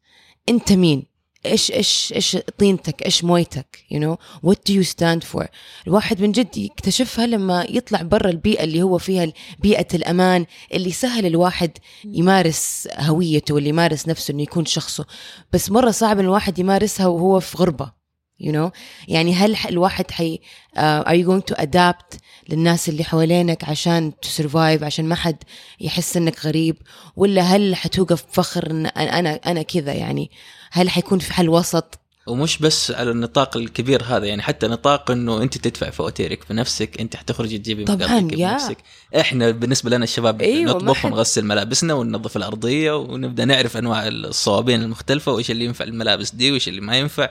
أنت 0.49 0.73
مين؟ 0.73 1.16
إيش 1.47 1.73
إيش 1.73 2.13
إيش 2.17 2.37
طينتك 2.59 3.03
إيش 3.05 3.25
مويتك 3.25 3.85
you 3.93 3.97
know 3.97 4.17
what 4.47 4.57
do 4.69 4.73
you 4.73 4.87
stand 4.95 5.25
for 5.35 5.47
الواحد 5.87 6.21
من 6.23 6.33
جد 6.33 6.57
يكتشفها 6.57 7.27
لما 7.27 7.67
يطلع 7.69 8.03
برا 8.03 8.31
البيئة 8.31 8.65
اللي 8.65 8.83
هو 8.83 8.99
فيها 8.99 9.33
بيئة 9.59 9.87
الأمان 9.95 10.47
اللي 10.75 10.93
سهل 10.93 11.27
الواحد 11.27 11.71
يمارس 12.05 12.89
هويته 12.99 13.55
واللي 13.55 13.69
يمارس 13.69 14.09
نفسه 14.09 14.33
إنه 14.33 14.43
يكون 14.43 14.65
شخصه. 14.65 15.07
بس 15.53 15.71
مرة 15.71 15.91
صعب 15.91 16.21
الواحد 16.21 16.59
يمارسها 16.59 17.07
وهو 17.07 17.41
في 17.41 17.57
غربة. 17.57 18.06
You 18.43 18.53
know? 18.53 18.71
يعني 19.09 19.35
هل 19.35 19.57
الواحد 19.69 20.11
حي 20.11 20.41
uh, 20.77 20.79
are 20.79 21.15
you 21.15 21.27
going 21.27 21.55
to 21.55 21.63
adapt 21.63 22.19
للناس 22.49 22.89
اللي 22.89 23.05
حوالينك 23.05 23.65
عشان 23.65 24.13
to 24.27 24.43
survive 24.43 24.83
عشان 24.83 25.05
ما 25.05 25.15
حد 25.15 25.37
يحس 25.81 26.17
إنك 26.17 26.47
غريب؟ 26.47 26.77
ولا 27.17 27.43
هل 27.43 27.75
حتوقف 27.77 28.25
فخر 28.33 28.71
إن 28.71 28.87
أنا 28.87 29.41
أنا 29.47 29.63
كذا 29.63 29.93
يعني؟ 29.93 30.31
هل 30.71 30.91
حيكون 30.91 31.19
في 31.19 31.33
حل 31.33 31.49
وسط؟ 31.49 31.99
ومش 32.27 32.59
بس 32.59 32.91
على 32.91 33.11
النطاق 33.11 33.57
الكبير 33.57 34.03
هذا 34.05 34.27
يعني 34.27 34.43
حتى 34.43 34.67
نطاق 34.67 35.11
إنه 35.11 35.43
أنت 35.43 35.59
تدفع 35.59 35.91
فواتيرك 35.91 36.41
بنفسك 36.51 37.01
أنت 37.01 37.17
حتخرجي 37.17 37.59
تجيبي 37.59 37.85
طبعاً، 37.85 38.07
مقابلك. 38.07 38.35
بنفسك. 38.35 38.77
إحنا 39.21 39.51
بالنسبة 39.51 39.91
لنا 39.91 40.05
الشباب 40.05 40.43
أيوة، 40.43 40.73
نطبخ 40.73 41.05
ونغسل 41.05 41.45
ملابسنا 41.45 41.95
وننظف 41.95 42.37
الأرضية 42.37 42.97
ونبدأ 42.97 43.45
نعرف 43.45 43.77
أنواع 43.77 44.09
الصوابين 44.09 44.83
المختلفة 44.83 45.33
وإيش 45.33 45.51
اللي 45.51 45.65
ينفع 45.65 45.85
الملابس 45.85 46.31
دي 46.31 46.51
وإيش 46.53 46.69
اللي 46.69 46.81
ما 46.81 46.99
ينفع. 46.99 47.29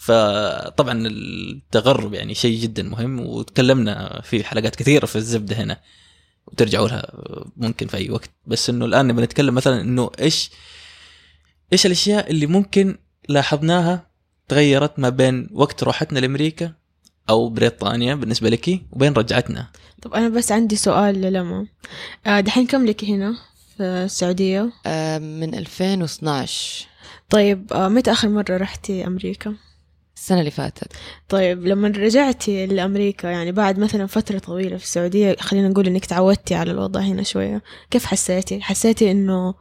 فطبعا 0.00 1.06
التغرب 1.06 2.14
يعني 2.14 2.34
شيء 2.34 2.60
جدا 2.60 2.82
مهم 2.82 3.20
وتكلمنا 3.20 4.20
في 4.24 4.44
حلقات 4.44 4.76
كثيرة 4.76 5.06
في 5.06 5.16
الزبدة 5.16 5.56
هنا 5.56 5.80
وترجعوا 6.46 6.88
لها 6.88 7.12
ممكن 7.56 7.86
في 7.86 7.96
أي 7.96 8.10
وقت. 8.10 8.30
بس 8.46 8.70
إنه 8.70 8.84
الآن 8.84 9.06
نبغى 9.06 9.24
نتكلم 9.24 9.54
مثلا 9.54 9.80
إنه 9.80 10.10
إيش 10.20 10.50
إيش 11.72 11.86
الأشياء 11.86 12.30
اللي 12.30 12.46
ممكن 12.46 12.98
لاحظناها 13.28 14.06
تغيرت 14.48 14.98
ما 14.98 15.08
بين 15.08 15.48
وقت 15.52 15.82
روحتنا 15.82 16.18
لأمريكا 16.18 16.72
أو 17.30 17.48
بريطانيا 17.48 18.14
بالنسبة 18.14 18.48
لك 18.48 18.80
وبين 18.92 19.12
رجعتنا؟ 19.12 19.66
طب 20.02 20.14
أنا 20.14 20.28
بس 20.28 20.52
عندي 20.52 20.76
سؤال 20.76 21.14
للما 21.14 21.66
آه، 22.26 22.40
دحين 22.40 22.66
كم 22.66 22.86
لك 22.86 23.04
هنا 23.04 23.36
في 23.76 23.82
السعودية؟ 23.82 24.72
آه، 24.86 25.18
من 25.18 25.54
2012 25.54 26.86
طيب 27.30 27.72
آه، 27.72 27.88
متى 27.88 28.12
آخر 28.12 28.28
مرة 28.28 28.56
رحتي 28.56 29.06
أمريكا؟ 29.06 29.56
السنة 30.20 30.40
اللي 30.40 30.50
فاتت. 30.50 30.92
طيب 31.28 31.66
لما 31.66 31.88
رجعتي 31.88 32.66
لأمريكا 32.66 33.28
يعني 33.28 33.52
بعد 33.52 33.78
مثلا 33.78 34.06
فترة 34.06 34.38
طويلة 34.38 34.76
في 34.76 34.84
السعودية 34.84 35.36
خلينا 35.40 35.68
نقول 35.68 35.86
إنك 35.86 36.04
تعودتي 36.04 36.54
على 36.54 36.70
الوضع 36.70 37.00
هنا 37.00 37.22
شوية 37.22 37.62
كيف 37.90 38.06
حسيتي؟ 38.06 38.60
حسيتي 38.60 39.10
إنه 39.10 39.54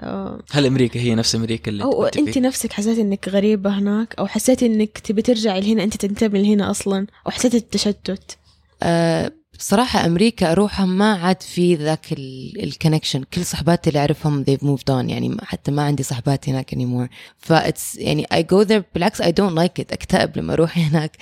آه، 0.00 0.42
هل 0.50 0.66
أمريكا 0.66 1.00
هي 1.00 1.14
نفس 1.14 1.34
أمريكا 1.34 1.70
اللي 1.70 1.84
أنت 2.18 2.30
فيها؟ 2.30 2.42
نفسك 2.42 2.72
حسيتي 2.72 3.00
إنك 3.00 3.28
غريبة 3.28 3.70
هناك؟ 3.70 4.14
أو 4.18 4.26
حسيتي 4.26 4.66
إنك 4.66 4.98
تبي 4.98 5.22
ترجعي 5.22 5.60
لهنا 5.60 5.84
أنت 5.84 5.96
تنتمي 5.96 6.42
لهنا 6.42 6.70
أصلا؟ 6.70 7.06
أو 7.26 7.30
حسيتي 7.30 7.56
التشتت 7.56 8.38
آه، 8.82 9.32
بصراحة 9.58 10.06
أمريكا 10.06 10.52
أروحها 10.52 10.86
ما 10.86 11.12
عاد 11.12 11.42
في 11.42 11.74
ذاك 11.74 12.12
الكونكشن 12.12 13.22
كل 13.22 13.44
صحباتي 13.44 13.90
اللي 13.90 14.00
أعرفهم 14.00 14.44
they've 14.44 14.64
moved 14.64 14.90
on. 14.90 15.10
يعني 15.10 15.36
حتى 15.42 15.70
ما 15.70 15.82
عندي 15.82 16.02
صحبات 16.02 16.48
هناك 16.48 16.74
anymore. 16.74 17.08
ف 17.38 17.50
it's 17.50 17.96
يعني 17.96 18.26
I 18.34 18.36
go 18.36 18.64
there 18.68 18.82
بالعكس 18.94 19.22
I 19.22 19.26
don't 19.26 19.54
like 19.58 19.82
it. 19.82 19.92
أكتئب 19.92 20.38
لما 20.38 20.52
أروح 20.52 20.78
هناك. 20.88 21.16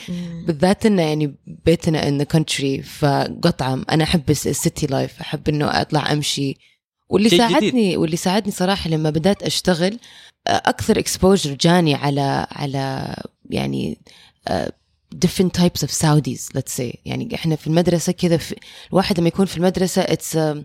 بالذات 0.47 0.87
إنه 0.87 1.03
يعني 1.03 1.35
بيتنا 1.67 2.03
in 2.03 2.23
the 2.23 2.27
country. 2.37 2.83
فقطعة 2.85 3.83
أنا 3.91 4.05
أحب 4.05 4.31
ال 4.31 4.42
city 4.42 4.87
life 4.87 5.21
أحب 5.21 5.49
إنه 5.49 5.81
أطلع 5.81 6.13
أمشي. 6.13 6.57
واللي 7.09 7.31
شيء 7.31 7.49
جديد. 7.49 7.61
ساعدني 7.61 7.97
واللي 7.97 8.17
ساعدني 8.17 8.53
صراحة 8.53 8.91
لما 8.91 9.11
بدأت 9.11 9.43
أشتغل 9.43 9.99
أكثر 10.47 11.03
exposure 11.03 11.57
جاني 11.61 11.95
على 11.95 12.47
على 12.51 13.15
يعني 13.51 13.99
different 15.19 15.53
types 15.53 15.83
of 15.83 15.91
Saudis 15.91 16.55
let's 16.55 16.73
say. 16.73 16.97
يعني 17.05 17.35
إحنا 17.35 17.57
في 17.57 17.67
المدرسة 17.67 18.13
كذا 18.13 18.37
في 18.37 18.57
الواحد 18.91 19.21
لما 19.21 19.29
يكون 19.29 19.47
في 19.47 19.57
المدرسة 19.57 20.05
it's 20.05 20.35
a, 20.35 20.65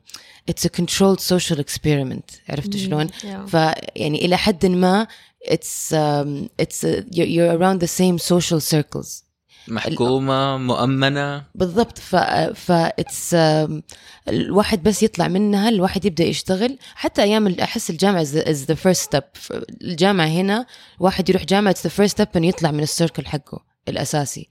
it's 0.51 0.65
a 0.65 0.69
controlled 0.69 1.19
social 1.19 1.59
experiment. 1.59 2.39
عرفت 2.49 2.77
شلون؟ 2.77 3.07
فيعني 3.47 4.25
إلى 4.25 4.37
حد 4.37 4.65
ما 4.65 5.07
it's 5.45 5.91
um, 5.91 6.49
it's 6.61 6.83
a, 6.83 7.03
you're, 7.15 7.29
you're 7.35 7.57
around 7.57 7.79
the 7.79 7.87
same 7.87 8.17
social 8.17 8.59
circles. 8.59 9.23
محكومة 9.67 10.57
مؤمنة. 10.57 11.43
بالضبط. 11.55 11.99
ف 11.99 12.15
ف 12.55 12.71
it's 13.01 13.33
um, 13.33 13.81
الواحد 14.27 14.83
بس 14.83 15.03
يطلع 15.03 15.27
منها 15.27 15.69
الواحد 15.69 16.05
يبدأ 16.05 16.23
يشتغل. 16.23 16.77
حتى 16.95 17.23
أيام 17.23 17.47
أحس 17.47 17.89
الجامعة 17.89 18.23
is 18.23 18.27
the, 18.27 18.47
is 18.47 18.65
the 18.71 18.75
first 18.75 19.01
step. 19.09 19.55
الجامعة 19.81 20.27
هنا 20.27 20.65
واحد 20.99 21.29
يروح 21.29 21.43
جامعة 21.43 21.73
it's 21.73 21.87
the 21.89 21.91
first 21.91 22.11
step 22.17 22.27
إنه 22.35 22.47
يطلع 22.47 22.71
من 22.71 22.83
ال 22.83 22.89
circle 22.89 23.25
حقه. 23.25 23.66
الأساسي 23.89 24.49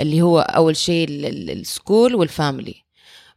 اللي 0.00 0.22
هو 0.22 0.40
أول 0.40 0.76
شيء 0.76 1.08
ال- 1.08 1.24
ال- 1.26 1.50
ال 1.50 1.59
school 1.59 2.14
وال 2.14 2.27
family. 2.27 2.74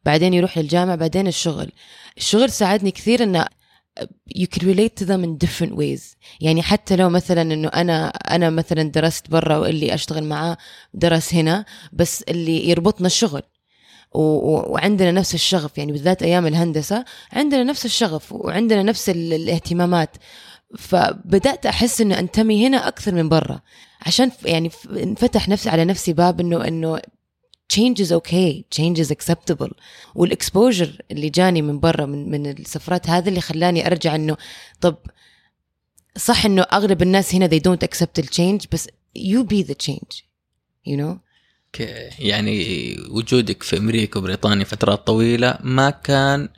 بعدين 0.05 0.33
يروح 0.33 0.57
للجامعة 0.57 0.95
بعدين 0.95 1.27
الشغل. 1.27 1.71
الشغل 2.17 2.51
ساعدني 2.51 2.91
كثير 2.91 3.23
إنه 3.23 3.45
you 4.37 4.45
can 4.55 4.61
relate 4.61 4.95
to 5.03 5.05
them 5.05 5.23
in 5.25 5.47
different 5.47 5.73
ways. 5.75 6.15
يعني 6.41 6.61
حتى 6.61 6.95
لو 6.95 7.09
مثلا 7.09 7.41
إنه 7.41 7.67
أنا 7.67 8.07
أنا 8.07 8.49
مثلا 8.49 8.83
درست 8.83 9.29
برا 9.29 9.57
واللي 9.57 9.93
أشتغل 9.93 10.23
معاه 10.23 10.57
درس 10.93 11.33
هنا 11.33 11.65
بس 11.93 12.23
اللي 12.23 12.69
يربطنا 12.69 13.07
الشغل. 13.07 13.41
وعندنا 14.11 15.11
نفس 15.11 15.33
الشغف. 15.35 15.77
يعني 15.77 15.91
بالذات 15.91 16.23
أيام 16.23 16.47
الهندسة 16.47 17.05
عندنا 17.33 17.63
نفس 17.63 17.85
الشغف 17.85 18.31
وعندنا 18.31 18.83
نفس 18.83 19.09
ال- 19.09 19.33
الاهتمامات. 19.33 20.17
فبدأت 20.77 21.65
أحس 21.65 22.01
إنه 22.01 22.19
أنتمي 22.19 22.67
هنا 22.67 22.87
أكثر 22.87 23.11
من 23.15 23.29
برا. 23.29 23.61
عشان 24.01 24.31
يعني 24.45 24.71
انفتح 24.89 25.49
نفسي 25.49 25.69
على 25.69 25.85
نفسي 25.85 26.13
باب 26.13 26.39
انه 26.39 26.67
إنه 26.67 27.01
change 27.73 27.97
is 28.05 28.11
okay 28.11 28.63
change 28.75 28.99
is 28.99 29.11
acceptable. 29.11 29.71
والاكسبوجر 30.15 31.01
اللي 31.11 31.29
جاني 31.29 31.61
من 31.61 31.79
برا 31.79 32.05
من 32.05 32.31
من 32.31 32.47
السفرات 32.47 33.09
هذا 33.09 33.29
اللي 33.29 33.41
خلاني 33.41 33.87
أرجع 33.87 34.15
إنه 34.15 34.37
طب 34.81 34.97
صح 36.17 36.45
إنه 36.45 36.61
أغلب 36.61 37.01
الناس 37.01 37.35
هنا 37.35 37.47
they 37.47 37.61
don't 37.61 37.87
accept 37.87 38.21
the 38.21 38.25
change 38.25 38.67
بس 38.71 38.87
you 39.17 39.43
be 39.43 39.63
the 39.67 39.75
change 39.87 40.23
you 40.87 40.97
know 40.97 41.17
يعني 42.19 42.95
وجودك 43.09 43.63
في 43.63 43.77
أمريكا 43.77 44.19
وبريطانيا 44.19 44.65
فترات 44.65 45.07
طويلة 45.07 45.57
ما 45.63 45.89
كان 45.89 46.49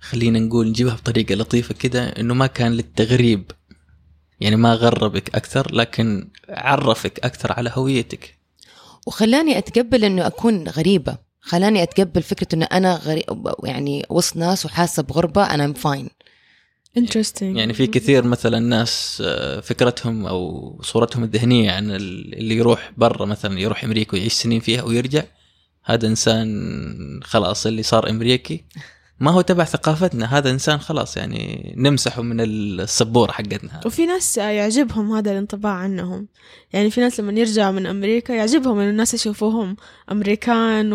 خلينا 0.00 0.38
نقول 0.38 0.68
نجيبها 0.68 0.94
بطريقة 0.94 1.34
لطيفة 1.34 1.74
كده 1.74 2.08
إنه 2.08 2.34
ما 2.34 2.46
كان 2.46 2.72
للتغريب. 2.72 3.50
يعني 4.40 4.56
ما 4.56 4.74
غربك 4.74 5.34
أكثر 5.34 5.74
لكن 5.74 6.28
عرفك 6.48 7.20
أكثر 7.24 7.52
على 7.52 7.70
هويتك. 7.74 8.38
وخلاني 9.06 9.58
أتقبل 9.58 10.04
إنه 10.04 10.26
أكون 10.26 10.68
غريبة. 10.68 11.16
خلاني 11.40 11.82
أتقبل 11.82 12.22
فكرة 12.22 12.48
إنه 12.54 12.64
أنا 12.72 12.94
غريب 12.96 13.24
يعني 13.64 14.06
وسط 14.10 14.36
ناس 14.36 14.66
وحاسة 14.66 15.02
بغربة 15.02 15.42
أنا 15.44 15.72
فاين 15.72 16.08
interesting. 16.98 17.42
يعني 17.42 17.74
في 17.74 17.86
كثير 17.86 18.24
مثلا 18.24 18.58
ناس 18.58 19.22
آه، 19.26 19.60
فكرتهم 19.60 20.26
أو 20.26 20.78
صورتهم 20.82 21.24
الذهنية 21.24 21.72
عن 21.72 21.90
ال- 21.90 22.34
اللي 22.34 22.56
يروح 22.56 22.92
برا 22.96 23.26
مثلا 23.26 23.60
يروح 23.60 23.84
أمريكا 23.84 24.14
ويعيش 24.16 24.32
سنين 24.32 24.60
فيها 24.60 24.82
ويرجع. 24.82 25.22
هذا 25.84 26.06
إنسان 26.06 27.20
خلاص 27.24 27.66
اللي 27.66 27.82
صار 27.82 28.10
أمريكي. 28.10 28.64
ما 29.20 29.30
هو 29.30 29.40
تبع 29.40 29.64
ثقافتنا 29.64 30.38
هذا 30.38 30.50
إنسان 30.50 30.78
خلاص 30.80 31.16
يعني 31.16 31.74
نمسحه 31.76 32.22
من 32.22 32.40
السبورة 32.40 33.32
حقتنا 33.32 33.80
وفي 33.86 34.06
ناس 34.06 34.36
يعجبهم 34.38 35.12
هذا 35.12 35.32
الانطباع 35.32 35.72
عنهم 35.72 36.26
يعني 36.72 36.90
في 36.90 37.00
ناس 37.00 37.20
لما 37.20 37.40
يرجعوا 37.40 37.72
من 37.72 37.86
أمريكا 37.86 38.32
يعجبهم 38.32 38.78
إنه 38.78 38.90
الناس 38.90 39.14
يشوفوهم 39.14 39.76
أمريكان 40.12 40.92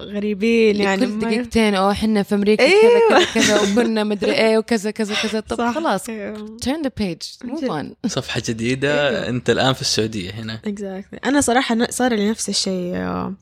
وغريبين 0.00 0.76
يعني 0.76 1.06
كل 1.06 1.18
دقيقتين 1.18 1.74
أو 1.74 1.90
إحنا 1.90 2.22
في 2.22 2.34
أمريكا 2.34 2.64
أيوة. 2.64 3.08
كذا 3.08 3.24
كذا 3.34 3.60
كذا 3.60 3.72
وكنا 3.72 4.04
مدري 4.04 4.32
إيه 4.32 4.58
وكذا 4.58 4.90
كذا 4.90 5.14
كذا 5.22 5.40
طب 5.40 5.56
صح. 5.58 5.74
خلاص 5.74 6.08
أيوة. 6.08 6.56
turn 6.64 6.86
the 6.86 6.90
page 7.02 7.48
move 7.48 7.68
on 7.70 8.08
صفحة 8.08 8.42
جديدة 8.48 9.28
أنت 9.28 9.50
الآن 9.50 9.72
في 9.72 9.80
السعودية 9.80 10.30
هنا 10.30 10.60
exactly. 10.66 11.18
أنا 11.26 11.40
صراحة 11.40 11.74
ن- 11.74 11.90
صار 11.90 12.14
لي 12.14 12.30
نفس 12.30 12.48
الشيء 12.48 12.96
آه، 12.96 13.34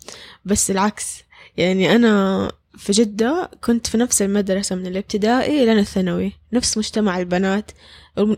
بس 0.45 0.71
العكس 0.71 1.23
يعني 1.57 1.97
أنا 1.97 2.53
في 2.79 2.93
جدة 2.93 3.51
كنت 3.65 3.87
في 3.87 3.99
نفس 3.99 4.23
المدرسة 4.23 4.77
من 4.77 4.87
الابتدائي 4.87 5.67
لين 5.67 5.79
الثانوي 5.79 6.33
نفس 6.53 6.79
مجتمع 6.79 7.19
البنات 7.19 7.71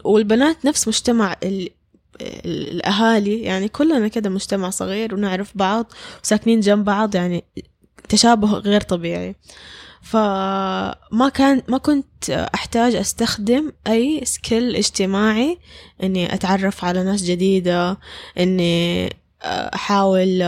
والبنات 0.04 0.64
نفس 0.64 0.88
مجتمع 0.88 1.36
ال... 1.42 1.68
ال- 2.20 2.70
الأهالي 2.70 3.42
يعني 3.42 3.68
كلنا 3.68 4.08
كده 4.08 4.30
مجتمع 4.30 4.70
صغير 4.70 5.14
ونعرف 5.14 5.52
بعض 5.54 5.92
وساكنين 6.24 6.60
جنب 6.60 6.84
بعض 6.84 7.14
يعني 7.14 7.44
تشابه 8.08 8.52
غير 8.52 8.80
طبيعي. 8.80 9.34
فما 10.02 11.30
كان 11.34 11.62
ما 11.68 11.78
كنت 11.78 12.30
أحتاج 12.30 12.94
أستخدم 12.94 13.72
أي 13.86 14.20
سكيل 14.24 14.76
اجتماعي 14.76 15.58
إني 16.02 16.34
أتعرف 16.34 16.84
على 16.84 17.04
ناس 17.04 17.22
جديدة 17.22 17.98
إني 18.38 19.08
أحاول 19.42 20.42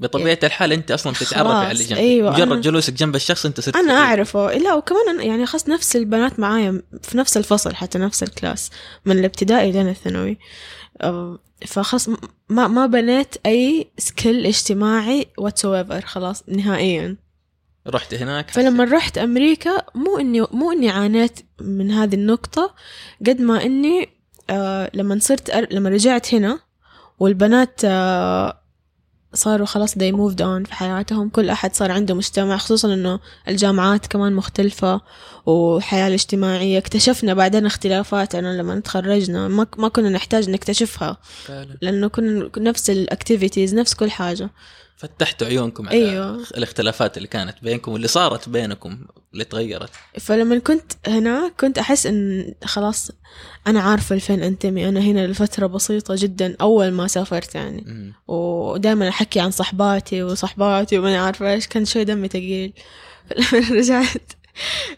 بطبيعة 0.00 0.38
الحال 0.42 0.72
أنت 0.72 0.90
أصلا 0.90 1.12
تتعرفي 1.12 1.52
على 1.52 1.72
اللي 1.72 1.84
جنبك. 1.84 2.00
أيوة، 2.00 2.30
مجرد 2.32 2.48
أنا- 2.48 2.64
جلوسك 2.64 2.92
جنب 2.92 3.14
الشخص 3.16 3.46
أنت 3.46 3.60
صرت 3.60 3.76
أنا 3.76 3.84
صديق. 3.88 3.96
أعرفه. 3.98 4.52
لا 4.54 4.74
وكمان 4.74 5.18
أنا- 5.18 5.24
يعني 5.24 5.46
خاص 5.46 5.68
نفس 5.68 5.96
البنات 5.96 6.40
معايا 6.40 6.82
في 7.02 7.18
نفس 7.18 7.36
الفصل 7.36 7.74
حتى 7.74 7.98
نفس 7.98 8.22
ال 8.22 8.30
class 8.30 8.70
من 9.04 9.18
الابتدائي 9.18 9.72
لين 9.72 9.88
الثانوي. 9.88 10.38
فخلاص 11.66 12.08
م- 12.08 12.16
ما 12.48 12.66
ما 12.68 12.86
بنيت 12.86 13.34
أي 13.46 13.90
skill 13.98 14.46
اجتماعي 14.46 15.26
whatsoever 15.40 16.04
خلاص 16.04 16.42
نهائيا. 16.48 17.16
رحت 17.88 18.14
هناك 18.14 18.50
فلما 18.50 18.84
رحت 18.84 19.18
أمريكا 19.18 19.82
مو 19.94 20.18
إني 20.18 20.40
مو 20.40 20.72
إني 20.72 20.90
عانيت 20.90 21.40
من 21.60 21.90
هذه 21.90 22.14
النقطة 22.14 22.74
قد 23.26 23.40
ما 23.40 23.62
إني 23.64 24.08
آه 24.50 24.90
لما 24.94 25.18
صرت 25.20 25.50
أر... 25.50 25.66
لما 25.70 25.90
رجعت 25.90 26.34
هنا 26.34 26.58
والبنات 27.18 27.80
آه 27.84 28.60
صاروا 29.34 29.66
خلاص 29.66 29.94
they 29.94 30.12
moved 30.12 30.38
on 30.38 30.66
في 30.66 30.74
حياتهم. 30.74 31.28
كل 31.28 31.50
أحد 31.50 31.74
صار 31.74 31.90
عنده 31.90 32.14
مجتمع 32.14 32.56
خصوصا 32.56 32.94
إنه 32.94 33.20
الجامعات 33.48 34.06
كمان 34.06 34.32
مختلفة 34.32 35.00
والحياة 35.46 36.08
الاجتماعية. 36.08 36.78
اكتشفنا 36.78 37.34
بعدين 37.34 37.66
اختلافاتنا 37.66 38.56
لما 38.62 38.80
تخرجنا. 38.80 39.48
ما, 39.48 39.66
ما 39.78 39.88
كنا 39.88 40.08
نحتاج 40.08 40.50
نكتشفها 40.50 41.16
فعلا. 41.44 41.76
لأنه 41.80 42.08
كنا 42.08 42.50
نفس 42.56 42.90
الأكتيفيتيز 42.90 43.74
نفس 43.74 43.94
كل 43.94 44.10
حاجة. 44.10 44.50
فتحتوا 44.96 45.46
عيونكم 45.46 45.88
على 45.88 46.10
أيوة. 46.10 46.44
الاختلافات 46.56 47.16
اللي 47.16 47.28
كانت 47.28 47.54
بينكم 47.62 47.92
واللي 47.92 48.08
صارت 48.08 48.48
بينكم 48.48 48.98
اللي 49.32 49.44
تغيرت. 49.44 49.90
فلما 50.20 50.58
كنت 50.58 50.92
هنا 51.06 51.52
كنت 51.60 51.78
أحس 51.78 52.06
إن 52.06 52.54
خلاص 52.64 53.10
أنا 53.66 53.80
عارفة 53.80 54.16
لفين 54.16 54.42
أنتمي. 54.42 54.88
أنا 54.88 55.00
هنا 55.00 55.26
لفترة 55.26 55.66
بسيطة 55.66 56.14
جدا 56.18 56.56
أول 56.60 56.90
ما 56.90 57.06
سافرت 57.06 57.54
يعني. 57.54 57.84
مم. 57.86 58.12
ودائما 58.34 59.08
أحكي 59.08 59.40
عن 59.40 59.50
صحباتي 59.50 60.22
وصحباتي 60.22 60.98
وما 60.98 61.18
عارفة 61.18 61.52
إيش 61.52 61.66
كان 61.66 61.84
شوي 61.84 62.04
دمي 62.04 62.28
تقيل. 62.28 62.72
فلما 63.42 63.68
رجعت 63.70 64.32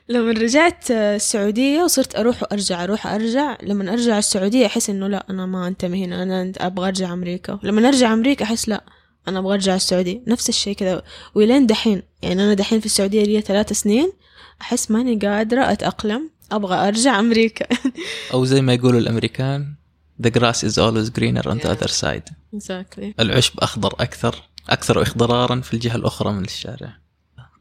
لما 0.09 0.33
رجعت 0.33 0.91
السعودية 0.91 1.83
وصرت 1.83 2.17
أروح 2.17 2.43
وأرجع 2.43 2.85
أروح 2.85 3.07
وأرجع 3.07 3.57
لما 3.63 3.93
أرجع 3.93 4.19
السعودية 4.19 4.67
أحس 4.67 4.91
إنه 4.91 5.09
لا 5.09 5.27
أنا 5.31 5.47
ما 5.47 5.69
أنتمي 5.69 6.05
هنا 6.05 6.23
أنا 6.23 6.53
أبغى 6.59 6.89
أرجع 6.89 7.13
أمريكا. 7.13 7.59
لما 7.63 7.89
أرجع 7.89 8.13
أمريكا 8.13 8.45
أحس 8.45 8.69
لا 8.69 8.85
أنا 9.29 9.39
أبغى 9.39 9.55
أرجع 9.55 9.75
السعودية. 9.75 10.21
نفس 10.27 10.49
الشيء 10.49 10.75
كذا. 10.75 11.03
ولين 11.35 11.67
دحين 11.67 12.03
يعني 12.23 12.45
أنا 12.45 12.55
دحين 12.55 12.81
في 12.81 12.87
السعودية 12.87 13.25
لي 13.25 13.41
ثلاث 13.41 13.73
سنين 13.73 14.13
أحس 14.61 14.91
ماني 14.91 15.17
قادرة 15.17 15.73
أتأقلم. 15.73 16.31
أبغى 16.53 16.89
أرجع 16.89 17.21
أمريكا. 17.21 17.67
أو 18.35 18.45
زي 18.45 18.61
ما 18.61 18.75
يقولوا 18.75 19.01
الأمريكان 19.01 19.75
the 20.19 20.31
grass 20.31 20.63
is 20.65 20.79
always 20.79 21.11
greener 21.11 21.49
on 21.49 21.59
the 21.59 21.71
other 21.71 21.89
side. 21.89 22.31
Exactly. 22.55 23.15
العشب 23.21 23.61
أخضر 23.61 23.95
أكثر 24.01 24.43
أكثر 24.69 25.03
إخضرارا 25.03 25.61
في 25.61 25.75
الجهة 25.75 25.97
الأخرى 25.97 26.33
من 26.33 26.45
الشارع. 26.45 26.99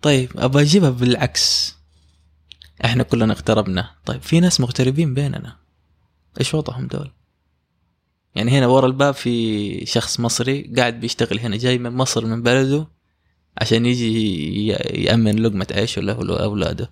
طيب 0.02 0.30
ابى 0.36 0.62
أجيبها 0.62 0.90
بالعكس. 0.90 1.76
إحنا 2.86 3.04
كلنا 3.04 3.34
اغتربنا 3.34 3.92
طيب 4.06 4.22
في 4.22 4.40
ناس 4.40 4.62
مغتربين 4.62 5.14
بيننا. 5.14 5.56
إيش 6.40 6.54
وضعهم 6.54 6.88
دول؟ 6.88 7.12
يعني 8.36 8.52
هنا 8.52 8.68
ورا 8.68 8.88
الباب 8.88 9.14
في 9.14 9.86
شخص 9.86 10.20
مصري 10.20 10.74
قاعد 10.78 11.00
بيشتغل 11.00 11.40
هنا 11.40 11.58
جاي 11.58 11.78
من 11.78 11.92
مصر 11.92 12.26
من 12.26 12.44
بلده 12.44 12.88
عشان 13.58 13.86
يجي 13.86 14.68
يأمن 15.04 15.40
لقمة 15.40 15.68
عيشه 15.72 16.02
له 16.02 16.20
ولأولاده 16.20 16.92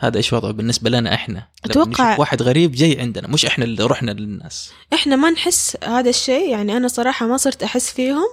هذا 0.00 0.16
إيش 0.16 0.32
وضعه 0.32 0.52
بالنسبة 0.52 0.90
لنا 0.90 1.14
إحنا؟ 1.14 1.48
نشوف 1.66 2.00
واحد 2.00 2.42
غريب 2.42 2.72
جاي 2.72 3.00
عندنا 3.00 3.28
مش 3.28 3.46
إحنا 3.46 3.64
اللي 3.64 3.84
رحنا 3.84 4.10
للناس. 4.10 4.72
إحنا 4.94 5.16
ما 5.16 5.30
نحس 5.30 5.76
هذا 5.84 6.10
الشيء 6.10 6.50
يعني 6.50 6.76
أنا 6.76 6.88
صراحة 6.88 7.26
ما 7.26 7.36
صرت 7.36 7.62
أحس 7.62 7.92
فيهم 7.92 8.28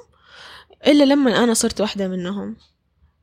إلا 0.88 1.04
لما 1.04 1.44
أنا 1.44 1.54
صرت 1.54 1.82
واحدة 1.82 2.08
منهم. 2.08 2.56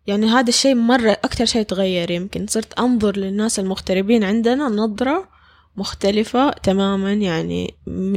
يعني 0.06 0.26
هذا 0.26 0.48
الشيء 0.48 0.74
مرة 0.74 1.10
أكتر 1.24 1.44
شيء 1.44 1.62
تغير 1.62 2.10
يمكن. 2.10 2.46
صرت 2.46 2.78
أنظر 2.78 3.16
للناس 3.16 3.58
المغتربين 3.58 4.24
عندنا 4.24 4.68
نظرة 4.68 5.28
مختلفة 5.76 6.50
تماما 6.50 7.12
يعني 7.12 7.74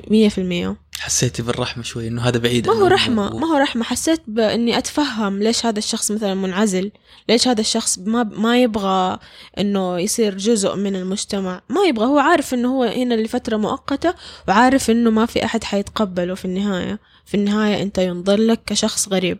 مية 0.10 0.30
في 0.30 0.38
المية. 0.38 0.76
حسيتي 1.00 1.41
بالرحمة 1.41 1.84
شوي 1.84 2.08
إنه 2.08 2.22
هذا 2.22 2.38
بعيد 2.39 2.68
ما 2.68 2.74
هو 2.74 2.88
رحمة 2.88 3.28
و- 3.36 3.38
ما 3.38 3.48
هو 3.48 3.58
رحمة. 3.58 3.84
حسيت 3.84 4.22
بإني 4.28 4.78
أتفهم 4.78 5.43
ليش 5.43 5.66
هذا 5.66 5.80
الشخص 5.80 6.12
مثلا 6.12 6.34
منعزل 6.34 6.91
ليش 7.30 7.48
هذا 7.48 7.62
الشخص 7.62 8.00
ما 8.00 8.24
ما 8.24 8.62
يبغى 8.62 9.20
إنه 9.60 10.00
يصير 10.00 10.38
جزء 10.38 10.76
من 10.76 10.95
المجتمع. 10.95 11.62
ما 11.70 11.82
يبغى 11.84 12.06
هو 12.06 12.18
عارف 12.20 12.54
إنه 12.54 12.76
هو 12.76 12.84
هنا 12.84 13.14
لفترة 13.14 13.58
مؤقتة 13.58 14.14
وعارف 14.48 14.89
إنه 14.89 15.10
ما 15.10 15.26
في 15.26 15.45
أحد 15.45 15.64
حيتقبله 15.64 16.36
في 16.36 16.45
النهاية. 16.45 17.00
في 17.26 17.34
النهاية 17.38 17.82
أنت 17.84 17.98
ينظر 17.98 18.38
لك 18.38 18.62
كشخص 18.66 19.10
غريب. 19.10 19.38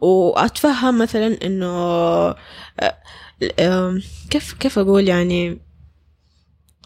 وأتفهم 0.00 0.98
مثلا 0.98 1.38
إنه 1.46 1.66
آه، 3.58 3.98
كيف 4.30 4.52
كيف 4.52 4.78
أقول 4.78 5.08
يعني؟ 5.08 5.58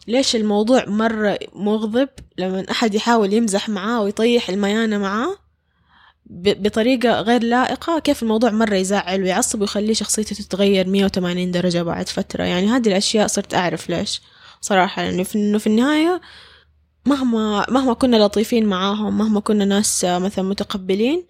ليش 0.08 0.36
الموضوع 0.36 0.84
مرة 0.86 1.38
مغضب 1.54 2.08
لما 2.38 2.66
أحد 2.70 2.94
يحاول 2.94 3.32
يمزح 3.32 3.68
معاه 3.68 4.02
ويطيح 4.02 4.48
الميانة 4.48 4.98
معاه 4.98 5.36
ب- 6.26 6.62
بطريقة 6.62 7.20
غير 7.20 7.42
لائقة؟ 7.42 7.98
كيف 7.98 8.22
الموضوع 8.22 8.50
مرة 8.50 8.74
يزعل 8.74 9.22
ويعصب 9.22 9.60
ويخليه 9.60 9.94
شخصيته 9.94 10.36
تتغير 10.36 10.88
180 10.88 11.50
درجة 11.50 11.82
بعد 11.82 12.08
فترة؟ 12.08 12.44
يعني 12.44 12.66
هذه 12.68 12.88
الأشياء 12.88 13.26
صرت 13.26 13.54
أعرف 13.54 13.90
ليش 13.90 14.20
صراحة 14.60 15.02
يعني 15.02 15.24
في 15.24 15.66
النهاية 15.66 16.20
مهما 17.06 17.66
مهما 17.70 17.94
كنا 17.94 18.16
لطيفين 18.16 18.66
معاهم 18.66 19.18
مهما 19.18 19.40
كنا 19.40 19.64
ناس 19.64 20.04
مثلا 20.04 20.44
متقبلين 20.44 21.26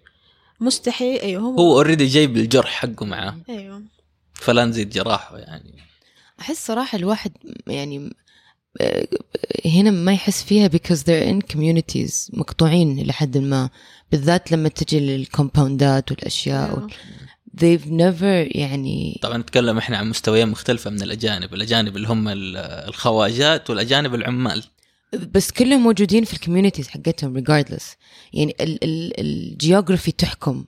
مستحيل 0.60 1.20
أيوه 1.20 1.42
هو, 1.42 1.56
هو 1.56 1.72
already 1.76 2.06
جايب 2.06 2.36
الجرح 2.36 2.70
حقه 2.70 3.06
معاه. 3.06 3.36
أيوه. 3.48 3.82
فلا 4.34 4.64
نزيد 4.64 4.90
جراحه 4.90 5.38
يعني. 5.38 5.74
أحس 6.40 6.66
صراحة 6.66 6.98
الواحد 6.98 7.32
يعني 7.66 8.16
هنا 9.66 9.90
ما 9.90 10.12
يحس 10.12 10.42
فيها 10.42 10.68
because 10.68 10.98
they're 10.98 11.28
in 11.32 11.54
communities 11.56 12.38
مقطوعين 12.38 13.02
لحد 13.06 13.38
ما 13.38 13.70
بالذات 14.12 14.52
لما 14.52 14.68
تجي 14.68 15.00
لل 15.00 15.20
compoundات 15.20 16.10
والأشياء 16.10 16.68
أيوه. 16.68 16.88
they've 17.56 17.84
never 17.86 18.56
يعني 18.56 19.18
طبعا 19.22 19.38
نتكلم 19.38 19.78
إحنا 19.78 19.96
عن 19.96 20.08
مستويات 20.10 20.48
مختلفة 20.48 20.90
من 20.90 21.02
الأجانب، 21.02 21.54
الأجانب 21.54 21.96
اللي 21.96 22.08
هم 22.08 22.28
ال- 22.28 22.56
الخواجات 22.88 23.70
والأجانب 23.70 24.14
العمال. 24.14 24.64
بس 25.32 25.50
كلهم 25.50 25.80
موجودين 25.82 26.24
في 26.24 26.32
ال 26.34 26.39
communities 26.39 26.88
حقتهم 26.88 27.40
regardless 27.44 27.84
يعني 28.32 28.54
ال- 28.60 28.84
ال- 28.84 29.20
ال 29.20 29.29
geography 29.29 30.12
تحكم 30.12 30.64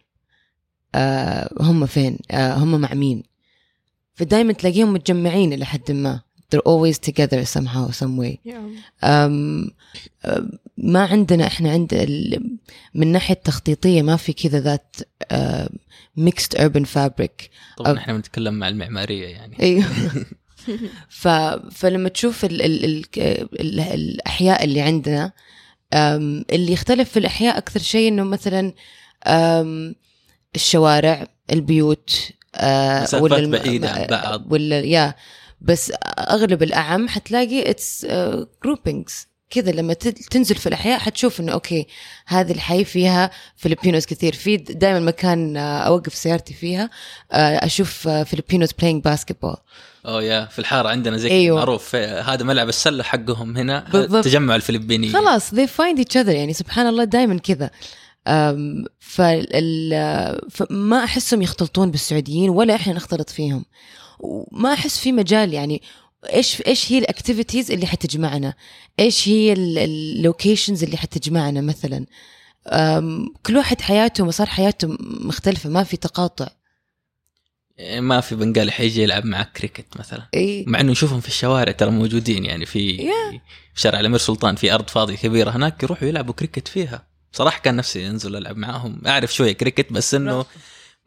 آه 0.94 1.50
هم 1.60 1.86
فين 1.86 2.18
آه 2.30 2.54
هم 2.54 2.80
مع 2.80 2.94
مين 2.94 3.22
فدايما 4.14 4.52
تلاقيهم 4.52 4.92
متجمعين 4.92 5.52
إلى 5.52 5.64
حد 5.64 5.92
ما 5.92 6.20
they're 6.50 6.68
always 6.68 6.98
together 7.10 7.44
somehow 7.44 7.90
some 7.90 8.16
way. 8.22 8.38
أم 9.04 9.70
أم، 10.24 10.50
ما 10.76 11.04
عندنا 11.04 11.46
إحنا 11.46 11.70
عند 11.70 11.94
ال- 11.94 12.56
من 12.94 13.12
ناحية 13.12 13.34
تخطيطية 13.34 14.02
ما 14.02 14.16
في 14.16 14.32
كذا 14.32 14.60
ذات 14.60 14.96
mixed 16.16 16.56
urban 16.56 16.84
fabric. 16.96 17.48
طبعا 17.76 17.98
إحنا 17.98 18.12
بنتكلم 18.12 18.54
مع 18.54 18.68
المعمارية 18.68 19.26
يعني. 19.26 19.60
أيوه 19.62 19.84
ف... 21.08 21.28
فلما 21.72 22.08
تشوف 22.08 22.44
ال... 22.44 22.62
ال... 22.62 22.84
ال... 22.84 23.04
ال... 23.60 23.80
الأحياء 23.80 24.64
اللي 24.64 24.80
عندنا 24.80 25.32
أم... 25.92 26.44
اللي 26.52 26.72
يختلف 26.72 27.10
في 27.10 27.18
الأحياء 27.18 27.58
أكثر 27.58 27.80
شيء 27.80 28.08
إنه 28.08 28.22
مثلا 28.24 28.72
أم... 29.26 29.94
الشوارع 30.54 31.26
البيوت 31.52 32.30
أه... 32.54 33.02
مسافات 33.02 33.32
الم- 33.38 33.50
بعيدة 33.50 33.90
عن 33.90 34.06
بعض. 34.06 34.52
ولا 34.52 34.80
yeah 34.80 35.14
بس 35.64 35.92
أغلب 36.18 36.62
الأعم 36.62 37.08
حتلاقي 37.08 37.70
it's 37.70 38.06
groupings 38.64 39.26
كذا 39.50 39.72
لما 39.72 39.94
تنزل 40.30 40.54
في 40.54 40.66
الأحياء 40.66 40.98
حتشوف 40.98 41.40
إنه 41.40 41.52
okay 41.52 41.86
هذه 42.26 42.52
الحي 42.52 42.84
فيها 42.84 43.30
Filipinos 43.56 44.06
كثير. 44.06 44.32
في 44.32 44.56
دائما 44.56 45.00
مكان 45.00 45.56
آه، 45.56 45.78
أوقف 45.78 46.14
سيارتي 46.14 46.54
فيها 46.54 46.90
آه، 47.32 47.66
أشوف 47.66 48.08
Filipinos 48.08 48.72
playing 48.78 49.04
basketball 49.04 49.56
أوه 50.06 50.22
يا 50.22 50.44
في 50.44 50.58
الحارة 50.58 50.88
عندنا 50.88 51.16
زي 51.16 51.30
أيوه. 51.30 51.58
معروف. 51.58 51.90
آه، 51.94 52.20
هذا 52.20 52.44
ملعب 52.44 52.68
السلة 52.68 53.02
حقهم 53.02 53.56
هنا 53.56 53.84
بالضبط. 53.92 54.24
تجمع 54.24 54.56
الفلبينيين. 54.56 55.12
خلاص 55.12 55.54
they 55.54 55.68
find 55.68 55.98
each 55.98 56.22
other. 56.22 56.28
يعني 56.28 56.52
سبحان 56.52 56.86
الله 56.86 57.04
دائما 57.04 57.38
كذا. 57.38 57.70
فما 60.50 61.04
أحسهم 61.04 61.42
يختلطون 61.42 61.90
بالسعوديين 61.90 62.50
ولا 62.50 62.74
إحنا 62.74 62.92
نختلط 62.92 63.30
فيهم. 63.30 63.64
وما 64.18 64.72
أحس 64.72 64.98
في 64.98 65.12
مجال 65.12 65.54
يعني 65.54 65.82
إيش 66.32 66.62
إيش 66.66 66.92
هي 66.92 66.98
ال 66.98 67.05
activities 67.05 67.70
اللي 67.70 67.86
حتجمعنا؟ 67.86 68.54
إيش 69.00 69.28
هي 69.28 69.52
ال 69.52 69.65
locations 69.65 70.84
اللي 70.84 70.96
حتجمعنا 70.96 71.60
مثلا؟ 71.60 72.06
كل 73.46 73.56
واحد 73.56 73.80
حياته 73.80 74.24
ومسار 74.24 74.46
حياته 74.46 74.96
مختلفة 75.00 75.70
ما 75.70 75.84
في 75.84 75.96
تقاطع. 75.96 76.48
ما 77.98 78.20
في 78.20 78.34
بنغالي 78.34 78.72
حيجي 78.72 79.02
يلعب 79.02 79.24
معك 79.24 79.52
كريكت 79.52 79.86
مثلا. 79.96 80.28
إي. 80.34 80.64
مع 80.66 80.80
إنه 80.80 80.92
نشوفهم 80.92 81.20
في 81.20 81.28
الشوارع 81.28 81.72
ترى 81.72 81.90
موجودين 81.90 82.44
يعني 82.44 82.66
في 82.66 82.96
Yeah. 82.98 83.38
في 83.74 83.80
شارع 83.80 84.00
الأمير 84.00 84.18
سلطان 84.18 84.56
في 84.56 84.74
أرض 84.74 84.88
فاضية 84.88 85.16
كبيرة 85.16 85.50
هناك 85.50 85.82
يروحوا 85.82 86.08
يلعبوا 86.08 86.34
كريكت 86.34 86.68
فيها. 86.68 87.06
صراحة 87.32 87.60
كان 87.60 87.76
نفسي 87.76 88.06
أنزل 88.08 88.36
ألعب 88.36 88.56
معاهم. 88.56 89.00
أعرف 89.06 89.34
شوية 89.34 89.52
كريكت 89.52 89.92
بس 89.92 90.14
إنه 90.14 90.44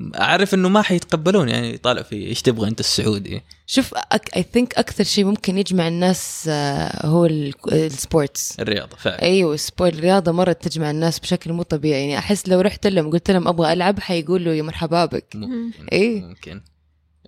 أعرف 0.01 0.53
إنه 0.53 0.69
ما 0.69 0.81
حيتقبلون 0.81 1.49
يعني 1.49 1.77
طالع 1.77 2.01
في 2.01 2.15
إيش 2.15 2.41
تبغى 2.41 2.67
أنت 2.67 2.79
السعودي. 2.79 3.41
شوف 3.67 3.93
I 4.35 4.43
think 4.53 4.77
أكثر 4.77 5.03
شيء 5.03 5.25
ممكن 5.25 5.57
يجمع 5.57 5.87
الناس 5.87 6.45
آه، 6.49 7.05
هو 7.05 7.25
ال 7.71 7.84
sports 7.84 8.59
الرياضة 8.59 8.97
فعلا. 8.97 9.21
أيوه 9.21 9.55
sport 9.55 9.93
الرياضة 9.93 10.31
مرة 10.31 10.51
تجمع 10.51 10.91
الناس 10.91 11.19
بشكل 11.19 11.53
مو 11.53 11.63
طبيعي. 11.63 12.01
يعني 12.01 12.17
أحس 12.17 12.49
لو 12.49 12.61
رحت 12.61 12.87
لهم 12.87 13.11
قلت 13.11 13.31
لهم 13.31 13.47
أبغى 13.47 13.73
ألعب 13.73 13.99
حيقولوا 13.99 14.53
يا 14.53 14.61
مرحبا 14.61 15.05
بك. 15.05 15.35
ممكن 15.35 15.87
إيه. 15.91 16.21
ممكن 16.21 16.61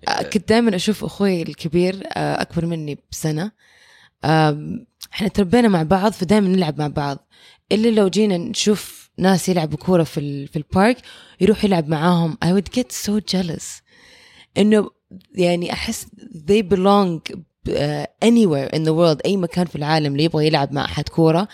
آه، 0.08 0.22
كنت 0.22 0.50
دائما 0.50 0.76
أشوف 0.76 1.04
أخوي 1.04 1.42
الكبير 1.42 2.04
آه، 2.14 2.42
أكبر 2.42 2.66
مني 2.66 2.98
بسنة. 3.12 3.52
إحنا 5.14 5.28
تربينا 5.34 5.68
مع 5.68 5.84
بعض 5.84 6.12
فدائما 6.12 6.48
نلعب 6.48 6.80
مع 6.80 6.88
بعض. 6.88 7.28
إلا 7.72 7.90
لو 7.90 8.08
جينا 8.08 8.38
نشوف 8.38 8.99
ناس 9.20 9.50
يلعبوا 9.50 9.78
كورة 9.78 10.04
في 10.04 10.48
في 10.48 10.56
ال 10.56 10.64
park 10.64 10.98
يروح 11.42 11.66
يلعب 11.66 11.88
معاهم. 11.88 12.38
I 12.46 12.48
would 12.48 12.80
get 12.80 12.92
so 12.92 13.20
jealous. 13.36 13.82
إنه 14.58 14.90
يعني 15.36 15.74
أحس 15.74 16.06
they 16.50 16.62
belong 16.62 17.34
uh, 17.70 18.06
anywhere 18.26 18.70
in 18.76 18.84
the 18.84 18.94
world 18.94 19.20
أي 19.26 19.38
مكان 19.38 19.66
في 19.66 19.76
العالم 19.76 20.12
اللي 20.12 20.24
يبغى 20.24 20.48
يلعب 20.48 20.74
مع 20.74 20.86
أحد 20.86 21.10
كورة. 21.10 21.48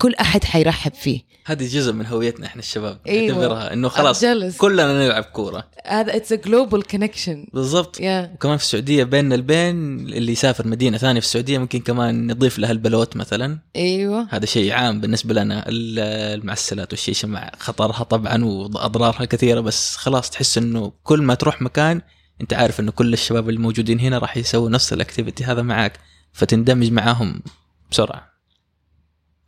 كل 0.00 0.14
أحد 0.14 0.44
حيرحب 0.44 0.94
فيه. 0.94 1.30
هذه 1.46 1.68
جزء 1.74 1.92
من 1.92 2.06
هويتنا 2.06 2.46
إحنا 2.46 2.62
الشباب 2.62 2.98
أيوة. 3.08 3.36
نعتبرها 3.38 3.72
إنه 3.72 3.88
خلاص 3.88 4.24
jealous. 4.24 4.56
كلنا 4.58 5.06
نلعب 5.06 5.22
كورة. 5.24 5.64
هذا 5.86 6.12
it's 6.12 6.38
a 6.38 6.40
global 6.46 6.82
connection. 6.94 7.54
بالضبط. 7.54 7.96
Yeah. 7.96 8.02
وكمان 8.34 8.56
في 8.56 8.62
السعودية 8.62 9.04
بيننا 9.04 9.34
البين 9.34 9.76
اللي 10.00 10.32
يسافر 10.32 10.66
مدينة 10.66 10.98
ثانية 10.98 11.20
في 11.20 11.26
السعودية 11.26 11.58
ممكن 11.58 11.78
كمان 11.80 12.26
نضيف 12.26 12.58
لها 12.58 12.70
البلوت 12.70 13.16
مثلا. 13.16 13.58
إيوه. 13.76 14.26
هذا 14.30 14.46
شيء 14.46 14.72
عام 14.72 15.00
بالنسبة 15.00 15.34
لنا 15.34 15.68
ال- 15.68 15.98
المعسلات 16.40 16.92
والشيشة 16.92 17.28
مع 17.28 17.50
خطرها 17.58 18.02
طبعا 18.04 18.44
وأضرارها 18.44 19.24
كثيرة 19.24 19.60
بس 19.60 19.96
خلاص 19.96 20.30
تحس 20.30 20.58
إنه 20.58 20.92
كل 21.02 21.22
ما 21.22 21.34
تروح 21.34 21.62
مكان 21.62 22.00
أنت 22.40 22.52
عارف 22.52 22.80
إنه 22.80 22.92
كل 22.92 23.12
الشباب 23.12 23.48
الموجودين 23.50 24.00
هنا 24.00 24.18
راح 24.18 24.36
يسووا 24.36 24.70
نفس 24.70 24.92
ال 24.92 24.98
activity 24.98 25.44
هذا 25.44 25.62
معاك 25.62 25.98
فتندمج 26.32 26.92
معاهم 26.92 27.42
بسرعة. 27.90 28.29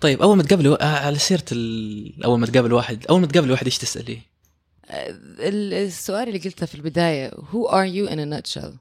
طيب 0.02 0.22
أول 0.22 0.36
ما 0.36 0.42
تقابل 0.42 0.76
آه 0.80 0.84
على 0.84 1.18
سيرة 1.18 1.44
ال... 1.52 2.24
أول 2.24 2.38
ما 2.38 2.46
تقابل 2.46 2.72
واحد 2.72 3.06
أول 3.10 3.20
ما 3.20 3.26
تقابل 3.26 3.50
واحد 3.50 3.64
إيش 3.64 3.78
تسأليه؟ 3.78 4.18
ال- 4.90 5.74
السؤال 5.74 6.28
اللي 6.28 6.38
قلته 6.38 6.66
في 6.66 6.74
البداية 6.74 7.30
who 7.30 7.68
are 7.70 7.86
you 7.94 8.10
in 8.12 8.18
a 8.18 8.26
nutshell 8.34 8.72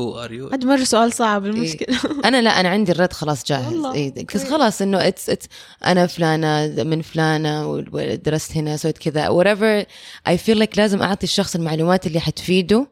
who 0.00 0.24
are 0.24 0.32
you 0.32 0.48
هذا 0.48 0.66
مرة 0.66 0.84
سؤال 0.84 1.12
صعب 1.12 1.46
المشكلة. 1.46 1.98
أنا 2.28 2.42
لا 2.42 2.60
أنا 2.60 2.68
عندي 2.68 2.92
الرد 2.92 3.12
خلاص 3.12 3.44
جاهز. 3.44 3.66
والله. 3.66 3.94
اي 3.94 4.10
بس 4.10 4.22
كويس. 4.24 4.50
خلاص 4.50 4.82
إنه 4.82 5.08
it's 5.08 5.30
it's 5.30 5.46
أنا 5.86 6.06
فلانة 6.06 6.82
من 6.84 7.02
فلانة 7.02 7.66
ودرست 7.68 8.56
هنا 8.56 8.76
سويت 8.76 8.98
كذا 8.98 9.28
whatever. 9.28 9.86
I 10.32 10.36
feel 10.36 10.58
like 10.58 10.76
لازم 10.76 11.02
أعطي 11.02 11.24
الشخص 11.24 11.54
المعلومات 11.54 12.06
اللي 12.06 12.20
حتفيده 12.20 12.86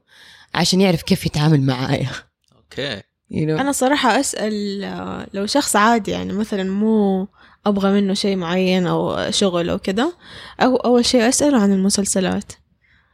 عشان 0.54 0.80
يعرف 0.80 1.02
كيف 1.02 1.26
يتعامل 1.26 1.60
معايا. 1.60 2.10
أوكي. 2.56 2.96
You 3.32 3.46
know. 3.46 3.60
أنا 3.60 3.72
صراحة 3.72 4.20
أسأل 4.20 4.84
آه، 4.84 5.26
لو 5.34 5.46
شخص 5.46 5.76
عادي 5.76 6.10
يعني 6.10 6.32
مثلا 6.32 6.62
مو 6.64 7.28
أبغى 7.68 7.90
منه 7.90 8.14
شيء 8.14 8.36
معين 8.36 8.86
أو 8.86 9.30
شغل 9.30 9.70
أو 9.70 9.78
كده 9.78 10.12
أو 10.60 10.76
أول 10.76 11.04
شيء 11.04 11.28
أسأله 11.28 11.58
عن 11.58 11.72
المسلسلات 11.72 12.52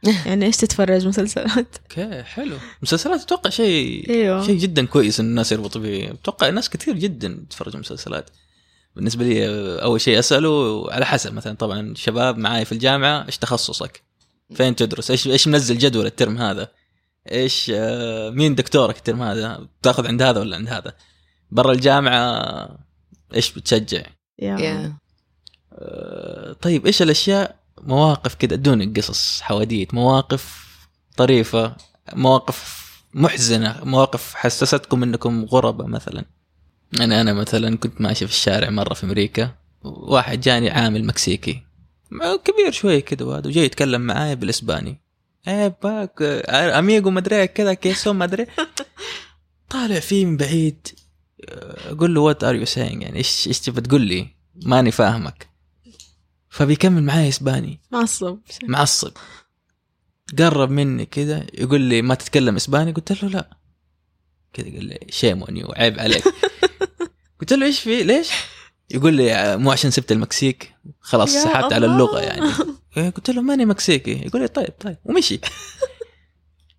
يعني 0.25 0.45
إيش 0.45 0.57
تتفرج 0.57 1.07
مسلسلات 1.07 1.77
أوكي 1.81 2.23
حلو 2.23 2.57
مسلسلات 2.81 3.21
أتوقع 3.21 3.49
شيء 3.49 4.09
أيوه 4.09 4.45
شيء 4.45 4.57
جدا 4.57 4.85
كويس 4.85 5.19
إن 5.19 5.25
الناس 5.25 5.51
يربطوا 5.51 5.81
به 5.81 6.11
أتوقع 6.11 6.49
ناس 6.49 6.69
كثير 6.69 6.97
جدا 6.97 7.39
يتفرجوا 7.43 7.79
مسلسلات 7.79 8.29
بالنسبة 8.95 9.23
لي 9.25 9.47
أول 9.81 10.01
شيء 10.01 10.19
أسأله 10.19 10.85
على 10.91 11.05
حسب 11.05 11.33
مثلا 11.33 11.55
طبعا 11.55 11.93
شباب 11.95 12.37
معاي 12.37 12.65
في 12.65 12.71
الجامعة 12.71 13.25
إيش 13.25 13.37
تخصصك؟ 13.37 14.03
فين 14.55 14.75
تدرس؟ 14.75 15.11
إيش 15.11 15.27
إيش 15.27 15.47
منزل 15.47 15.77
جدول 15.77 16.05
الترم 16.05 16.37
هذا؟ 16.37 16.71
إيش 17.31 17.71
آه، 17.75 18.29
مين 18.29 18.55
دكتورك 18.55 18.97
الترم 18.97 19.21
هذا؟ 19.21 19.67
تأخذ 19.81 20.07
عند 20.07 20.21
هذا 20.21 20.39
ولا 20.39 20.55
عند 20.55 20.69
هذا؟ 20.69 20.93
برا 21.51 21.71
الجامعة 21.71 22.67
إيش 23.35 23.51
بتشجع؟ 23.51 24.03
Yeah. 24.43 24.91
آه، 25.73 26.53
طيب 26.53 26.85
إيش 26.85 27.01
الأشياء 27.01 27.55
مواقف 27.81 28.35
كده 28.35 28.55
ادوني 28.55 28.85
قصص 28.85 29.41
حواديت 29.41 29.93
مواقف 29.93 30.63
طريفة 31.17 31.75
مواقف 32.13 32.83
محزنة 33.13 33.79
مواقف 33.83 34.33
حسستكم 34.35 35.03
إنكم 35.03 35.45
غربة 35.45 35.85
مثلا. 35.85 36.25
أنا 36.99 37.21
أنا 37.21 37.33
مثلا 37.33 37.77
كنت 37.77 38.01
ماشي 38.01 38.27
في 38.27 38.33
الشارع 38.33 38.69
مرة 38.69 38.93
في 38.93 39.03
أمريكا 39.03 39.51
واحد 39.83 40.41
جاني 40.41 40.69
عامل 40.69 41.05
مكسيكي. 41.05 41.63
كبير 42.45 42.71
شوي 42.71 43.01
كده 43.01 43.25
وهذا 43.25 43.47
وجاي 43.47 43.65
يتكلم 43.65 44.01
معاي 44.01 44.35
بالإسباني. 44.35 45.01
إيه 45.47 45.77
باك 45.83 46.21
أميغو 46.49 47.09
مدري 47.09 47.47
كذا 47.47 47.73
كيسو 47.73 48.13
مدري. 48.13 48.45
طالع 49.69 49.99
فيه 49.99 50.25
من 50.25 50.37
بعيد 50.37 50.87
أقول 51.49 52.15
له 52.15 52.21
what 52.21 52.43
are 52.43 52.55
you 52.55 52.65
saying 52.65 53.01
يعني 53.01 53.17
إيش 53.17 53.47
إيش 53.47 53.59
تبى 53.59 53.81
تقول 53.81 54.01
لي؟ 54.01 54.27
ماني 54.65 54.91
فاهمك. 54.91 55.49
فبيكمل 56.49 57.03
معاي 57.03 57.29
إسباني. 57.29 57.79
معصب. 57.91 58.37
معصب. 58.63 59.11
قرب 60.37 60.69
مني 60.69 61.05
كده 61.05 61.47
يقول 61.53 61.81
لي 61.81 62.01
ما 62.01 62.15
تتكلم 62.15 62.55
إسباني؟ 62.55 62.91
قلت 62.91 63.23
له 63.23 63.29
لا. 63.29 63.57
كذا 64.53 64.65
قال 64.65 64.85
لي 64.85 64.99
shame 65.09 65.43
on 65.43 65.57
you 65.57 65.71
عيب 65.71 65.99
عليك. 65.99 66.23
قلت 67.39 67.53
له 67.53 67.65
إيش 67.65 67.79
في؟ 67.79 68.03
ليش؟ 68.03 68.29
يقول 68.91 69.13
لي 69.13 69.57
مو 69.57 69.71
عشان 69.71 69.91
سبت 69.91 70.11
المكسيك. 70.11 70.73
خلاص 70.99 71.33
سحبت 71.33 71.73
على. 71.73 71.85
اللغة 71.85 72.19
يعني. 72.19 72.51
إيه، 72.97 73.09
قلت 73.09 73.29
له 73.29 73.41
ماني 73.41 73.65
مكسيكي. 73.65 74.25
يقول 74.25 74.41
لي 74.41 74.47
طيب 74.47 74.73
طيب. 74.79 74.97
ومشي. 75.05 75.39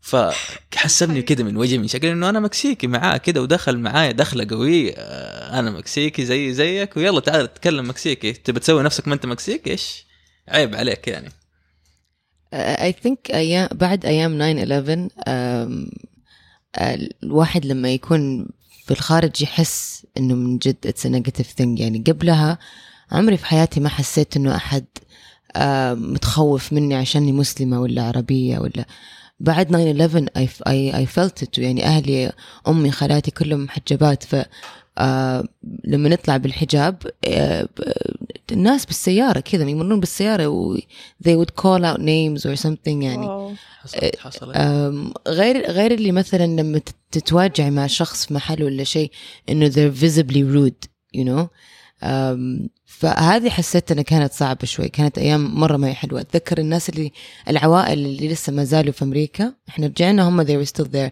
فحسبني 0.05 1.23
كده 1.23 1.45
من 1.45 1.57
وجهي 1.57 1.79
من 1.79 1.89
شكل 1.89 2.07
إنه 2.07 2.29
أنا 2.29 2.41
مكسيكي 2.41 2.87
معاه 2.87 3.17
كده 3.17 3.43
ودخل 3.43 3.79
معايا 3.79 4.13
دخلة 4.13 4.47
قوية. 4.51 4.95
آه، 4.97 5.59
أنا 5.59 5.71
مكسيكي 5.71 6.25
زي 6.25 6.53
زيك. 6.53 6.97
ويلا 6.97 7.21
تعال 7.21 7.55
تتكلم 7.55 7.89
مكسيكي. 7.89 8.33
تبي 8.33 8.61
تسوي 8.61 8.83
نفسك 8.83 9.09
ما 9.09 9.15
أنت 9.15 9.27
مكسيكي؟ 9.27 9.71
إيش؟ 9.71 10.05
عيب 10.49 10.75
عليك 10.75 11.09
يعني. 11.09 11.29
I 12.55 12.93
think 13.05 13.35
أيام 13.35 13.69
بعد 13.73 14.07
أيام 14.07 14.39
9/11 14.39 15.11
أم، 15.29 15.91
الواحد 17.23 17.67
لما 17.67 17.93
يكون 17.93 18.49
في 18.87 18.91
الخارج 18.91 19.43
يحس 19.43 20.07
إنه 20.17 20.35
من 20.35 20.59
جد 20.59 20.77
a 20.87 21.09
negative 21.09 21.49
thing. 21.59 21.81
يعني 21.81 22.05
قبلها 22.07 22.59
عمري 23.13 23.37
في 23.37 23.47
حياتي 23.47 23.81
ما 23.81 23.89
حسيت 23.89 24.37
إنه 24.37 24.57
أحد 24.57 24.85
أم، 25.57 26.13
متخوف 26.13 26.73
مني 26.73 26.95
عشاني 26.95 27.33
مسلمة 27.33 27.81
ولا 27.81 28.03
عربية 28.03 28.59
ولا 28.59 28.87
بعد 29.41 29.69
9/11 29.69 30.41
I, 30.41 30.47
I, 30.69 30.95
I 31.05 31.07
felt 31.17 31.45
it 31.47 31.59
يعني 31.59 31.85
أهلي 31.85 32.33
أمي 32.69 32.91
خالاتي 32.91 33.31
كلهم 33.31 33.65
محجبات. 33.65 34.23
ف 34.25 34.37
آه 34.99 35.45
لما 35.85 36.09
نطلع 36.09 36.37
بالحجاب 36.37 37.03
آه 37.29 37.69
الناس 38.53 38.87
بالسيارة 38.87 39.41
كذا 39.41 39.69
يمرون 39.69 40.01
بالسيارة 40.01 40.47
و 40.49 40.77
they 41.25 41.31
would 41.37 41.51
call 41.63 41.81
out 41.85 41.99
names 42.01 42.47
or 42.51 42.63
something 42.63 42.87
يعني 43.03 43.27
واو. 43.27 43.53
حصلت 43.83 44.17
حصلت. 44.19 44.57
أم، 44.57 45.13
غير 45.29 45.71
غير 45.71 45.95
اللي 45.95 46.13
مثلا 46.13 46.47
لما 46.47 46.79
تت- 46.79 46.95
تتواجع 47.11 47.71
مع 47.71 47.87
شخص 47.87 48.27
في 48.27 48.35
محل 48.35 48.63
ولا 48.63 48.85
شيء 48.85 49.11
إنه 49.49 49.71
they're 49.71 49.95
visibly 50.01 50.45
rude 50.57 50.89
you 51.21 51.25
know 51.25 51.47
فهذه 53.05 53.51
حسيت 53.51 53.93
إنها 53.93 54.03
كانت 54.03 54.33
صعبة 54.33 54.65
شوي 54.67 54.89
كانت 54.89 55.19
أيام 55.19 55.55
مرة 55.61 55.77
ما 55.77 55.89
هي 55.89 55.95
حلوة. 55.95 56.21
أتذكر 56.21 56.59
الناس 56.59 56.89
اللي 56.89 57.13
العوائل 57.49 57.99
اللي 57.99 58.29
لسه 58.29 58.53
ما 58.53 58.65
زالوا 58.65 58.93
في 58.93 59.05
أمريكا 59.05 59.55
إحنا 59.69 59.87
رجعنا 59.87 60.29
هم 60.29 60.45
they 60.45 60.67
were 60.67 60.71
still 60.71 60.87
there. 60.87 61.11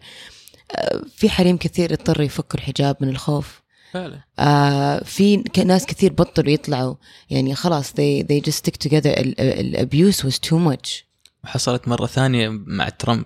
أه، 0.76 1.03
في 1.16 1.30
حريم 1.30 1.57
كثير 1.57 1.93
اضطروا 1.93 2.26
يفكوا 2.26 2.59
الحجاب 2.61 2.97
من 3.01 3.09
الخوف. 3.09 3.62
فعلا. 3.93 4.20
آه 4.38 5.03
في 5.05 5.36
ناس 5.64 5.86
كثير 5.86 6.12
بطلوا 6.12 6.51
يطلعوا. 6.53 6.95
يعني 7.30 7.55
خلاص 7.55 7.90
they 7.90 8.22
they 8.22 8.40
just 8.51 8.57
stick 8.57 8.88
together. 8.88 9.07
ال- 9.07 9.40
ال- 9.40 9.61
الابيوس 9.61 10.26
was 10.26 10.38
too 10.49 10.57
much. 10.72 11.03
وحصلت 11.45 11.88
مرة 11.88 12.07
ثانية 12.07 12.49
مع 12.66 12.88
ترامب. 12.88 13.24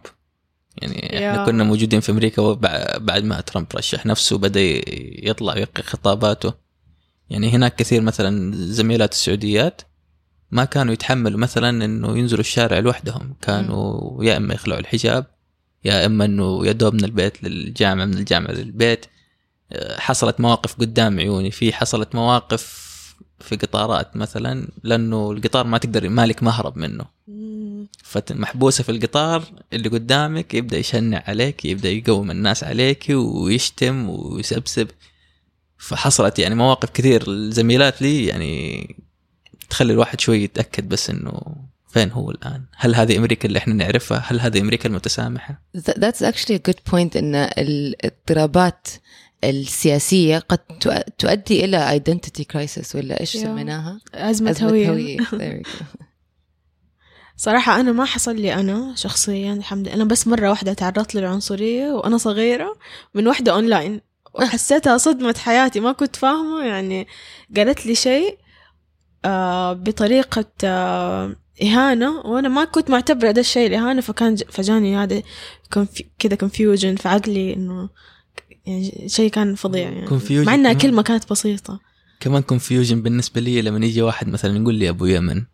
يعني 0.83 1.07
إحنا 1.07 1.41
يا. 1.41 1.47
كنا 1.47 1.64
موجودين 1.64 2.01
في 2.01 2.12
أمريكا 2.12 2.43
وبع- 2.43 2.99
بعد 2.99 3.25
ما 3.25 3.41
ترامب 3.41 3.67
رشح 3.75 4.07
نفسه 4.07 4.39
بدا 4.39 4.61
يطلع 5.29 5.55
ويلقي 5.55 5.83
خطاباته. 5.83 6.66
يعني 7.31 7.51
هناك 7.51 7.77
كثير 7.77 8.03
مثلا 8.03 8.53
زميلات 8.55 9.12
السعوديات 9.12 9.83
ما 10.51 10.64
كانوا 10.64 10.93
يتحملوا 10.93 11.39
مثلا 11.39 11.85
إنه 11.85 12.18
ينزلوا 12.18 12.41
الشارع 12.41 12.79
لوحدهم. 12.79 13.35
كانوا 13.43 14.24
يا 14.24 14.37
إما 14.37 14.55
يخلعوا 14.55 14.81
الحجاب 14.81 15.27
يا 15.85 16.07
إما 16.07 16.24
إنه 16.24 16.66
يا 16.66 16.72
دوب 16.72 16.95
من 16.95 17.05
البيت 17.05 17.45
للجامعة 17.45 18.05
من 18.05 18.14
الجامعة 18.14 18.51
للبيت. 18.51 19.07
أه، 19.72 20.01
حصلت 20.01 20.41
مواقف 20.41 20.74
قدام 20.74 21.18
عيوني. 21.18 21.51
في 21.51 21.72
حصلت 21.72 22.14
مواقف 22.14 22.87
في 23.41 23.57
قطارات 23.57 24.16
مثلا 24.16 24.68
لأنه 24.83 25.33
القطار 25.33 25.66
ما 25.66 25.79
تقدر 25.79 26.09
مالك 26.09 26.43
مهرب 26.43 26.77
منه. 26.79 27.05
فمحبوسة 28.03 28.85
في 28.85 28.93
القطار 28.93 29.45
اللي 29.72 29.89
قدامك 29.89 30.55
يبدأ 30.55 30.79
يشنع 30.79 31.22
عليك 31.27 31.64
يبدأ 31.64 31.89
يقوم 31.89 32.31
الناس 32.31 32.64
عليك 32.64 33.07
ويشتم 33.11 34.09
ويسبسب. 34.09 34.89
فحصلت 35.79 36.39
يعني 36.39 36.55
مواقف 36.55 36.91
كثير 36.91 37.24
الزميلات 37.29 38.03
لي 38.03 38.27
يعني 38.27 38.97
تخلي 39.70 39.93
الواحد 39.93 40.20
شوي 40.20 40.43
يتأكد 40.43 40.89
بس 40.89 41.11
إنه 41.11 41.41
فين 41.89 42.11
هو 42.11 42.31
الآن؟ 42.31 42.64
هل 42.77 42.95
هذه 42.95 43.16
أمريكا 43.18 43.49
اللي 43.49 43.59
إحنا 43.59 43.74
نعرفها؟ 43.74 44.18
هل 44.27 44.41
هذه 44.41 44.61
أمريكا 44.61 44.89
المتسامحة؟ 44.89 45.62
Th- 45.79 45.81
that's 46.01 46.22
actually 46.22 46.55
a 46.55 46.70
good 46.70 46.93
point 46.93 47.16
إن 47.16 47.35
الاضطرابات 47.35 48.89
السياسية 49.45 50.39
قد 50.39 50.59
تؤ- 50.59 51.11
تؤدي 51.18 51.64
إلى 51.64 52.01
identity 52.05 52.43
crisis 52.57 52.95
ولا 52.95 53.20
إيش 53.20 53.37
Yeah. 53.37 53.41
سميناها؟ 53.41 54.01
أزمة 54.14 54.57
هوية 54.62 54.91
هوية 54.91 55.18
go. 55.18 55.66
صراحة 57.37 57.81
أنا 57.81 57.93
ما 57.93 58.05
حصل 58.05 58.37
لي 58.37 58.55
أنا 58.55 58.95
شخصيا 58.97 59.53
الحمد 59.53 59.87
لله 59.87 59.95
أنا 59.97 60.05
بس 60.05 60.27
مرة 60.29 60.51
واحدة 60.51 60.72
تعرضت 60.72 61.14
للعنصرية 61.14 61.87
وأنا 61.93 62.16
صغيرة 62.18 62.77
من 63.14 63.29
واحدة 63.29 63.53
أونلاين 63.53 64.01
وحسيتها 64.39 64.97
صدمة 64.99 65.34
حياتي 65.39 65.80
ما 65.80 65.93
كنت 65.93 66.16
فاهمة 66.16 66.64
يعني 66.64 67.07
قالت 67.57 67.87
لي 67.87 67.95
شيء 67.95 68.39
آه 69.24 69.72
بطريقة 69.72 70.45
آه 70.64 71.37
إهانة 71.62 72.20
وأنا 72.20 72.49
ما 72.49 72.64
كنت 72.64 72.91
معتبرة 72.91 73.30
ده 73.30 73.41
الشيء 73.41 73.66
الإهانة 73.66 74.01
فكان 74.01 74.37
فجاني 74.37 74.97
هذا 74.97 75.22
كده 76.18 76.37
confusion 76.49 77.01
في 77.01 77.09
عقلي 77.09 77.55
إنه 77.55 77.89
يعني 78.66 79.09
شيء 79.09 79.30
كان 79.30 79.55
فظيع 79.55 79.91
يعني. 79.91 80.07
Confusion 80.07 80.47
مع 80.47 80.55
إنها. 80.55 80.72
كلمة 80.72 81.03
كانت 81.03 81.30
بسيطة. 81.30 81.80
كمان 82.20 82.43
كونفيوجن 82.43 83.03
بالنسبة 83.03 83.41
لي 83.41 83.62
لما 83.62 83.87
يجي 83.87 84.03
واحد 84.03 84.28
مثلا 84.28 84.57
يقول 84.57 84.74
لي 84.74 84.89
أبو 84.89 85.07
يمن 85.07 85.45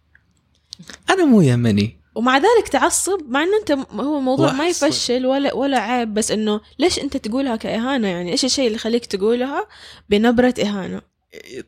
أنا 1.10 1.24
مو 1.24 1.40
يمني. 1.40 2.01
ومع 2.14 2.36
ذلك 2.36 2.68
تعصب 2.72 3.20
مع 3.28 3.42
إنه 3.42 3.58
أنت 3.60 3.72
هو 3.92 4.18
الموضوع 4.18 4.52
ما. 4.52 4.68
يفشل 4.68 5.26
ولا 5.26 5.54
ولا 5.54 5.78
عيب 5.78 6.14
بس 6.14 6.30
إنه 6.30 6.60
ليش 6.78 6.98
أنت 6.98 7.16
تقولها 7.16 7.56
كإهانة؟ 7.56 8.08
يعني 8.08 8.32
إيش 8.32 8.44
الشيء 8.44 8.66
اللي 8.66 8.76
يخليك 8.76 9.06
تقولها 9.06 9.66
بنبرة 10.10 10.54
إهانة؟ 10.62 11.02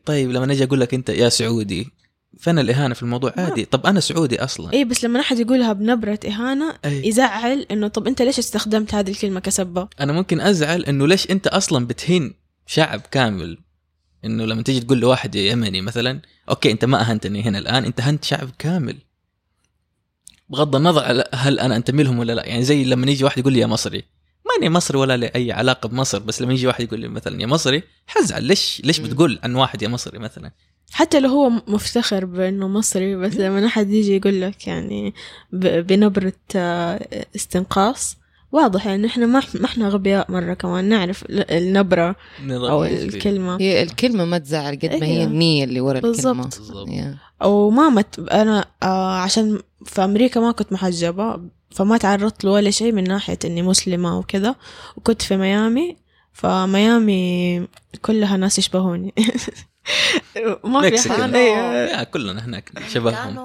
طيب 0.05 0.31
لما 0.31 0.51
أجي 0.51 0.63
أقول 0.63 0.79
لك 0.79 0.93
أنت 0.93 1.09
يا 1.09 1.29
سعودي 1.29 1.87
فين 2.37 2.59
الإهانة 2.59 2.93
في 2.93 3.03
الموضوع؟ 3.03 3.33
عادي. 3.37 3.65
طب 3.65 3.85
أنا 3.85 3.99
سعودي 3.99 4.43
أصلا. 4.43 4.73
اي 4.73 4.85
بس 4.85 5.05
لما 5.05 5.19
أحد 5.19 5.39
يقولها 5.39 5.73
بنبرة 5.73 6.19
إهانة 6.27 6.77
أي. 6.85 7.07
يزعل 7.07 7.65
إنه 7.71 7.87
طب 7.87 8.07
أنت 8.07 8.21
ليش 8.21 8.39
استخدمت 8.39 8.95
هذه 8.95 9.11
الكلمة 9.11 9.39
كسبة؟ 9.39 9.87
أنا 9.99 10.13
ممكن 10.13 10.41
أزعل 10.41 10.85
إنه 10.85 11.07
ليش 11.07 11.31
أنت 11.31 11.47
أصلا 11.47 11.87
بتهين 11.87 12.33
شعب 12.65 13.01
كامل؟ 13.11 13.57
إنه 14.25 14.45
لما 14.45 14.63
تيجي 14.63 14.79
تقول 14.79 14.99
لواحد 14.99 15.35
يمني 15.35 15.81
مثلا 15.81 16.21
أوكي 16.49 16.71
أنت 16.71 16.85
ما 16.85 17.01
أهنتني 17.01 17.41
هنا 17.43 17.57
الآن 17.57 17.85
أنت 17.85 17.99
اهنت 17.99 18.23
شعب 18.23 18.49
كامل. 18.59 18.97
بغض 20.49 20.75
النظر 20.75 21.23
هل 21.33 21.59
أنا 21.59 21.75
انتمي 21.75 22.03
لهم 22.03 22.19
ولا 22.19 22.33
لا. 22.33 22.45
يعني 22.47 22.63
زي 22.63 22.83
لما 22.83 23.11
يجي 23.11 23.23
واحد 23.23 23.37
يقول 23.37 23.53
لي 23.53 23.59
يا 23.59 23.67
مصري 23.67 24.03
ماني 24.49 24.69
مصري 24.69 24.97
ولا 24.97 25.17
لي 25.17 25.31
أي 25.35 25.51
علاقة 25.51 25.89
بمصر 25.89 26.19
بس 26.19 26.41
لما 26.41 26.53
يجي 26.53 26.67
واحد 26.67 26.83
يقول 26.83 26.99
لي 26.99 27.07
مثلا 27.07 27.41
يا 27.41 27.47
مصري 27.47 27.83
حزعل 28.07 28.43
ليش 28.43 28.81
ليش. 28.85 28.99
بتقول 28.99 29.39
عن 29.43 29.55
واحد 29.55 29.81
يا 29.81 29.87
مصري 29.87 30.19
مثلا؟ 30.19 30.51
حتى 30.91 31.19
لو 31.19 31.29
هو 31.29 31.49
مفتخر 31.49 32.25
بأنه 32.25 32.67
مصري 32.67 33.15
بس 33.15 33.33
لما 33.35 33.65
أحد 33.65 33.89
يجي 33.89 34.15
يقول 34.15 34.41
لك 34.41 34.67
يعني 34.67 35.13
ب- 35.51 35.87
بنبرة 35.87 36.33
آه، 36.55 37.25
استنقاص 37.35 38.17
واضح 38.51 38.85
يعني 38.87 39.07
إحنا 39.07 39.25
ما 39.25 39.41
ما 39.53 39.65
إحنا 39.65 39.89
غبياء 39.89 40.31
مرة 40.31 40.53
كمان 40.53 40.85
نعرف 40.85 41.23
ال- 41.23 41.51
النبرة 41.51 42.15
أو 42.51 42.83
الكلمة. 42.85 43.57
هي 43.61 43.83
الكلمة 43.83 44.25
ما 44.25 44.37
تزعل 44.37 44.75
قد 44.75 44.85
ما 44.95 45.05
هي 45.05 45.11
أيوة. 45.11 45.23
النية 45.23 45.63
اللي 45.63 45.81
ورا 45.81 45.97
الكلمة. 45.97 46.13
بالضبط. 46.43 46.61
أو 47.41 47.69
ما 47.69 47.89
مت 47.89 48.19
أنا 48.19 48.65
آه 48.83 49.15
عشان 49.19 49.59
في 49.85 50.03
أمريكا 50.03 50.39
ما 50.39 50.51
كنت 50.51 50.73
محجبة 50.73 51.41
فما 51.71 51.97
تعرضت 51.97 52.43
له 52.45 52.51
ولا 52.51 52.69
شيء 52.71 52.91
من 52.91 53.03
ناحية 53.03 53.39
إني 53.45 53.61
مسلمة 53.61 54.19
وكذا 54.19 54.55
وكنت 54.97 55.21
في 55.21 55.37
ميامي 55.37 55.97
فميامي 56.33 57.67
كلها 58.01 58.37
ناس 58.37 58.59
يشبهوني. 58.59 59.13
ما 60.63 60.81
في. 60.89 60.97
حد 61.97 62.05
كلنا 62.05 62.45
هناك 62.45 62.71
شبههم. 62.93 63.39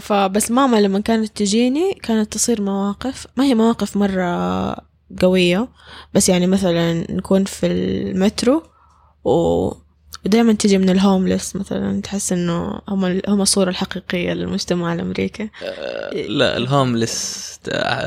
فبس 0.00 0.50
ماما 0.50 0.80
لما 0.80 1.00
كانت 1.00 1.36
تجيني 1.36 1.94
كانت 1.94 2.32
تصير 2.32 2.62
مواقف 2.62 3.26
ما 3.36 3.44
هي 3.44 3.54
مواقف 3.54 3.96
مرة 3.96 4.76
قوية 5.20 5.68
بس 6.14 6.28
يعني 6.28 6.46
مثلا 6.46 7.12
نكون 7.12 7.44
في 7.44 7.66
المترو 7.66 8.62
و 9.24 9.68
ودائما 10.26 10.52
تجي 10.52 10.78
من 10.78 10.88
الهوملس 10.88 11.56
مثلا 11.56 12.00
تحس 12.00 12.32
إنه 12.32 12.80
هم 12.88 13.20
هم 13.28 13.42
الصورة 13.42 13.70
الحقيقية 13.70 14.32
للمجتمع 14.32 14.92
الأمريكي. 14.92 15.50
لا 16.28 16.56
الهوملس 16.56 17.58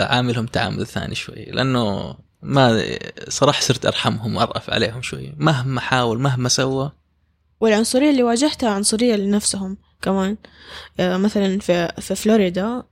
عاملهم 0.09 0.45
تعامل 0.45 0.88
ثاني 0.88 1.15
شوي 1.15 1.45
لأنه 1.45 2.15
ما 2.41 2.83
صراحة 3.29 3.61
صرت 3.61 3.86
أرحمهم 3.86 4.36
وأرأف 4.36 4.69
عليهم 4.69 5.01
شوي 5.01 5.33
مهما 5.38 5.81
حاول 5.81 6.19
مهما 6.19 6.49
سوى. 6.49 6.91
والعنصرية 7.59 8.09
اللي 8.09 8.23
واجهتها 8.23 8.69
عنصرية 8.69 9.15
لنفسهم. 9.15 9.77
كمان. 10.02 10.38
آه، 11.00 11.18
مثلا 11.18 11.60
في 11.60 11.91
في 12.02 12.16
فلوريدا 12.16 12.84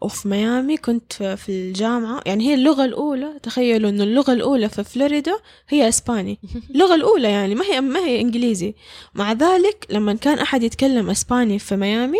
وفي 0.00 0.28
ميامي 0.28 0.76
كنت 0.76 1.12
في 1.12 1.36
في 1.36 1.48
الجامعة 1.48 2.20
يعني 2.26 2.48
هي 2.48 2.54
اللغة 2.54 2.84
الأولى 2.84 3.38
تخيلوا 3.42 3.90
إنه 3.90 4.04
اللغة 4.04 4.32
الأولى 4.32 4.68
في 4.68 4.84
فلوريدا 4.84 5.32
هي 5.68 5.88
إسباني. 5.88 6.38
اللغة 6.70 6.94
الأولى 6.94 7.30
يعني 7.30 7.54
ما 7.54 7.64
هي 7.64 7.80
ما 7.80 8.00
هي 8.00 8.20
إنجليزي. 8.20 8.74
مع 9.14 9.32
ذلك 9.32 9.86
لما 9.90 10.14
كان 10.14 10.38
أحد 10.38 10.62
يتكلم 10.62 11.10
إسباني 11.10 11.58
في 11.58 11.76
ميامي 11.76 12.18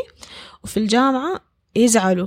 وفي 0.64 0.76
الجامعة 0.76 1.40
يزعلوا. 1.76 2.26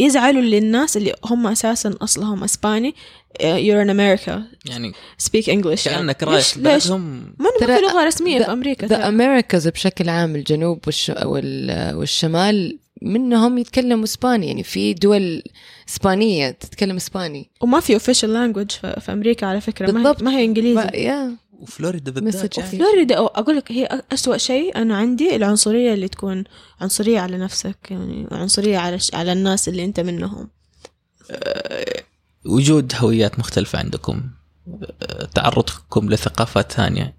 يزعلوا 0.00 0.42
للناس 0.42 0.96
اللي 0.96 1.14
هم 1.24 1.46
أساسا 1.46 1.94
أصلهم 2.02 2.44
إسباني 2.44 2.94
آه، 3.40 3.58
you're 3.58 3.86
in 3.86 3.90
America. 3.90 4.32
يعني 4.70 4.92
speak 5.22 5.44
English. 5.44 5.84
كأنك 5.84 6.22
يعني. 6.22 6.34
رايح 6.34 6.58
بلدهم 6.58 7.34
ما 7.38 7.48
في 7.58 7.66
ترى 7.66 7.80
لغة 7.80 8.04
رسمية 8.04 8.40
the- 8.40 8.44
في 8.44 8.52
أمريكا. 8.52 8.86
the. 8.86 9.08
امريكاز 9.08 9.68
بشكل 9.68 10.08
عام 10.08 10.36
الجنوب 10.36 10.78
والش... 10.86 11.12
وال... 11.24 11.94
والشمال 11.96 12.78
منهم 13.02 13.58
يتكلموا 13.58 14.04
إسباني. 14.04 14.46
يعني 14.46 14.62
في 14.62 14.94
دول 14.94 15.42
إسبانية 15.88 16.50
تتكلم 16.50 16.96
إسباني. 16.96 17.50
وما 17.60 17.80
في 17.80 17.98
official 17.98 18.28
language 18.28 18.80
في, 18.80 19.00
في 19.00 19.12
أمريكا 19.12 19.46
على 19.46 19.60
فكرة. 19.60 19.86
ما 19.86 20.00
هي, 20.00 20.02
بالضبط. 20.04 20.22
ما 20.22 20.30
هي 20.36 20.44
إنجليزي. 20.44 20.74
ما... 20.74 21.36
وفلوريدا 21.60 22.12
بالذات 22.12 22.58
يعني. 22.58 22.70
فلوريدا 22.70 23.14
أو 23.18 23.26
أقول 23.26 23.56
لك 23.56 23.72
هي 23.72 24.02
أسوأ 24.12 24.36
شيء 24.36 24.76
أنا 24.76 24.96
عندي 24.96 25.36
العنصرية 25.36 25.94
اللي 25.94 26.08
تكون 26.08 26.44
عنصرية 26.80 27.20
على 27.20 27.38
نفسك 27.38 27.76
يعني 27.90 28.26
عنصرية 28.32 28.78
على 28.78 28.98
ش... 28.98 29.14
على 29.14 29.32
الناس 29.32 29.68
اللي 29.68 29.84
أنت 29.84 30.00
منهم. 30.00 30.48
وجود 32.44 32.92
هويات 32.96 33.38
مختلفة 33.38 33.78
عندكم. 33.78 34.30
أه، 35.02 35.24
تعرضكم 35.24 36.10
لثقافات 36.10 36.72
ثانية. 36.72 37.14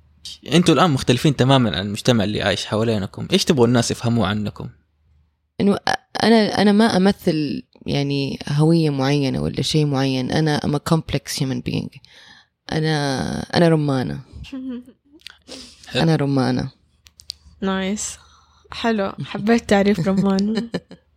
أنتوا 0.53 0.73
الآن 0.73 0.91
مختلفين 0.91 1.35
تماما 1.35 1.77
عن 1.77 1.85
المجتمع 1.85 2.23
اللي 2.23 2.41
عايش 2.41 2.65
حوالينكم. 2.65 3.27
إيش 3.33 3.45
تبغوا 3.45 3.67
الناس 3.67 3.91
يفهموه 3.91 4.27
عنكم؟ 4.27 4.69
إنه 5.61 5.77
أنا 6.23 6.61
أنا 6.61 6.71
ما 6.71 6.97
أمثل 6.97 7.63
يعني 7.85 8.39
هوية 8.47 8.89
معينة 8.89 9.41
ولا 9.41 9.61
شيء 9.61 9.85
معين. 9.85 10.31
أنا 10.31 10.65
ام 10.65 10.77
complex 10.77 11.39
human 11.39 11.61
being. 11.69 11.99
أنا 12.71 13.39
أنا 13.57 13.69
رمانة. 13.69 14.19
أنا 15.95 16.15
رمانة. 16.15 16.71
نايس 17.61 18.17
حلو. 18.71 19.11
حبيت 19.25 19.69
تعريف 19.69 20.07
رمان. 20.07 20.69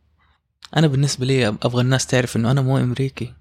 أنا 0.76 0.86
بالنسبة 0.86 1.26
لي 1.26 1.48
أبغى 1.48 1.80
الناس 1.80 2.06
تعرف 2.06 2.36
إنه 2.36 2.50
أنا 2.50 2.62
مو 2.62 2.78
أمريكي. 2.78 3.34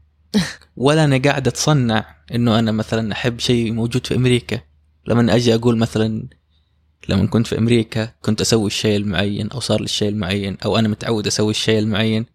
ولا 0.76 1.04
أنا 1.04 1.18
قاعد 1.18 1.48
أتصنع 1.48 2.16
إنه 2.36 2.60
أنا 2.60 2.72
مثلا 2.72 3.14
أحب 3.14 3.40
شيء 3.40 3.72
موجود 3.72 4.08
في 4.08 4.16
أمريكا. 4.16 4.62
لما 5.08 5.36
أجي 5.36 5.56
أقول 5.56 5.78
مثلا 5.78 6.28
لما 7.10 7.28
كنت 7.28 7.48
في 7.48 7.58
أمريكا 7.58 8.12
كنت 8.22 8.42
أسوي 8.42 8.68
الشيء 8.68 8.98
المعين 8.98 9.52
أو 9.52 9.60
صار 9.60 9.80
لي 9.80 9.86
الشيء 9.86 10.10
المعين 10.10 10.58
أو 10.66 10.78
أنا 10.78 10.88
متعود 10.88 11.28
أسوي 11.28 11.52
الشيء 11.52 11.80
المعين. 11.80 12.26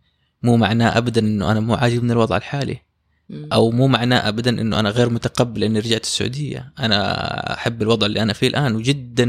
مو 0.43 0.57
معناه 0.57 0.99
ابدا 0.99 1.21
إنه 1.21 1.53
أنا 1.53 1.61
مو 1.61 1.75
عاجبني 1.75 2.13
الوضع 2.13 2.37
الحالي. 2.37 2.88
أو 3.31 3.71
مو 3.71 3.89
معناه 3.89 4.29
ابدا 4.29 4.51
إنه 4.61 4.81
أنا 4.81 4.91
غير 4.91 5.11
متقبل 5.11 5.65
إني 5.65 5.79
رجعت 5.79 6.03
السعودية. 6.03 6.73
أنا 6.79 7.55
أحب 7.55 7.83
الوضع 7.83 8.07
اللي 8.07 8.23
أنا 8.23 8.33
فيه 8.33 8.49
الآن 8.49 8.77
وجدا 8.77 9.25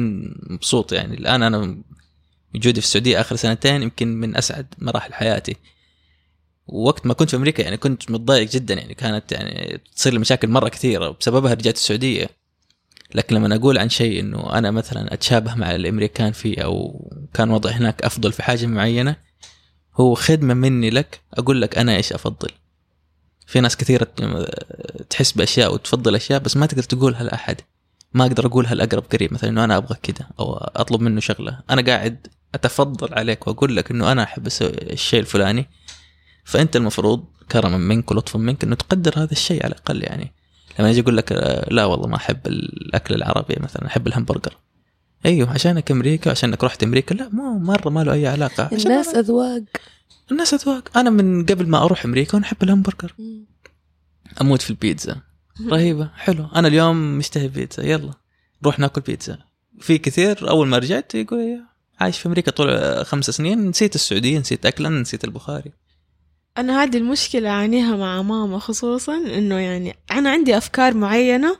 مبسوط 0.49 0.93
يعني. 0.93 1.17
الآن 1.17 1.43
أنا 1.43 1.77
وجودي 2.55 2.81
في 2.81 2.87
السعودية 2.87 3.21
آخر 3.21 3.35
سنتين 3.35 3.81
يمكن 3.83 4.07
من 4.07 4.37
أسعد 4.37 4.65
مراحل 4.77 5.13
حياتي. 5.13 5.55
ووقت 6.67 7.05
ما 7.05 7.13
كنت 7.13 7.29
في 7.29 7.35
أمريكا 7.35 7.63
يعني 7.63 7.77
كنت 7.77 8.11
متضايق 8.11 8.49
جدا 8.49 8.73
يعني. 8.73 8.93
كانت 8.93 9.31
يعني 9.31 9.81
تصير 9.95 10.13
لي 10.13 10.19
مشاكل 10.19 10.47
مرة 10.47 10.69
كثيرة 10.69 11.09
وبسببها 11.09 11.53
رجعت 11.53 11.75
السعودية. 11.75 12.29
لكن 13.15 13.35
لما 13.35 13.55
أقول 13.55 13.77
عن 13.77 13.89
شيء 13.89 14.19
إنه 14.19 14.57
أنا 14.57 14.71
مثلا 14.71 15.13
أتشابه 15.13 15.55
مع 15.55 15.75
الأمريكان 15.75 16.31
فيه 16.31 16.61
أو 16.61 17.05
كان 17.33 17.49
وضعي 17.49 17.73
هناك 17.73 18.01
أفضل 18.01 18.31
في 18.31 18.43
حاجة 18.43 18.65
معينة 18.65 19.15
هو 19.95 20.15
خدمة 20.15 20.53
مني 20.53 20.89
لك 20.89 21.21
أقول 21.33 21.61
لك 21.61 21.77
أنا 21.77 21.95
إيش 21.95 22.13
أفضل. 22.13 22.49
في 23.49 23.59
ناس 23.59 23.77
كثيرة 23.77 24.07
تحس 25.09 25.31
بأشياء 25.31 25.73
وتفضل 25.73 26.15
أشياء 26.15 26.39
بس 26.39 26.57
ما 26.57 26.65
تقدر 26.65 26.83
تقولها 26.83 27.23
لاحد 27.23 27.61
ما 28.13 28.25
أقدر 28.25 28.45
اقولها 28.45 28.75
لاقرب 28.75 29.03
قريب 29.11 29.33
مثلا 29.33 29.49
إنه 29.49 29.63
أنا 29.63 29.77
أبغى 29.77 29.97
كذا 30.03 30.27
أو 30.39 30.53
أطلب 30.53 31.01
منه 31.01 31.19
شغلة. 31.19 31.59
أنا 31.69 31.81
قاعد 31.81 32.27
أتفضل 32.55 33.13
عليك 33.13 33.47
وأقول 33.47 33.75
لك 33.75 33.91
إنه 33.91 34.11
أنا 34.11 34.23
أحب 34.23 34.47
الشيء 34.61 35.19
الفلاني. 35.19 35.69
فأنت 36.43 36.75
المفروض 36.75 37.25
كرما 37.51 37.77
منك 37.77 38.11
ولطفا 38.11 38.39
منك 38.39 38.63
إنه 38.63 38.75
تقدر 38.75 39.13
هذا 39.17 39.31
الشيء 39.31 39.63
على 39.63 39.73
الأقل 39.73 40.03
يعني. 40.03 40.33
لما 40.79 40.89
يجي 40.89 40.99
يقول 40.99 41.17
لك 41.17 41.31
لا 41.71 41.85
والله 41.85 42.07
ما 42.07 42.15
أحب 42.15 42.47
الأكل 42.47 43.15
العربي 43.15 43.55
مثلا 43.59 43.85
أحب 43.85 44.07
الهمبرجر. 44.07 44.57
أيوه 45.25 45.49
عشانك 45.49 45.91
أمريكا 45.91 46.31
عشانك 46.31 46.63
رحت 46.63 46.83
أمريكا 46.83 47.13
لا 47.13 47.29
مو 47.33 47.59
مرة 47.59 47.89
ما 47.89 48.03
له 48.03 48.13
أي 48.13 48.27
علاقة. 48.27 48.69
الناس 48.73 49.07
أذواق. 49.07 49.63
الناس 50.31 50.53
أذواق. 50.53 50.97
أنا 50.97 51.09
من 51.09 51.45
قبل 51.45 51.67
ما 51.67 51.83
أروح 51.83 52.05
أمريكا 52.05 52.33
وأنا 52.33 52.45
أحب 52.45 52.63
الهمبرجر. 52.63 53.15
أموت 54.41 54.61
في 54.61 54.69
البيتزا. 54.69 55.21
رهيبة. 55.67 56.09
حلو. 56.15 56.45
أنا 56.55 56.67
اليوم 56.67 57.17
مشتهي 57.17 57.47
بيتزا 57.47 57.83
يلا. 57.83 58.13
نروح 58.63 58.79
ناكل 58.79 59.01
بيتزا. 59.01 59.37
في 59.79 59.97
كثير. 59.97 60.49
أول 60.49 60.67
ما 60.67 60.77
رجعت 60.77 61.15
يقول 61.15 61.61
عايش 61.99 62.19
في 62.19 62.25
أمريكا 62.25 62.51
طول 62.51 63.05
خمس 63.05 63.29
سنين. 63.29 63.69
نسيت 63.69 63.95
السعودية 63.95 64.39
نسيت 64.39 64.65
اكلنا 64.65 65.01
نسيت 65.01 65.23
البخاري. 65.23 65.71
أنا 66.57 66.83
هذه 66.83 66.97
المشكلة 66.97 67.49
أعانيها 67.49 67.95
مع 67.95 68.21
ماما 68.21 68.59
خصوصا 68.59 69.17
إنه 69.17 69.55
يعني 69.55 69.95
أنا 70.11 70.29
عندي 70.31 70.57
أفكار 70.57 70.93
معينة 70.93 71.57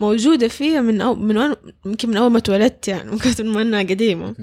موجودة 0.00 0.48
فيها 0.48 0.80
من 0.80 1.00
أو 1.00 1.14
من 1.14 1.36
وين 1.38 1.54
يمكن 1.86 2.08
من 2.08 2.16
أول 2.16 2.30
ما 2.30 2.38
اتولدت 2.38 2.88
يعني 2.88 3.10
من 3.10 3.18
كثر 3.18 3.44
ما 3.44 3.62
إنها 3.62 3.80
قديمة. 3.82 4.34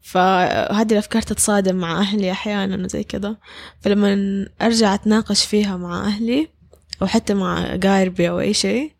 فهذه 0.00 0.92
الأفكار 0.92 1.22
تتصادم 1.22 1.76
مع 1.76 2.00
أهلي 2.00 2.30
أحيانا 2.32 2.84
وزي 2.84 3.04
كذا. 3.04 3.36
فلما 3.80 4.46
أرجع 4.62 4.94
أتناقش 4.94 5.44
فيها 5.44 5.76
مع 5.76 6.06
أهلي 6.06 6.48
أو 7.02 7.06
حتى 7.06 7.34
مع 7.34 7.76
قاربي 7.76 8.28
أو 8.28 8.40
أي 8.40 8.54
شيء 8.54 8.92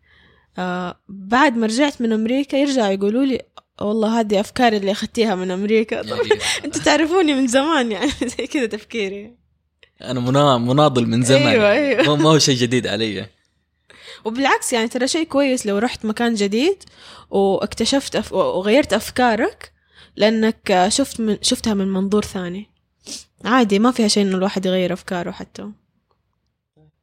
آه 0.57 0.99
بعد 1.09 1.57
ما 1.57 1.67
رجعت 1.67 2.01
من 2.01 2.11
أمريكا 2.13 2.55
يرجعوا 2.57 2.87
يقولوا 2.93 3.25
لي 3.25 3.41
والله 3.81 4.19
هذه 4.19 4.39
أفكار 4.39 4.73
اللي 4.73 4.91
أخذتيها 4.91 5.35
من 5.35 5.51
أمريكا. 5.51 6.01
طب 6.01 6.17
أنتوا 6.65 6.81
تعرفوني 6.81 7.33
من 7.33 7.47
زمان 7.47 7.91
يعني 7.91 8.11
زي 8.37 8.47
كذا 8.47 8.65
تفكيري. 8.65 9.35
أنا 10.03 10.19
منا- 10.19 10.57
مناضل 10.57 11.07
من 11.07 11.23
زمان. 11.23 11.47
أيوة، 11.47 11.63
يعني. 11.69 11.99
أيوة. 12.01 12.15
ما 12.15 12.29
هو 12.29 12.39
شيء 12.39 12.55
جديد 12.55 12.87
علي. 12.87 13.25
وبالعكس 14.25 14.73
يعني 14.73 14.87
ترى 14.87 15.07
شيء 15.07 15.27
كويس 15.27 15.65
لو 15.65 15.77
رحت 15.77 16.05
مكان 16.05 16.33
جديد 16.35 16.83
واكتشفت 17.29 18.15
أف... 18.15 18.33
وغيرت 18.33 18.93
أفكارك 18.93 19.73
لأنك 20.15 20.85
شفت 20.87 21.21
من 21.21 21.37
شفتها 21.41 21.73
من 21.73 21.87
منظور 21.87 22.25
ثاني. 22.25 22.69
عادي 23.45 23.79
ما 23.79 23.91
فيها 23.91 24.07
شيء 24.07 24.23
إنه 24.23 24.37
الواحد 24.37 24.65
يغير 24.65 24.93
أفكاره 24.93 25.31
حتى. 25.31 25.71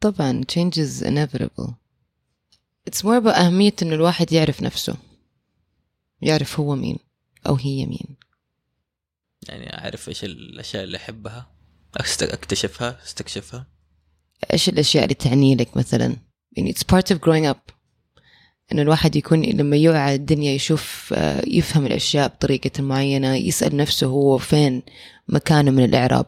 طبعا 0.00 0.42
change 0.52 0.74
is 0.74 1.02
inevitable. 1.02 1.70
It's 2.90 3.02
more 3.02 3.20
about 3.22 3.38
أهمية 3.38 3.74
إنه 3.82 3.94
الواحد 3.94 4.32
يعرف 4.32 4.62
نفسه. 4.62 4.96
يعرف 6.22 6.60
هو 6.60 6.74
مين 6.76 6.98
أو 7.46 7.54
هي 7.54 7.86
مين. 7.86 8.16
يعني 9.48 9.78
أعرف 9.78 10.08
إيش 10.08 10.24
الأشياء 10.24 10.84
اللي 10.84 10.96
أحبها 10.96 11.46
أست- 11.98 12.22
أكتشفها 12.22 12.98
أستكشفها. 13.04 13.66
إيش 14.52 14.68
الأشياء 14.68 15.04
اللي 15.04 15.14
تعني 15.14 15.56
لك 15.56 15.76
مثلا؟ 15.76 16.16
يعني 16.56 16.72
it's 16.72 16.84
part 16.94 17.14
of 17.14 17.18
growing 17.18 17.54
up. 17.54 17.76
إنه 18.72 18.82
الواحد 18.82 19.16
يكون 19.16 19.42
لما 19.42 19.76
يوعى 19.76 20.14
الدنيا 20.14 20.52
يشوف 20.52 21.14
آه، 21.16 21.42
يفهم 21.46 21.86
الأشياء 21.86 22.28
بطريقة 22.28 22.82
معينة 22.82 23.34
يسأل 23.34 23.76
نفسه 23.76 24.06
هو 24.06 24.38
فين 24.38 24.82
مكانه 25.28 25.70
من 25.70 25.84
الإعراب. 25.84 26.26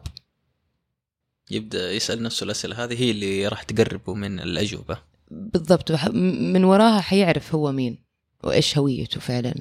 يبدأ 1.51 1.91
يسأل 1.91 2.23
نفسه 2.23 2.43
الأسئلة. 2.43 2.83
هذه 2.83 3.03
هي 3.03 3.11
اللي 3.11 3.47
راح 3.47 3.63
تقربه 3.63 4.13
من 4.13 4.39
الأجوبة. 4.39 4.97
بالضبط. 5.31 5.91
من 6.13 6.63
وراها 6.63 7.01
حيعرف 7.01 7.55
هو 7.55 7.71
مين 7.71 7.97
وإيش 8.43 8.77
هويته 8.77 9.19
فعلا. 9.19 9.55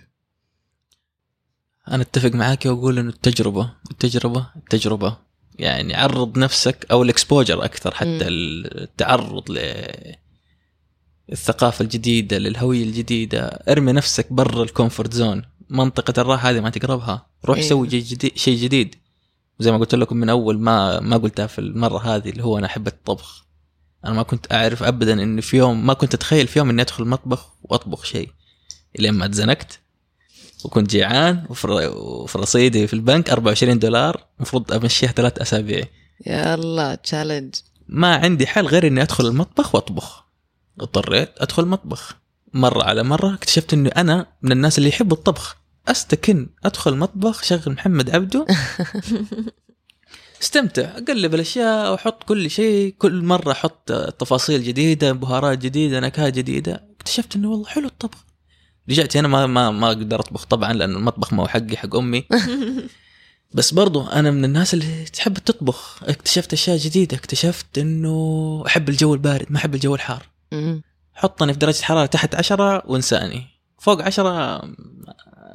أنا 1.88 2.02
أتفق 2.02 2.30
معاك 2.30 2.66
وأقول 2.66 2.98
إنه 2.98 3.08
التجربة 3.08 3.72
التجربة 3.90 4.46
التجربة. 4.56 5.16
يعني 5.58 5.94
عرض 5.94 6.38
نفسك 6.38 6.86
أو 6.90 7.02
الإكسبوجر 7.02 7.64
أكثر 7.64 7.94
حتى 7.94 8.06
مم. 8.06 8.20
التعرض 8.22 9.44
للثقافه 11.28 11.82
الجديدة 11.82 12.38
للهوية 12.38 12.84
الجديدة. 12.84 13.40
ارمي 13.46 13.92
نفسك 13.92 14.32
برا 14.32 14.62
ال 14.62 14.69
comfort 14.69 15.12
zone. 15.12 15.42
منطقة 15.70 16.20
الراحة 16.20 16.50
هذه 16.50 16.60
ما 16.60 16.70
تقربها. 16.70 17.26
روح 17.44 17.58
إيه. 17.58 17.68
سوي 17.68 17.90
شيء 17.90 18.02
جديد 18.02 18.38
شيء 18.38 18.58
جديد. 18.58 18.94
زي 19.58 19.72
ما 19.72 19.78
قلت 19.78 19.94
لكم 19.94 20.16
من 20.16 20.28
أول 20.28 20.58
ما 20.58 21.00
ما 21.00 21.16
قلتها 21.16 21.46
في 21.46 21.58
المرة 21.58 21.98
هذه 21.98 22.28
اللي 22.28 22.44
هو 22.44 22.58
أنا 22.58 22.66
أحب 22.66 22.86
الطبخ. 22.86 23.46
أنا 24.04 24.14
ما 24.14 24.22
كنت 24.22 24.52
أعرف 24.52 24.82
ابدا 24.82 25.22
انه 25.22 25.40
في 25.40 25.56
يوم 25.56 25.86
ما 25.86 25.94
كنت 25.94 26.14
أتخيل 26.14 26.46
في 26.46 26.58
يوم 26.58 26.70
إني 26.70 26.82
أدخل 26.82 27.02
المطبخ 27.02 27.48
وأطبخ 27.62 28.04
شيء. 28.04 28.30
إلين 28.98 29.14
ما 29.14 29.24
اتزنقت 29.24 29.80
وكنت 30.64 30.90
جيعان 30.90 31.46
وفي 31.48 32.38
رصيدي 32.38 32.86
في 32.86 32.94
البنك 32.94 33.30
24 33.30 33.78
دولار 33.78 34.24
المفروض 34.36 34.72
أمشيها 34.72 35.12
ثلاث 35.12 35.38
أسابيع. 35.38 35.84
يا 36.26 36.54
الله 36.54 36.94
challenge 36.94 37.54
ما 37.88 38.16
عندي 38.16 38.46
حل 38.46 38.66
غير 38.66 38.86
إني 38.86 39.02
أدخل 39.02 39.26
المطبخ 39.26 39.74
وأطبخ. 39.74 40.27
اضطريت 40.80 41.30
ادخل 41.38 41.62
المطبخ 41.62 42.16
مرة 42.54 42.82
على 42.82 43.02
مرة 43.02 43.34
اكتشفت 43.34 43.74
إنه 43.74 43.90
أنا 43.96 44.26
من 44.42 44.52
الناس 44.52 44.78
اللي 44.78 44.88
يحبوا 44.88 45.16
الطبخ. 45.16 45.56
أستكن 45.88 46.48
أدخل 46.64 46.92
المطبخ 46.92 47.42
شغل 47.42 47.72
محمد 47.72 48.10
عبده. 48.10 48.46
استمتع 50.42 50.82
أقلب 50.82 51.34
الأشياء 51.34 51.92
وأحط 51.92 52.22
كل 52.22 52.50
شيء. 52.50 52.94
كل 52.98 53.22
مرة 53.22 53.52
أحط 53.52 53.92
تفاصيل 53.92 54.62
جديدة 54.62 55.12
بهارات 55.12 55.58
جديدة 55.58 56.00
نكهات 56.00 56.34
جديدة. 56.34 56.88
اكتشفت 56.96 57.36
إنه 57.36 57.50
والله 57.50 57.66
حلو 57.66 57.86
الطبخ. 57.86 58.24
رجعت 58.90 59.16
هنا 59.16 59.28
ما 59.28 59.46
ما 59.46 59.70
ما 59.70 59.86
أقدر 59.88 60.20
أطبخ 60.20 60.44
طبعا 60.44 60.72
لأن 60.72 60.96
المطبخ 60.96 61.32
ما 61.32 61.42
هو 61.42 61.48
حقي 61.48 61.76
حق 61.76 61.96
أمي. 61.96 62.24
بس 63.54 63.74
برضو 63.74 64.06
أنا 64.06 64.30
من 64.30 64.44
الناس 64.44 64.74
اللي 64.74 65.04
تحب 65.04 65.38
تطبخ. 65.38 66.00
اكتشفت 66.02 66.52
أشياء 66.52 66.76
جديدة. 66.76 67.16
اكتشفت 67.16 67.78
إنه 67.78 68.62
أحب 68.66 68.88
الجو 68.88 69.14
البارد 69.14 69.46
ما 69.50 69.56
أحب 69.56 69.74
الجو 69.74 69.94
الحار. 69.94 70.37
حطني 71.14 71.52
في 71.52 71.58
درجة 71.58 71.82
حرارة 71.82 72.06
تحت 72.06 72.34
عشرة 72.34 72.82
وانساني. 72.86 73.46
فوق 73.78 74.02
عشرة 74.02 74.62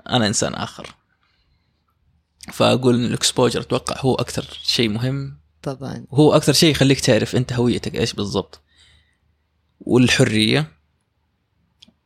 أنا 0.09 0.27
إنسان 0.27 0.53
آخر. 0.53 0.95
فأقول 2.53 2.95
إن 2.95 3.05
الإكسبوجر 3.05 3.61
أتوقع 3.61 3.95
هو 3.99 4.15
أكثر 4.15 4.59
شيء 4.63 4.89
مهم. 4.89 5.37
طبعا. 5.61 6.05
وهو 6.11 6.35
أكثر 6.35 6.53
شيء 6.53 6.71
يخليك 6.71 6.99
تعرف 6.99 7.35
أنت 7.35 7.53
هويتك 7.53 7.95
إيش 7.95 8.13
بالضبط. 8.13 8.61
والحرية. 9.79 10.71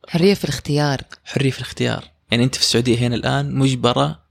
حرية 0.08 0.34
في 0.34 0.44
الاختيار. 0.44 1.00
حرية 1.24 1.50
في 1.50 1.58
الاختيار. 1.58 2.04
يعني 2.30 2.44
أنت 2.44 2.54
في 2.54 2.60
السعودية 2.60 2.98
هنا 2.98 3.14
الآن 3.14 3.54
مجبرة 3.54 4.22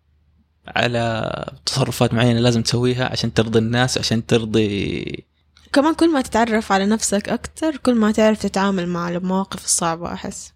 على 0.67 1.31
تصرفات 1.65 2.13
معينة 2.13 2.39
لازم 2.39 2.61
تسويها 2.61 3.11
عشان 3.11 3.33
ترضي 3.33 3.59
الناس 3.59 3.97
عشان 3.97 4.25
ترضي 4.25 5.26
كمان 5.73 5.93
كل 5.93 6.13
ما 6.13 6.21
تتعرف 6.21 6.71
على 6.71 6.85
نفسك 6.85 7.29
أكتر 7.29 7.77
كل 7.77 7.95
ما 7.95 8.11
تعرف 8.11 8.41
تتعامل 8.41 8.87
مع 8.87 9.09
المواقف 9.09 9.65
الصعبة 9.65 10.13
أحس. 10.13 10.53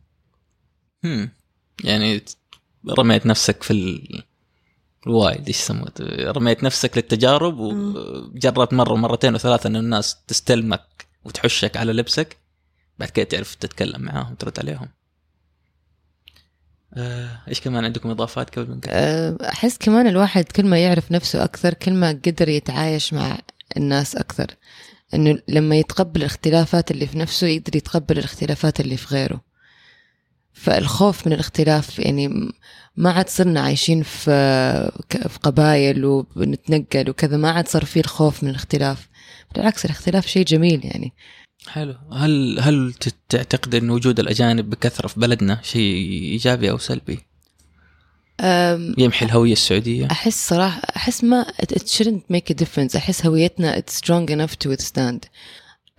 هم. 1.04 1.30
يعني 1.84 2.24
رميت 2.90 3.26
نفسك 3.26 3.64
في 3.64 3.72
ال... 3.72 4.24
الوايد 5.08 5.48
إيش 5.48 5.60
يسموه؟ 5.60 5.92
رميت 6.22 6.64
نفسك 6.64 6.98
للتجارب 6.98 7.60
وجربت 7.60 8.74
مرة 8.74 8.94
ومرتين 8.94 9.36
وثلاثة 9.36 9.68
إن 9.68 9.76
الناس 9.76 10.18
تستلمك 10.28 11.08
وتحشك 11.26 11.78
على 11.78 11.94
لبسك 11.94 12.38
بعد 13.00 13.10
كده 13.10 13.26
تعرف 13.26 13.56
تتكلم 13.56 14.02
معاهم 14.02 14.36
ترد 14.36 14.60
عليهم. 14.60 14.90
آه، 16.94 17.42
إيش 17.48 17.62
كمان 17.62 17.86
عندكم 17.86 18.10
إضافات 18.10 18.60
قبل 18.60 18.70
ما؟ 18.70 18.82
أه، 18.88 19.38
أحس 19.50 19.78
كمان 19.78 20.08
الواحد 20.08 20.44
كل 20.44 20.66
ما 20.66 20.84
يعرف 20.84 21.12
نفسه 21.12 21.44
أكثر 21.44 21.74
كل 21.74 21.94
ما 21.94 22.10
قدر 22.26 22.50
يتعايش 22.50 23.14
مع 23.14 23.40
الناس 23.78 24.16
أكثر. 24.16 24.56
إنه 25.14 25.40
لما 25.48 25.76
يتقبل 25.76 26.20
الاختلافات 26.22 26.92
اللي 26.92 27.08
في 27.08 27.18
نفسه 27.18 27.48
يقدر 27.48 27.76
يتقبل 27.76 28.18
الاختلافات 28.18 28.80
اللي 28.80 28.98
في 28.98 29.16
غيره. 29.16 29.42
فالخوف 30.54 31.28
من 31.28 31.34
الاختلاف 31.34 32.00
يعني 32.00 32.52
ما 32.98 33.12
عاد 33.12 33.30
صرنا 33.30 33.62
عايشين 33.62 34.04
في 34.04 34.32
في 35.10 35.40
قبائل 35.44 36.06
وبنتنقل 36.06 37.10
وكذا 37.10 37.38
ما 37.38 37.52
عاد 37.52 37.68
صار 37.68 37.86
فيه 37.86 38.02
الخوف 38.02 38.44
من 38.44 38.50
الاختلاف. 38.50 39.10
بالعكس 39.56 39.86
الاختلاف 39.86 40.28
شيء 40.28 40.46
جميل 40.46 40.86
يعني. 40.86 41.14
حلو. 41.68 41.96
هل 42.14 42.60
هل 42.60 42.94
تعتقد 43.30 43.76
إن 43.76 43.90
وجود 43.90 44.20
الأجانب 44.20 44.70
بكثرة 44.70 45.08
في 45.08 45.20
بلدنا 45.20 45.60
شيء 45.64 45.94
إيجابي 46.32 46.70
أو 46.70 46.78
سلبي؟ 46.78 47.20
يمحي 48.98 49.26
الهوية 49.26 49.54
السعودية؟ 49.54 50.08
أحس 50.12 50.48
صراحة 50.50 50.82
أحس 50.96 51.24
ما 51.24 51.46
it, 51.62 51.76
shouldn't 51.82 52.34
make 52.36 52.54
a 52.54 52.64
difference. 52.64 52.96
أحس 52.96 53.26
هويتنا 53.26 53.80
it's 53.82 53.94
strong 53.94 54.30
enough 54.32 54.56
to 54.66 54.72
withstand. 54.76 55.20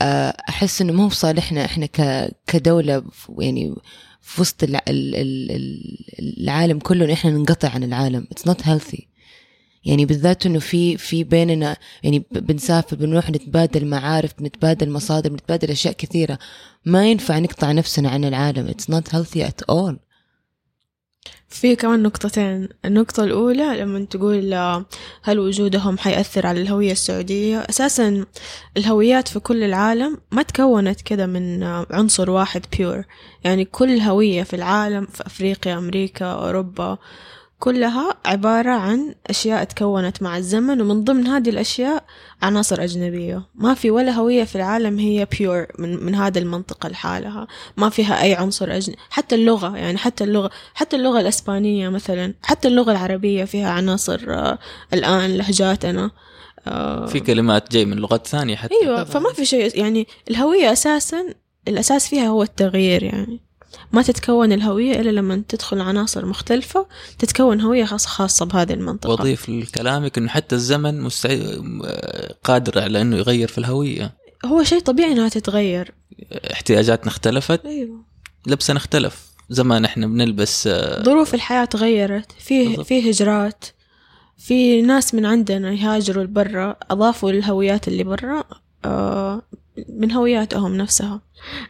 أه، 0.02 0.36
أحس 0.48 0.80
إنه 0.82 0.92
مو 0.92 1.08
بصالحنا 1.08 1.64
إحنا 1.64 1.86
ك 1.86 2.30
كدولة 2.46 3.02
يعني 3.38 3.74
في 4.20 4.40
وسط 4.40 4.62
الع- 4.62 4.84
ال- 4.88 5.14
ال- 5.16 5.50
ال- 5.50 6.42
العالم 6.42 6.78
كله 6.78 7.04
إن 7.04 7.10
إحنا 7.10 7.30
ننقطع 7.30 7.68
عن 7.68 7.84
العالم. 7.84 8.26
It's 8.34 8.50
not 8.50 8.62
healthy. 8.62 9.02
يعني 9.84 10.06
بالذات 10.06 10.46
إنه 10.46 10.58
في 10.58 10.96
في 10.96 11.24
بيننا 11.24 11.76
يعني 12.02 12.24
بنسافر 12.32 12.96
بنروح 12.96 13.30
نتبادل 13.30 13.86
معارف 13.86 14.32
بنتبادل 14.38 14.90
مصادر 14.90 15.30
بنتبادل 15.30 15.70
أشياء 15.70 15.94
كثيرة. 15.94 16.38
ما 16.84 17.06
ينفع 17.10 17.38
نقطع 17.38 17.72
نفسنا 17.72 18.08
عن 18.08 18.24
العالم. 18.24 18.68
It's 18.74 18.94
not 18.94 19.12
healthy 19.12 19.38
at 19.40 19.74
all. 19.74 19.94
في 21.62 21.76
كمان 21.76 22.02
نقطتين. 22.02 22.68
النقطة 22.84 23.24
الأولى 23.24 23.76
لما 23.80 24.04
تقول 24.04 24.54
آه، 24.54 24.84
هل 25.22 25.38
وجودهم 25.38 25.98
حيأثر 25.98 26.46
على 26.46 26.62
الهوية 26.62 26.92
السعودية؟ 26.92 27.58
أساسا 27.58 28.24
الهويات 28.76 29.28
في 29.28 29.40
كل 29.40 29.62
العالم 29.62 30.18
ما 30.30 30.42
تكونت 30.42 31.00
كده 31.00 31.26
من 31.26 31.62
آه، 31.62 31.86
عنصر 31.90 32.30
واحد 32.30 32.62
بيور 32.78 33.04
يعني 33.44 33.64
كل 33.64 33.98
هوية 33.98 34.42
في 34.42 34.56
العالم 34.56 35.06
في 35.06 35.26
أفريقيا 35.26 35.78
أمريكا 35.78 36.26
أوروبا 36.26 36.98
كلها 37.62 38.14
عبارة 38.24 38.70
عن 38.70 39.14
أشياء 39.30 39.64
تكونت 39.64 40.22
مع 40.22 40.36
الزمن 40.36 40.80
ومن 40.80 41.04
ضمن 41.04 41.26
هذه 41.26 41.50
الأشياء 41.50 42.04
عناصر 42.42 42.84
أجنبية. 42.84 43.42
ما 43.54 43.74
في 43.74 43.90
ولا 43.90 44.12
هوية 44.12 44.44
في 44.44 44.56
العالم 44.56 44.98
هي 44.98 45.26
بيور 45.38 45.66
من, 45.78 46.04
من 46.04 46.14
هذا 46.14 46.38
المنطقة 46.38 46.88
لحالها. 46.88 47.46
ما 47.76 47.88
فيها 47.88 48.22
أي 48.22 48.34
عنصر 48.34 48.76
أجنبي 48.76 48.98
حتى 49.10 49.34
اللغة 49.34 49.76
يعني 49.76 49.98
حتى 49.98 50.24
اللغة 50.24 50.50
حتى 50.74 50.96
اللغة 50.96 51.20
الإسبانية 51.20 51.88
مثلا 51.88 52.34
حتى 52.42 52.68
اللغة 52.68 52.92
العربية 52.92 53.44
فيها 53.44 53.70
عناصر 53.70 54.20
آه 54.28 54.58
الآن 54.92 55.36
لهجاتنا. 55.36 56.10
آه 56.66 57.06
في 57.06 57.20
كلمات 57.20 57.72
جاي 57.72 57.84
من 57.84 57.96
لغات 57.96 58.26
ثانية 58.26 58.56
حتى. 58.56 58.74
طبعاً. 58.86 59.04
فما 59.04 59.32
في 59.32 59.44
شيء 59.44 59.78
يعني 59.78 60.06
الهوية 60.30 60.72
أساسا 60.72 61.34
الأساس 61.68 62.08
فيها 62.08 62.26
هو 62.26 62.42
التغيير 62.42 63.02
يعني. 63.02 63.40
ما 63.92 64.02
تتكون 64.02 64.52
الهوية 64.52 65.00
إلا 65.00 65.10
لما 65.10 65.42
تدخل 65.48 65.80
عناصر 65.80 66.26
مختلفة 66.26 66.86
تتكون 67.18 67.60
هوية 67.60 67.84
خاصه 67.84 68.08
خاصة 68.08 68.46
بهذه 68.46 68.72
المنطقة. 68.72 69.10
وأضيف 69.10 69.48
لكلامك 69.48 70.18
إنه 70.18 70.28
حتى 70.28 70.54
الزمن 70.54 71.00
مستعد 71.00 71.62
قادر 72.44 72.82
على 72.82 73.00
إنه 73.00 73.16
يغير 73.16 73.48
في 73.48 73.58
الهوية. 73.58 74.14
هو 74.44 74.62
شيء 74.62 74.80
طبيعي 74.80 75.12
إنها 75.12 75.28
تتغير. 75.28 75.94
احتياجاتنا 76.52 77.08
اختلفت 77.08 77.66
أيوه. 77.66 78.04
لبسنا 78.46 78.76
اختلف. 78.76 79.32
زمان 79.50 79.84
إحنا 79.84 80.06
بنلبس 80.06 80.66
آه، 80.66 81.02
ظروف 81.02 81.34
الحياة 81.34 81.64
تغيرت. 81.64 82.32
في 82.32 82.66
بالضبط. 82.68 82.86
في 82.86 83.10
هجرات. 83.10 83.64
في 84.38 84.82
ناس 84.82 85.14
من 85.14 85.26
عندنا 85.26 85.72
يهاجروا 85.72 86.24
لبرا 86.24 86.76
أضافوا 86.90 87.32
للهويات 87.32 87.88
اللي 87.88 88.04
برا 88.04 88.44
آه 88.84 89.42
من 89.88 90.12
هوياتهم 90.12 90.76
نفسها. 90.76 91.20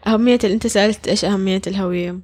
أهمية 0.07 0.39
أنت 0.45 0.67
سألت 0.67 1.09
إيش 1.09 1.25
أهمية 1.25 1.63
الهوية. 1.67 2.21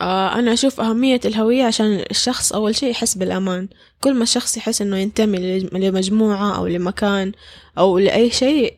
آه 0.00 0.38
أنا 0.38 0.52
أشوف 0.52 0.80
أهمية 0.80 1.20
الهوية 1.24 1.64
عشان 1.64 2.04
الشخص 2.10 2.52
أول 2.52 2.76
شيء 2.76 2.90
يحس 2.90 3.14
بالأمان. 3.14 3.68
كل 4.00 4.14
ما 4.14 4.22
الشخص 4.22 4.56
يحس 4.56 4.82
إنه 4.82 4.96
ينتمي 4.96 5.58
لمجموعة 5.60 6.56
أو 6.56 6.66
لمكان 6.66 7.32
أو 7.78 7.98
لأي 7.98 8.30
شيء 8.30 8.74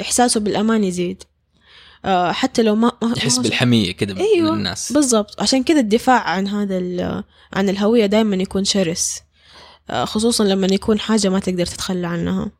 إحساسه 0.00 0.40
بالأمان 0.40 0.84
يزيد. 0.84 1.22
آه 2.04 2.32
حتى 2.32 2.62
لو 2.62 2.74
ما 2.74 2.92
يحس 3.16 3.38
بالحمية 3.38 3.92
كده 3.92 4.14
من 4.14 4.20
أيوة 4.20 4.54
الناس. 4.54 4.92
بالضبط. 4.92 5.40
عشان 5.42 5.62
كذا 5.62 5.80
الدفاع 5.80 6.30
عن 6.30 6.48
هذا 6.48 6.78
ال- 6.78 7.24
عن 7.52 7.68
الهوية 7.68 8.06
دائما 8.06 8.36
يكون 8.36 8.64
شرس. 8.64 9.20
آه، 9.90 10.04
خصوصا 10.04 10.44
لما 10.44 10.66
يكون 10.66 11.00
حاجة 11.00 11.28
ما 11.28 11.38
تقدر 11.38 11.66
تتخلى 11.66 12.06
عنها. 12.06 12.50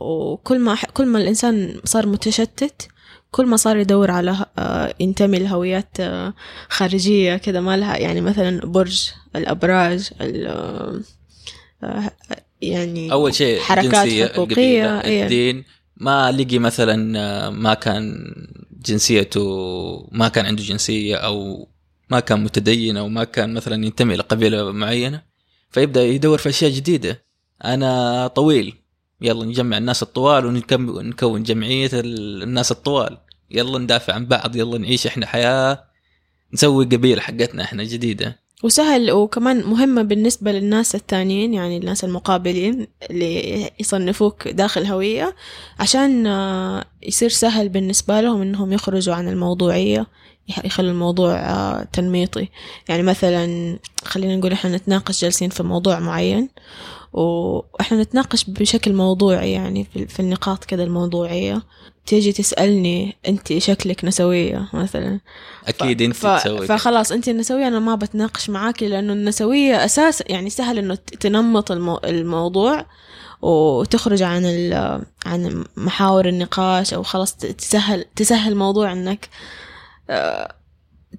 وكل 0.00 0.58
ما 0.58 0.74
كل 0.94 1.06
ما 1.06 1.18
الإنسان 1.18 1.80
صار 1.84 2.06
متشتت 2.06 2.88
كل 3.30 3.46
ما 3.46 3.56
صار 3.56 3.76
يدور 3.76 4.10
على 4.10 4.46
آه، 4.58 4.94
ينتمي 5.00 5.38
لهويات 5.38 6.00
آه، 6.00 6.34
خارجية 6.68 7.36
كذا 7.36 7.60
ما 7.60 7.76
لها 7.76 7.96
يعني 7.96 8.20
مثلا 8.20 8.60
برج 8.66 9.10
الأبراج 9.36 10.10
ال- 10.20 11.02
آه، 11.82 12.10
يعني 12.62 13.12
أول 13.12 13.34
شيء 13.34 13.60
حركات 13.60 14.06
جنسية 14.06 14.26
حقوقية، 14.26 15.00
إيه. 15.00 15.22
الدين 15.22 15.64
ما 15.96 16.32
لقي 16.32 16.58
مثلا 16.58 17.50
ما 17.50 17.74
كان 17.74 18.34
جنسيته 18.86 20.08
ما 20.12 20.28
كان 20.28 20.46
عنده 20.46 20.62
جنسية 20.62 21.16
أو 21.16 21.68
ما 22.10 22.20
كان 22.20 22.44
متدين 22.44 22.96
أو 22.96 23.08
ما 23.08 23.24
كان 23.24 23.54
مثلا 23.54 23.84
ينتمي 23.86 24.16
لقبيلة 24.16 24.72
معينة 24.72 25.22
فيبدأ 25.70 26.02
يدور 26.02 26.38
في 26.38 26.48
أشياء 26.48 26.70
جديدة 26.70 27.22
أنا 27.64 28.26
طويل 28.26 28.74
يلا 29.22 29.44
نجمع 29.44 29.78
الناس 29.78 30.02
الطوال 30.02 30.46
ونكون 30.72 31.42
جمعية 31.42 31.90
ال- 31.92 32.42
الناس 32.42 32.70
الطوال. 32.72 33.18
يلا 33.50 33.78
ندافع 33.78 34.12
عن 34.14 34.26
بعض 34.26 34.56
يلا 34.56 34.78
نعيش 34.78 35.06
إحنا 35.06 35.26
حياة 35.26 35.84
نسوي 36.54 36.84
قبيله 36.84 37.20
حقتنا 37.20 37.62
إحنا 37.64 37.84
جديدة. 37.84 38.38
وسهل 38.62 39.12
وكمان 39.12 39.64
مهمة 39.66 40.02
بالنسبة 40.02 40.52
للناس 40.52 40.94
التانيين 40.94 41.54
يعني 41.54 41.76
الناس 41.76 42.04
المقابلين 42.04 42.86
اللي 43.10 43.70
يصنفوك 43.80 44.48
داخل 44.48 44.84
هوية 44.86 45.34
عشان 45.78 46.26
آه، 46.26 46.84
يصير 47.02 47.28
سهل 47.28 47.68
بالنسبة 47.68 48.20
لهم 48.20 48.42
إنهم 48.42 48.72
يخرجوا 48.72 49.14
عن 49.14 49.28
الموضوعية 49.28 50.06
يخلوا 50.64 50.90
الموضوع 50.90 51.34
آه، 51.36 51.82
تنميطي. 51.92 52.48
يعني 52.88 53.02
مثلا 53.02 53.76
خلينا 54.04 54.36
نقول 54.36 54.52
إحنا 54.52 54.76
نتناقش 54.76 55.22
جالسين 55.22 55.50
في 55.50 55.62
موضوع 55.62 55.98
معين 56.00 56.48
وإحنا 57.12 58.02
نتناقش 58.02 58.44
بشكل 58.44 58.92
موضوعي 58.92 59.52
يعني 59.52 59.84
في 60.08 60.20
النقاط 60.20 60.64
كده 60.64 60.84
الموضوعية. 60.84 61.62
تيجي 62.06 62.32
تسألني 62.32 63.16
أنت 63.28 63.58
شكلك 63.58 64.04
نسوية 64.04 64.68
مثلا. 64.72 65.20
أكيد 65.68 66.02
أنت 66.02 66.16
ف... 66.16 66.26
تسوي. 66.26 66.66
فخلاص 66.66 67.12
أنت 67.12 67.28
النسوية 67.28 67.68
أنا 67.68 67.78
ما 67.78 67.94
بتناقش 67.94 68.50
معاكي 68.50 68.88
لأنه 68.88 69.12
النسوية 69.12 69.84
أساس 69.84 70.22
يعني 70.26 70.50
سهل 70.50 70.78
إنه 70.78 70.94
ت- 70.94 71.14
تنمط 71.14 71.70
المو... 71.70 72.00
الموضوع 72.04 72.86
وتخرج 73.42 74.22
عن 74.22 74.44
ال... 74.44 74.74
عن 75.26 75.64
محاور 75.76 76.28
النقاش 76.28 76.94
أو 76.94 77.02
خلاص 77.02 77.36
تسهل 77.36 78.04
تسهل 78.16 78.56
موضوع 78.56 78.92
إنك 78.92 79.28
آه، 80.10 80.54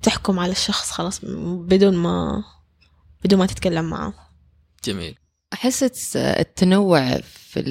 تحكم 0.01 0.39
على 0.39 0.51
الشخص 0.51 0.91
خلاص 0.91 1.19
بدون 1.25 1.95
ما 1.97 2.43
بدون 3.23 3.39
ما 3.39 3.45
تتكلم 3.45 3.85
معه. 3.85 4.13
جميل. 4.85 5.15
أحس 5.53 6.15
التنوع 6.15 7.17
في 7.17 7.63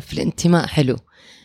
في 0.00 0.12
الانتماء 0.12 0.66
حلو. 0.66 0.96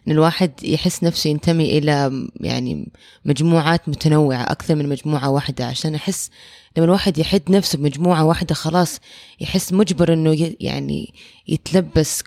إن 0.07 0.11
الواحد 0.11 0.63
يحس 0.63 1.03
نفسه 1.03 1.29
ينتمي 1.29 1.77
إلى 1.77 2.27
يعني 2.39 2.91
مجموعات 3.25 3.89
متنوعة 3.89 4.43
أكثر 4.43 4.75
من 4.75 4.89
مجموعة 4.89 5.29
واحدة 5.29 5.65
عشان 5.65 5.95
أحس 5.95 6.29
لما 6.77 6.85
الواحد 6.85 7.17
يحد 7.17 7.41
نفسه 7.49 7.77
بمجموعة 7.77 8.25
واحدة 8.25 8.55
خلاص 8.55 8.99
يحس 9.41 9.73
مجبر 9.73 10.13
إنه 10.13 10.55
يعني 10.59 11.13
يتلبس 11.47 12.23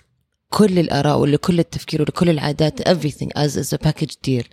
كل 0.49 0.79
الآراء 0.79 1.19
ولكل 1.19 1.59
التفكير 1.59 2.01
ولكل 2.01 2.29
العادات 2.29 2.81
everything 2.89 3.27
as 3.37 3.51
as 3.51 3.77
a 3.77 3.87
package 3.87 4.15
deal. 4.27 4.45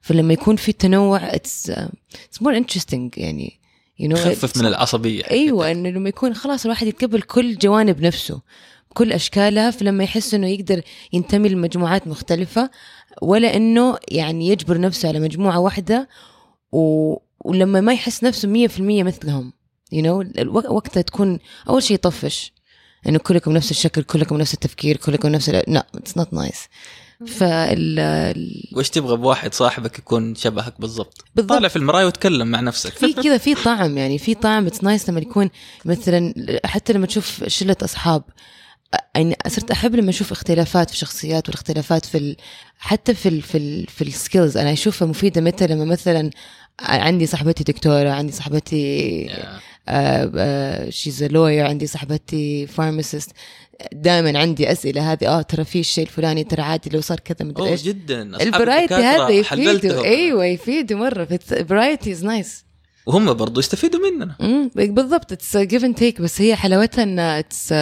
فلما 0.00 0.32
يكون 0.32 0.56
في 0.56 0.72
تنوع 0.72 1.30
it's, 1.30 1.70
uh, 1.70 1.88
it's 2.14 2.42
more 2.42 2.54
interesting 2.54 3.10
يعني. 3.16 3.60
You 4.02 4.08
know 4.08 4.18
خفف 4.18 4.56
من 4.56 4.66
العصبية 4.66 5.22
أيوه 5.30 5.70
إنه 5.70 5.88
لما 5.88 6.08
يكون 6.08 6.34
خلاص 6.34 6.64
الواحد 6.64 6.86
يتقبل 6.86 7.22
كل 7.22 7.56
جوانب 7.56 8.00
نفسه 8.00 8.40
كل 8.88 9.12
اشكالها 9.12 9.70
فلما 9.70 10.04
يحس 10.04 10.34
إنه 10.34 10.48
يقدر 10.48 10.82
ينتمي 11.12 11.48
لمجموعات 11.48 12.08
مختلفة 12.08 12.70
ولا 13.22 13.56
إنه 13.56 13.96
يعني 14.08 14.48
يجبر 14.48 14.80
نفسه 14.80 15.08
على 15.08 15.20
مجموعة 15.20 15.58
واحدة 15.58 16.08
و... 16.72 17.14
ولما 17.40 17.80
ما 17.80 17.92
يحس 17.92 18.24
نفسه 18.24 18.48
مية 18.48 18.66
في 18.66 18.78
المية 18.78 19.02
مثلهم. 19.02 19.52
You 19.94 19.98
know 19.98 20.46
وقتها 20.54 21.00
تكون 21.00 21.38
أول 21.68 21.82
شيء 21.82 21.94
يطفش. 21.94 22.52
إنه 23.08 23.18
كلكم 23.18 23.52
نفس 23.52 23.70
الشكل 23.70 24.02
كلكم 24.02 24.36
نفس 24.36 24.54
التفكير 24.54 24.96
كلكم 24.96 25.28
نفس. 25.28 25.48
لا 25.50 25.86
it's 25.94 26.16
not 26.16 26.32
nice 26.32 26.68
فال 27.26 27.98
ال- 27.98 28.62
وش 28.72 28.90
تبغى 28.90 29.16
بواحد 29.16 29.54
صاحبك 29.54 29.98
يكون 29.98 30.34
شبهك 30.34 30.80
بالضبط؟ 30.80 31.24
بالضبط. 31.34 31.52
طالع 31.52 31.68
في 31.68 31.76
المراية 31.76 32.06
وتكلم 32.06 32.46
مع 32.48 32.60
نفسك. 32.60 32.92
في 32.92 33.12
كذا 33.22 33.38
في 33.38 33.54
طعم 33.54 33.98
يعني 33.98 34.18
في 34.18 34.34
طعم. 34.34 34.66
it's 34.66 34.84
nice 34.84 35.08
لما 35.10 35.20
يكون 35.20 35.50
مثلا 35.84 36.34
حتى 36.64 36.92
لما 36.92 37.06
تشوف 37.06 37.44
شلة 37.46 37.76
أصحاب 37.82 38.22
يعني 39.14 39.36
صرت 39.46 39.70
أحب 39.70 39.94
لما 39.94 40.10
أشوف 40.10 40.32
اختلافات 40.32 40.88
في 40.90 40.94
الشخصيات 40.94 41.48
والاختلافات 41.48 42.04
في 42.06 42.18
ال... 42.18 42.36
حتى 42.78 43.14
في 43.14 43.28
ال... 43.28 43.42
في 43.42 43.58
ال... 43.58 43.86
في 43.86 44.02
ال 44.04 44.11
skills 44.11 44.56
أنا 44.56 44.72
أشوفها 44.72 45.08
مفيدة 45.08 45.40
متى؟ 45.40 45.66
لما 45.66 45.84
مثلا 45.84 46.30
عندي 46.80 47.26
صاحبتي 47.26 47.64
دكتورة 47.64 48.10
عندي 48.10 48.32
صاحبتي 48.32 49.26
she's 50.90 51.24
lawyer 51.24 51.66
عندي 51.66 51.86
صاحبتي 51.86 52.66
pharmacist 52.66 53.30
دائما 53.92 54.38
عندي 54.38 54.72
أسئلة 54.72 55.12
هذه 55.12 55.26
آه 55.28 55.42
ترى 55.42 55.64
في 55.64 55.80
الشيء 55.80 56.04
الفلاني 56.04 56.44
ترى 56.44 56.62
عادي 56.62 56.90
لو 56.90 57.00
صار 57.00 57.20
كذا 57.20 57.48
مدري 57.48 57.68
إيش. 57.68 57.82
جدا. 57.82 58.22
الفرايتي 58.22 58.94
الدكاترة 58.94 59.24
هذا. 59.24 59.30
يفيدوا. 59.30 60.04
أيوه 60.04 60.44
يفيدوا 60.44 60.98
مرة 60.98 61.28
ال 61.52 61.59
variety 61.59 62.12
is 62.12 62.24
nice 62.24 62.64
وهم 63.06 63.34
برضو 63.34 63.60
يستفيدوا 63.60 64.10
مننا. 64.10 64.36
امم 64.40 64.70
بالضبط 64.74 65.32
it's 65.32 65.56
give 65.56 65.84
and 65.84 65.94
take 65.94 66.20
بس 66.20 66.40
هي 66.40 66.56
حلاوتها 66.56 67.02
إن 67.02 67.18
it's 67.18 67.74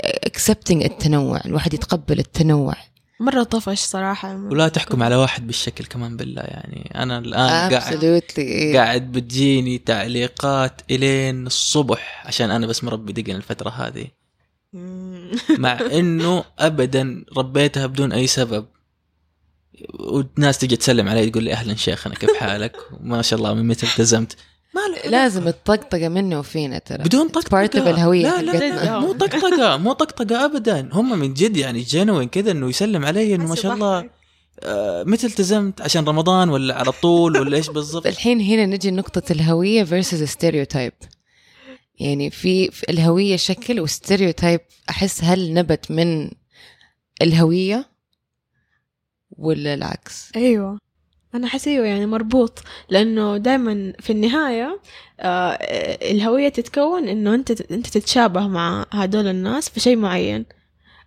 accepting 0.00 0.84
التنوع 0.84 1.40
الواحد 1.46 1.74
يتقبل 1.74 2.18
التنوع. 2.18 2.74
مرة 3.20 3.42
طفش 3.42 3.78
صراحة. 3.78 4.34
ولا 4.34 4.68
تحكم 4.68 5.02
على 5.02 5.16
واحد 5.16 5.46
بالشكل 5.46 5.84
كمان 5.84 6.16
بالله 6.16 6.42
يعني 6.42 6.90
أنا 6.94 7.18
الآن 7.18 7.48
قاعد 7.48 7.72
absolutely 7.72 8.76
قاعد 8.76 9.12
بتجيني 9.12 9.78
تعليقات 9.78 10.80
إلين 10.90 11.46
الصبح 11.46 12.22
عشان 12.26 12.50
أنا 12.50 12.66
بس 12.66 12.84
مربي 12.84 13.12
دقن 13.12 13.36
الفترة 13.36 13.70
هذه. 13.70 14.06
مع 15.58 15.80
إنه 15.98 16.44
ابدا 16.58 17.24
ربيتها 17.36 17.86
بدون 17.86 18.12
أي 18.12 18.26
سبب. 18.26 18.66
والناس 19.94 20.58
تجي 20.58 20.76
تسلم 20.76 21.08
علي 21.08 21.30
تقول 21.30 21.44
لي 21.44 21.52
أهلا 21.52 21.74
شيخنا 21.74 22.14
كيف 22.14 22.36
حالك؟ 22.36 22.76
ما 23.00 23.22
شاء 23.22 23.38
الله 23.38 23.54
من 23.54 23.66
متى 23.66 23.86
التزمت؟ 23.86 24.36
ما 24.74 24.80
له 24.80 25.10
لازم 25.10 25.48
الطقطقة 25.48 26.08
منه 26.08 26.38
وفينا 26.38 26.78
ترى. 26.78 27.04
بدون 27.04 27.28
طقطقة. 27.28 27.68
of 27.68 27.86
الهوية 27.86 28.40
لا 28.40 28.42
لا. 28.42 28.84
لا 28.84 28.98
مو 28.98 29.12
طقطقة 29.12 29.76
مو 29.76 29.92
طقطقة 29.92 30.44
ابدا. 30.44 30.88
هم 30.92 31.18
من 31.18 31.34
جد 31.34 31.56
يعني 31.56 31.80
جنوين 31.80 32.28
كذا 32.28 32.50
إنه 32.50 32.68
يسلم 32.68 33.04
علي 33.04 33.34
إنه 33.34 33.46
ما 33.46 33.54
شاء 33.54 33.74
الله 33.74 34.10
آه، 34.60 35.02
متى 35.02 35.26
التزمت؟ 35.26 35.80
عشان 35.80 36.04
رمضان 36.04 36.48
ولا 36.48 36.74
على 36.74 36.92
طول 36.92 37.40
ولا 37.40 37.56
إيش 37.56 37.68
بالضبط؟ 37.68 38.06
الحين 38.16 38.40
هنا 38.40 38.66
نجي 38.66 38.90
نقطة 38.90 39.32
الهوية 39.32 39.84
versus 39.84 40.28
stereotype. 40.30 41.08
يعني 42.00 42.30
في 42.30 42.70
الهوية 42.88 43.36
شكل 43.36 43.80
وستيريوتايب 43.80 44.60
أحس 44.90 45.24
هل 45.24 45.54
نبت 45.54 45.90
من 45.90 46.30
الهوية 47.22 47.86
ولا 49.30 49.74
العكس؟ 49.74 50.30
أيوه. 50.36 50.78
أنا 51.34 51.46
احس 51.46 51.68
أيوه 51.68 51.86
يعني 51.86 52.06
مربوط 52.06 52.62
لأنه 52.88 53.36
دائما 53.36 53.92
في 54.00 54.10
النهاية 54.10 54.80
آه 55.20 55.50
الهوية 56.10 56.48
تتكون 56.48 57.08
إنه 57.08 57.34
أنت 57.34 57.60
أنت 57.72 57.86
تتشابه 57.86 58.46
مع 58.48 58.86
هدول 58.92 59.26
الناس 59.26 59.68
في 59.68 59.80
شيء 59.80 59.96
معين 59.96 60.46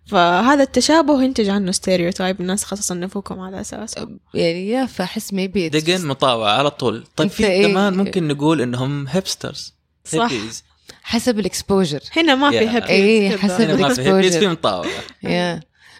فهذا 0.06 0.62
التشابه 0.62 1.22
ينتج 1.22 1.48
عنه 1.48 1.72
stereotype 1.72 2.40
الناس 2.40 2.64
خاصة 2.64 2.82
صنفوكم 2.82 3.40
على 3.40 3.60
اساسه 3.60 4.08
يعني 4.34 4.68
يا 4.70 4.86
it's 5.70 5.72
دقن 5.72 5.98
just- 5.98 6.04
مطاوعة 6.04 6.58
على 6.58 6.70
طول 6.70 7.04
طيب 7.16 7.26
أنت 7.26 7.32
في 7.36 7.46
إيه؟ 7.46 7.66
كمان 7.66 7.96
ممكن 7.96 8.28
نقول 8.28 8.60
إنهم 8.60 9.06
hipsters 9.08 9.74
صح. 10.04 10.32
هيبيز 10.32 10.64
حسب 11.02 11.38
ال 11.38 11.45
exposure 11.45 12.00
هنا 12.16 12.34
ما 12.34 12.50
في. 12.50 12.66
هابي 12.68 12.86
إيه، 12.88 13.36
حسب 13.36 13.60
هنا 13.60 13.76
ما 13.76 13.94
في 13.94 14.02
هيبيز. 14.02 14.36
في 14.36 14.48
مطاوعة 14.48 14.86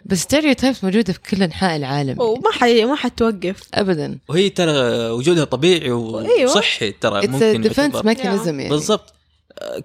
بس 0.09 0.19
stereotypes 0.21 0.83
موجودة 0.83 1.13
في 1.13 1.19
كل 1.19 1.43
أنحاء 1.43 1.75
العالم. 1.75 2.21
وما 2.21 2.51
حي 2.51 2.85
ما 2.85 2.95
حتوقف. 2.95 3.63
أبدا. 3.73 4.19
وهي 4.29 4.49
ترى 4.49 4.71
وجودها 5.09 5.43
طبيعي 5.43 5.81
أيوة. 5.85 6.43
وصحي 6.43 6.91
ترى 6.91 7.21
it's 7.21 7.25
a 7.25 7.29
ممكن 7.29 7.63
يعتبر. 7.63 8.13
mechanism 8.15 8.47
يعني. 8.47 8.69
بالضبط. 8.69 9.13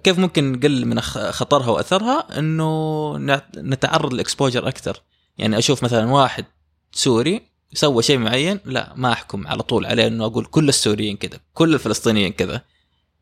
كيف 0.03 0.19
ممكن 0.19 0.51
نقلل 0.51 0.87
من 0.87 1.01
خطرها 1.01 1.69
وأثرها؟ 1.69 2.39
إنه 2.39 3.11
نع- 3.17 3.41
نتعرض 3.57 4.13
ل 4.13 4.19
exposure 4.19 4.67
أكثر. 4.67 5.01
يعني 5.37 5.57
أشوف 5.57 5.83
مثلا 5.83 6.11
واحد 6.11 6.45
سوري 6.91 7.41
سوى 7.73 8.03
شيء 8.03 8.17
معين 8.17 8.59
لا 8.65 8.93
ما 8.95 9.11
أحكم 9.11 9.47
على 9.47 9.63
طول 9.63 9.85
عليه 9.85 10.07
إنه 10.07 10.25
أقول 10.25 10.45
كل 10.45 10.69
السوريين 10.69 11.17
كذا 11.17 11.39
كل 11.53 11.73
الفلسطينيين 11.73 12.31
كذا. 12.31 12.61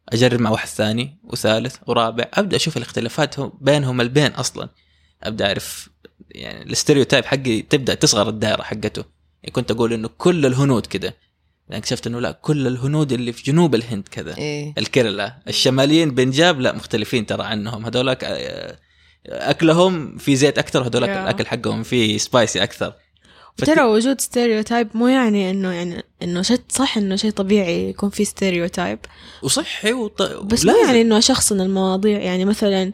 أجرب 0.09 0.39
مع 0.41 0.49
واحد 0.49 0.67
ثاني 0.67 1.17
وثالث 1.23 1.75
ورابع 1.87 2.25
أبدأ 2.33 2.55
أشوف 2.57 2.77
الاختلافات 2.77 3.39
هم- 3.39 3.53
بينهم 3.61 4.01
البين 4.01 4.31
أصلا. 4.31 4.69
أبدأ 5.23 5.47
أعرف 5.47 5.89
يعني 6.33 6.63
ال 6.63 6.69
stereotype 6.69 7.25
حقي 7.25 7.61
تبدأ 7.61 7.93
تصغر 7.93 8.29
الدائرة 8.29 8.61
حقته. 8.63 9.03
يعني 9.43 9.53
كنت 9.53 9.71
أقول 9.71 9.93
إنه 9.93 10.09
كل 10.17 10.45
الهنود 10.45 10.85
كذا 10.85 11.13
يعني 11.69 11.79
اكتشفت 11.81 12.07
إنه 12.07 12.19
لا 12.19 12.31
كل 12.31 12.67
الهنود 12.67 13.11
اللي 13.11 13.33
في 13.33 13.43
جنوب 13.43 13.75
الهند 13.75 14.07
كذا. 14.11 14.37
إيه. 14.37 14.73
الكيرلا 14.77 15.37
الشماليين 15.47 16.11
بنجاب 16.11 16.59
لا 16.59 16.75
مختلفين 16.75 17.25
ترى 17.25 17.43
عنهم. 17.43 17.85
هذولاك 17.85 18.23
آه، 18.23 18.77
أكلهم 19.25 20.17
في 20.17 20.35
زيت 20.35 20.57
أكثر 20.57 20.87
هذولاك 20.87 21.09
Yeah. 21.09 21.17
الأكل 21.17 21.45
حقهم 21.47 21.83
فيه 21.83 22.17
spicy 22.17 22.63
أكثر 22.63 22.93
فت- 23.57 23.65
ترى 23.65 23.81
وجود 23.83 24.21
stereotype 24.21 24.87
مو 24.93 25.07
يعني 25.07 25.49
إنه 25.51 25.71
يعني 25.71 26.03
إنه 26.23 26.41
شيء 26.41 26.59
صح 26.69 26.97
إنه 26.97 27.15
شيء 27.15 27.31
طبيعي 27.31 27.89
يكون 27.89 28.09
في 28.09 28.25
stereotype. 28.25 28.99
وصحي 29.43 29.93
وط... 29.93 30.21
بس 30.21 30.65
مو 30.65 30.73
يعني 30.85 31.01
إنه 31.01 31.17
اشخصن 31.17 31.61
المواضيع 31.61 32.19
يعني 32.19 32.45
مثلا 32.45 32.91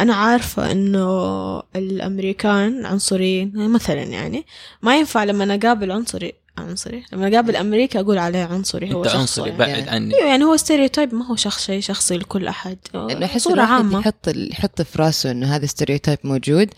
أنا 0.00 0.14
عارفة 0.14 0.72
إنه 0.72 1.58
الأمريكان 1.76 2.86
عنصريين 2.86 3.68
مثلا 3.68 4.02
يعني 4.02 4.46
ما 4.82 4.98
ينفع 4.98 5.24
لما 5.24 5.44
أنا 5.44 5.54
أقابل 5.54 5.90
عنصري 5.90 6.32
عنصري؟ 6.58 7.04
لما 7.12 7.28
أقابل 7.28 7.56
أمريكا 7.56 8.00
أقول 8.00 8.18
عليه 8.18 8.44
عنصري 8.44 8.94
هو 8.94 9.04
شخص 9.04 9.14
عنصري 9.14 9.46
يعني. 9.46 9.58
بعد 9.58 9.68
يعني. 9.68 9.90
عني. 9.90 10.14
أيوه 10.14 10.26
يعني 10.26 10.44
هو 10.44 10.56
stereotype 10.56 11.14
ما 11.14 11.26
هو 11.26 11.36
شخص 11.36 11.66
شيء 11.66 11.80
شخصي 11.80 12.18
لكل 12.18 12.48
انه 12.94 13.24
أحس 13.24 13.42
صورة 13.42 13.62
عامة. 13.62 14.00
يحط 14.00 14.28
يحط 14.28 14.82
في 14.82 15.02
راسه 15.02 15.30
إنه 15.30 15.56
هذا 15.56 15.66
stereotype 15.66 16.18
موجود 16.24 16.74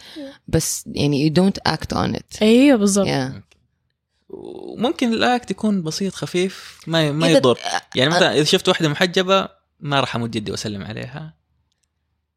بس 0.49 0.85
يعني 0.87 1.31
you 1.31 1.33
don't 1.33 1.73
act 1.73 1.97
on 1.97 2.17
it. 2.17 2.43
أيوه 2.43 2.79
بالضبط. 2.79 3.07
Yeah. 3.07 3.55
وممكن 4.29 5.13
ال 5.13 5.22
act 5.22 5.51
يكون 5.51 5.83
بسيط 5.83 6.15
خفيف 6.15 6.81
ما 6.87 7.13
ما 7.13 7.29
يضر. 7.29 7.59
يعني 7.95 8.11
مثلا 8.11 8.35
إذا 8.35 8.45
شفت 8.45 8.69
واحدة 8.69 8.89
محجبة 8.89 9.49
ما 9.81 10.01
راح 10.01 10.17
أمد 10.17 10.37
يدي 10.37 10.51
وأسلم 10.51 10.85
عليها. 10.85 11.44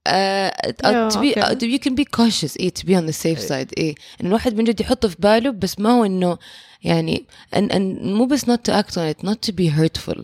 Uh, 0.08 0.50
Yeah, 0.84 1.10
to 1.10 1.20
be 1.20 1.32
okay. 1.32 1.42
uh, 1.42 1.56
you 1.74 1.80
can 1.80 1.96
be 1.96 2.06
cautious 2.06 2.58
إيه 2.60 2.74
to 2.74 2.86
be 2.86 2.96
on 2.96 3.06
the 3.10 3.14
safe 3.14 3.26
إيه. 3.26 3.48
side 3.48 3.70
إيه 3.78 3.96
إن 4.22 4.28
الواحد 4.28 4.56
من 4.56 4.64
جد 4.64 4.82
يحطه 4.82 5.08
في 5.08 5.16
باله 5.20 5.50
بس 5.52 5.80
ما 5.80 5.90
هو 5.92 6.06
إنه 6.06 6.38
يعني 6.84 7.26
and, 7.56 7.72
and 7.72 8.02
مو 8.02 8.26
بس 8.26 8.46
not 8.46 8.60
to 8.70 8.74
act 8.74 8.94
on 8.98 9.14
it 9.14 9.28
not 9.28 9.50
to 9.50 9.54
be 9.54 9.68
hurtful 9.70 10.24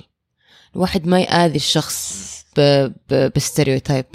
الواحد 0.75 1.07
ما 1.07 1.19
يآذي 1.21 1.55
الشخص 1.55 2.23
ب 2.57 2.87
ب 3.09 3.31
بستيريوتايب 3.35 4.05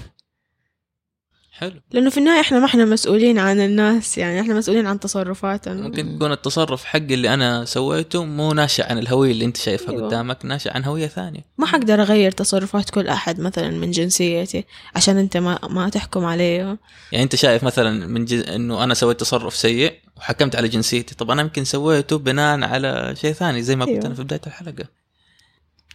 حلو. 1.59 1.81
لأنه 1.93 2.11
في 2.11 2.19
النهاية 2.19 2.41
إحنا 2.41 2.59
ما 2.59 2.65
إحنا 2.65 2.85
مسؤولين 2.85 3.39
عن 3.39 3.61
الناس 3.61 4.19
يعني 4.19 4.41
إحنا 4.41 4.55
مسؤولين 4.55 4.87
عن 4.87 5.01
تصرفاتنا. 5.01 5.75
ممكن 5.75 6.15
يكون 6.15 6.33
التصرف 6.33 6.85
حقي 6.85 7.15
اللي 7.15 7.35
أنا 7.35 7.65
سويته 7.65 8.25
مو 8.25 8.53
ناشئ 8.53 8.83
عن 8.83 8.99
الهوية 8.99 9.33
اللي 9.33 9.45
أنت 9.45 9.57
شايفها 9.57 9.91
أيوة. 9.91 10.07
قدامك 10.07 10.45
ناشئ 10.45 10.71
عن 10.71 10.85
هوية 10.85 11.07
ثانية. 11.07 11.41
ما 11.59 11.67
حقدر 11.67 12.03
أغير 12.03 12.33
تصرفات 12.33 12.91
كل 12.91 13.09
أحد 13.09 13.41
مثلا 13.41 13.71
من 13.71 13.91
جنسيتي 13.91 14.65
عشان 14.97 15.17
أنت 15.17 15.37
ما 15.37 15.59
ما 15.63 15.89
تحكم 15.89 16.25
عليه. 16.25 16.79
يعني 17.13 17.25
أنت 17.25 17.37
شايف 17.37 17.65
مثلا 17.65 18.07
من 18.07 18.25
جز... 18.25 18.49
إنه 18.49 18.85
أنا 18.85 18.95
سويت 18.95 19.21
تصرف 19.21 19.57
سيء 19.57 19.95
وحكمت 20.17 20.57
على 20.57 20.69
جنسيتي 20.69 21.15
طب 21.15 21.31
أنا 21.31 21.43
يمكن 21.43 21.65
سويته 21.65 22.19
بناء 22.19 22.63
على 22.63 23.15
شيء 23.21 23.33
ثاني 23.33 23.63
زي 23.63 23.77
ما 23.77 23.85
قلت 23.85 23.95
أيوة. 23.95 24.07
أنا 24.07 24.15
في 24.15 24.23
بداية 24.23 24.41
الحلقة. 24.47 24.85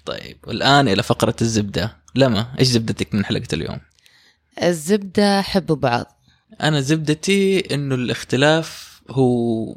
طيب 0.05 0.37
والآن 0.47 0.87
إلى 0.87 1.03
فقرة 1.03 1.35
الزبدة. 1.41 1.97
لما؟ 2.15 2.47
إيش 2.59 2.67
زبدتك 2.67 3.15
من 3.15 3.25
حلقة 3.25 3.47
اليوم؟ 3.53 3.79
الزبدة 4.63 5.41
حبوا 5.41 5.75
بعض. 5.75 6.05
أنا 6.61 6.81
زبدتي 6.81 7.59
إنه 7.75 7.95
الاختلاف 7.95 9.01
هو 9.09 9.75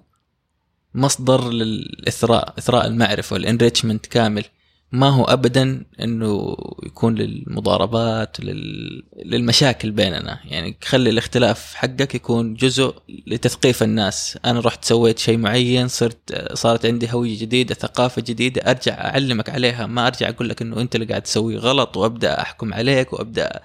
مصدر 0.95 1.51
للإثراء 1.51 2.55
إثراء 2.59 2.87
المعرفة 2.87 3.35
وال 3.35 3.47
enrichment 3.47 4.07
كامل. 4.07 4.45
ما 4.93 5.09
هو 5.09 5.25
ابدا 5.25 5.85
إنه 6.01 6.57
يكون 6.83 7.15
للمضاربات 7.15 8.41
لل... 8.41 9.03
للمشاكل 9.25 9.91
بيننا. 9.91 10.41
يعني 10.45 10.77
خلي 10.85 11.11
الاختلاف 11.11 11.75
حقك 11.75 12.15
يكون 12.15 12.55
جزء 12.55 12.95
لتثقيف 13.27 13.83
الناس. 13.83 14.39
أنا 14.45 14.61
رحت 14.61 14.85
سويت 14.85 15.19
شيء 15.19 15.39
معين 15.39 15.89
صرت 15.89 16.53
صارت 16.55 16.87
عندي 16.87 17.13
هوية 17.13 17.39
جديدة 17.39 17.75
ثقافة 17.75 18.23
جديدة 18.23 18.71
أرجع 18.71 18.93
أعلمك 18.93 19.51
عليها. 19.51 19.87
ما 19.87 20.07
أرجع 20.07 20.29
أقول 20.29 20.49
لك 20.49 20.63
إنه 20.63 20.81
أنت 20.81 20.95
اللي 20.95 21.07
قاعد 21.07 21.23
تسويه 21.23 21.59
غلط 21.59 21.97
وأبدأ 21.97 22.41
أحكم 22.41 22.75
عليك 22.75 23.13
وأبدأ 23.13 23.61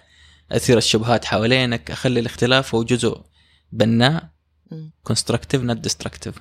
أثير 0.51 0.77
الشبهات 0.77 1.25
حوالينك 1.25 1.91
أخلي 1.91 2.19
الاختلاف 2.19 2.75
هو 2.75 2.83
جزء 2.83 3.21
بناء. 3.71 4.29
constructive 5.03 5.61
not 5.61 5.77
destructive 5.77 6.35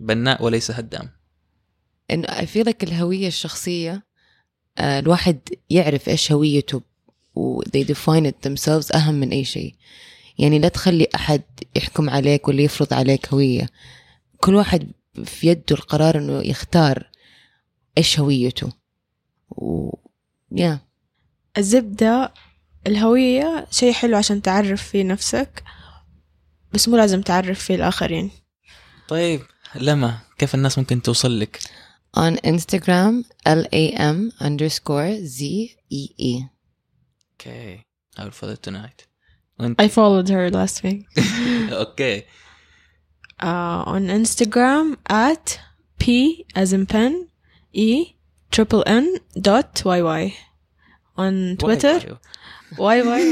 بناء 0.00 0.44
وليس 0.44 0.70
هدام. 0.70 1.10
إنه 2.10 2.26
I 2.26 2.46
feel 2.46 2.66
like 2.66 2.82
الهوية 2.82 3.26
الشخصية 3.26 4.02
آه، 4.78 4.98
الواحد 4.98 5.40
يعرف 5.70 6.08
إيش 6.08 6.32
هويته 6.32 6.82
و 7.34 7.62
they 7.62 7.84
define 7.84 8.26
it 8.26 8.48
themselves 8.48 8.94
أهم 8.94 9.14
من 9.14 9.30
أي 9.30 9.44
شيء. 9.44 9.74
يعني 10.38 10.58
لا 10.58 10.68
تخلي 10.68 11.08
أحد 11.14 11.42
يحكم 11.76 12.10
عليك 12.10 12.48
ولا 12.48 12.62
يفرض 12.62 12.94
عليك 12.94 13.28
هوية. 13.28 13.68
كل 14.40 14.54
واحد 14.54 14.92
في 15.24 15.46
يده 15.46 15.64
القرار 15.70 16.18
إنه 16.18 16.40
يختار 16.40 17.10
إيش 17.98 18.20
هويته. 18.20 18.72
و 19.50 19.90
yeah. 20.54 20.78
الزبدة 21.58 22.34
الهوية 22.86 23.66
شيء 23.70 23.92
حلو 23.92 24.16
عشان 24.16 24.42
تعرف 24.42 24.82
فيه 24.82 25.04
نفسك 25.04 25.62
بس 26.72 26.88
مو 26.88 26.96
لازم 26.96 27.22
تعرف 27.22 27.64
فيه 27.64 27.74
الآخرين 27.74 28.30
طيب 29.08 29.40
لما 29.74 30.18
كيف 30.38 30.54
الناس 30.54 30.78
ممكن 30.78 31.02
توصل 31.02 31.40
لك 31.40 31.60
on 32.16 32.36
Instagram 32.46 33.24
L 33.48 33.64
A 33.74 33.96
M 33.96 34.32
underscore 34.40 35.16
Z 35.24 35.42
E 35.92 36.08
E 36.20 36.42
okay 37.32 37.80
I 38.18 38.22
will 38.22 38.32
follow 38.32 38.56
tonight 38.70 39.06
وانت 39.60 39.82
I 39.82 39.88
followed 39.88 40.28
her 40.28 40.50
last 40.50 40.82
week 40.84 41.22
أوكي 41.72 42.22
uh, 43.42 43.84
on 43.86 44.08
Instagram 44.10 44.96
at 45.10 45.58
P 45.98 46.04
as 46.56 46.72
in 46.72 46.86
pen 46.86 47.28
E 47.72 48.16
triple 48.50 48.84
N 48.86 49.06
dot 49.40 49.82
YY 49.84 50.32
on 51.18 51.56
Twitter? 51.64 52.16
واي- 52.78 53.02
Y 53.02 53.22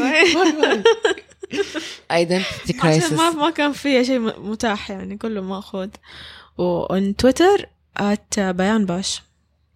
identity 2.22 2.74
عشان 2.84 3.00
crisis. 3.00 3.12
ما 3.12 3.30
ما 3.30 3.50
كان 3.50 3.72
فيها 3.72 4.02
شيء 4.02 4.18
متاح 4.50 4.90
يعني 4.90 5.16
كله 5.16 5.40
مأخوذ. 5.40 5.88
وon 6.58 7.14
تويتر 7.18 7.66
at 8.00 8.38
بيان 8.40 8.86
باش 8.86 9.22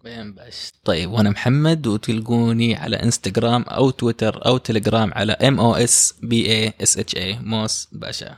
بيان 0.03 0.33
باش 0.33 0.71
طيب 0.83 1.11
وأنا 1.11 1.29
محمد 1.29 1.87
وتلقوني 1.87 2.75
على 2.75 2.95
انستغرام 3.03 3.61
أو 3.63 3.89
تويتر 3.89 4.45
أو 4.45 4.57
تليجرام 4.57 5.13
على 5.13 5.33
ام 5.33 5.59
أو 5.59 5.75
اس 5.75 6.13
بي 6.23 6.51
اي 6.51 6.73
اس 6.81 6.97
اتش 6.97 7.15
اي 7.15 7.39
موس 7.39 7.87
باشا. 7.91 8.37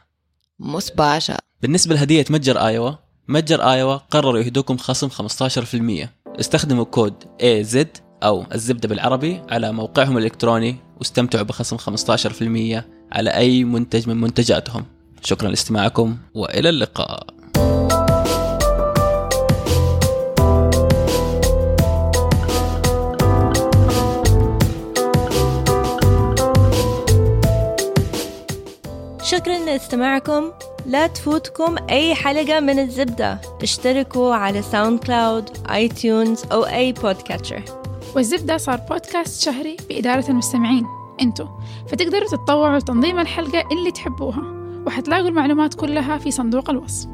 مش 0.60 0.92
باشا. 0.98 1.38
بالنسبة 1.62 1.96
لهدية 1.96 2.26
متجر 2.30 2.68
ايوا 2.68 2.92
متجر 3.28 3.72
ايوا 3.72 3.96
قرروا 3.96 4.40
يهدوكم 4.40 4.78
خصم 4.78 5.10
15% 5.10 6.08
استخدموا 6.40 6.84
كود 6.86 7.24
AZ 7.24 7.78
أو 8.24 8.46
الزبدة 8.54 8.90
بالعربي 8.90 9.42
على 9.50 9.72
موقعهم 9.72 10.18
الإلكتروني 10.18 10.76
واستمتعوا 10.98 11.44
بخصم 11.44 11.78
15% 11.78 12.84
على 13.12 13.30
أي 13.30 13.64
منتج 13.64 14.10
من 14.10 14.22
منتجاتهم. 14.22 14.86
شكرا 15.24 15.50
لاستماعكم 15.50 16.18
وإلى 16.34 16.70
اللقاء. 16.70 17.28
شكرا 29.24 29.58
لاستماعكم. 29.66 30.52
لا 30.86 31.08
تفوتكم 31.08 31.76
أي 31.90 32.16
حلقة 32.16 32.60
من 32.60 32.80
الزبدة. 32.80 33.42
اشتركوا 33.62 34.36
على 34.36 34.62
ساوند 34.62 35.00
كلاود 35.00 35.50
آي 35.72 35.88
تيونز 35.88 36.44
أو 36.52 36.66
أي 36.66 36.94
podcatcher 36.94 37.87
والزبدة 38.18 38.58
صار 38.58 38.80
بودكاست 38.90 39.42
شهري 39.42 39.78
بإدارة 39.90 40.30
المستمعين 40.30 40.86
أنتو. 41.22 41.48
فتقدروا 41.88 42.28
تتطوعوا 42.28 42.78
لتنظيم 42.78 43.20
الحلقة 43.20 43.64
اللي 43.72 43.92
تحبوها 43.92 44.44
وحتلاقوا 44.86 45.28
المعلومات 45.28 45.74
كلها 45.74 46.18
في 46.18 46.32
صندوق 46.32 46.70
الوصف. 46.70 47.08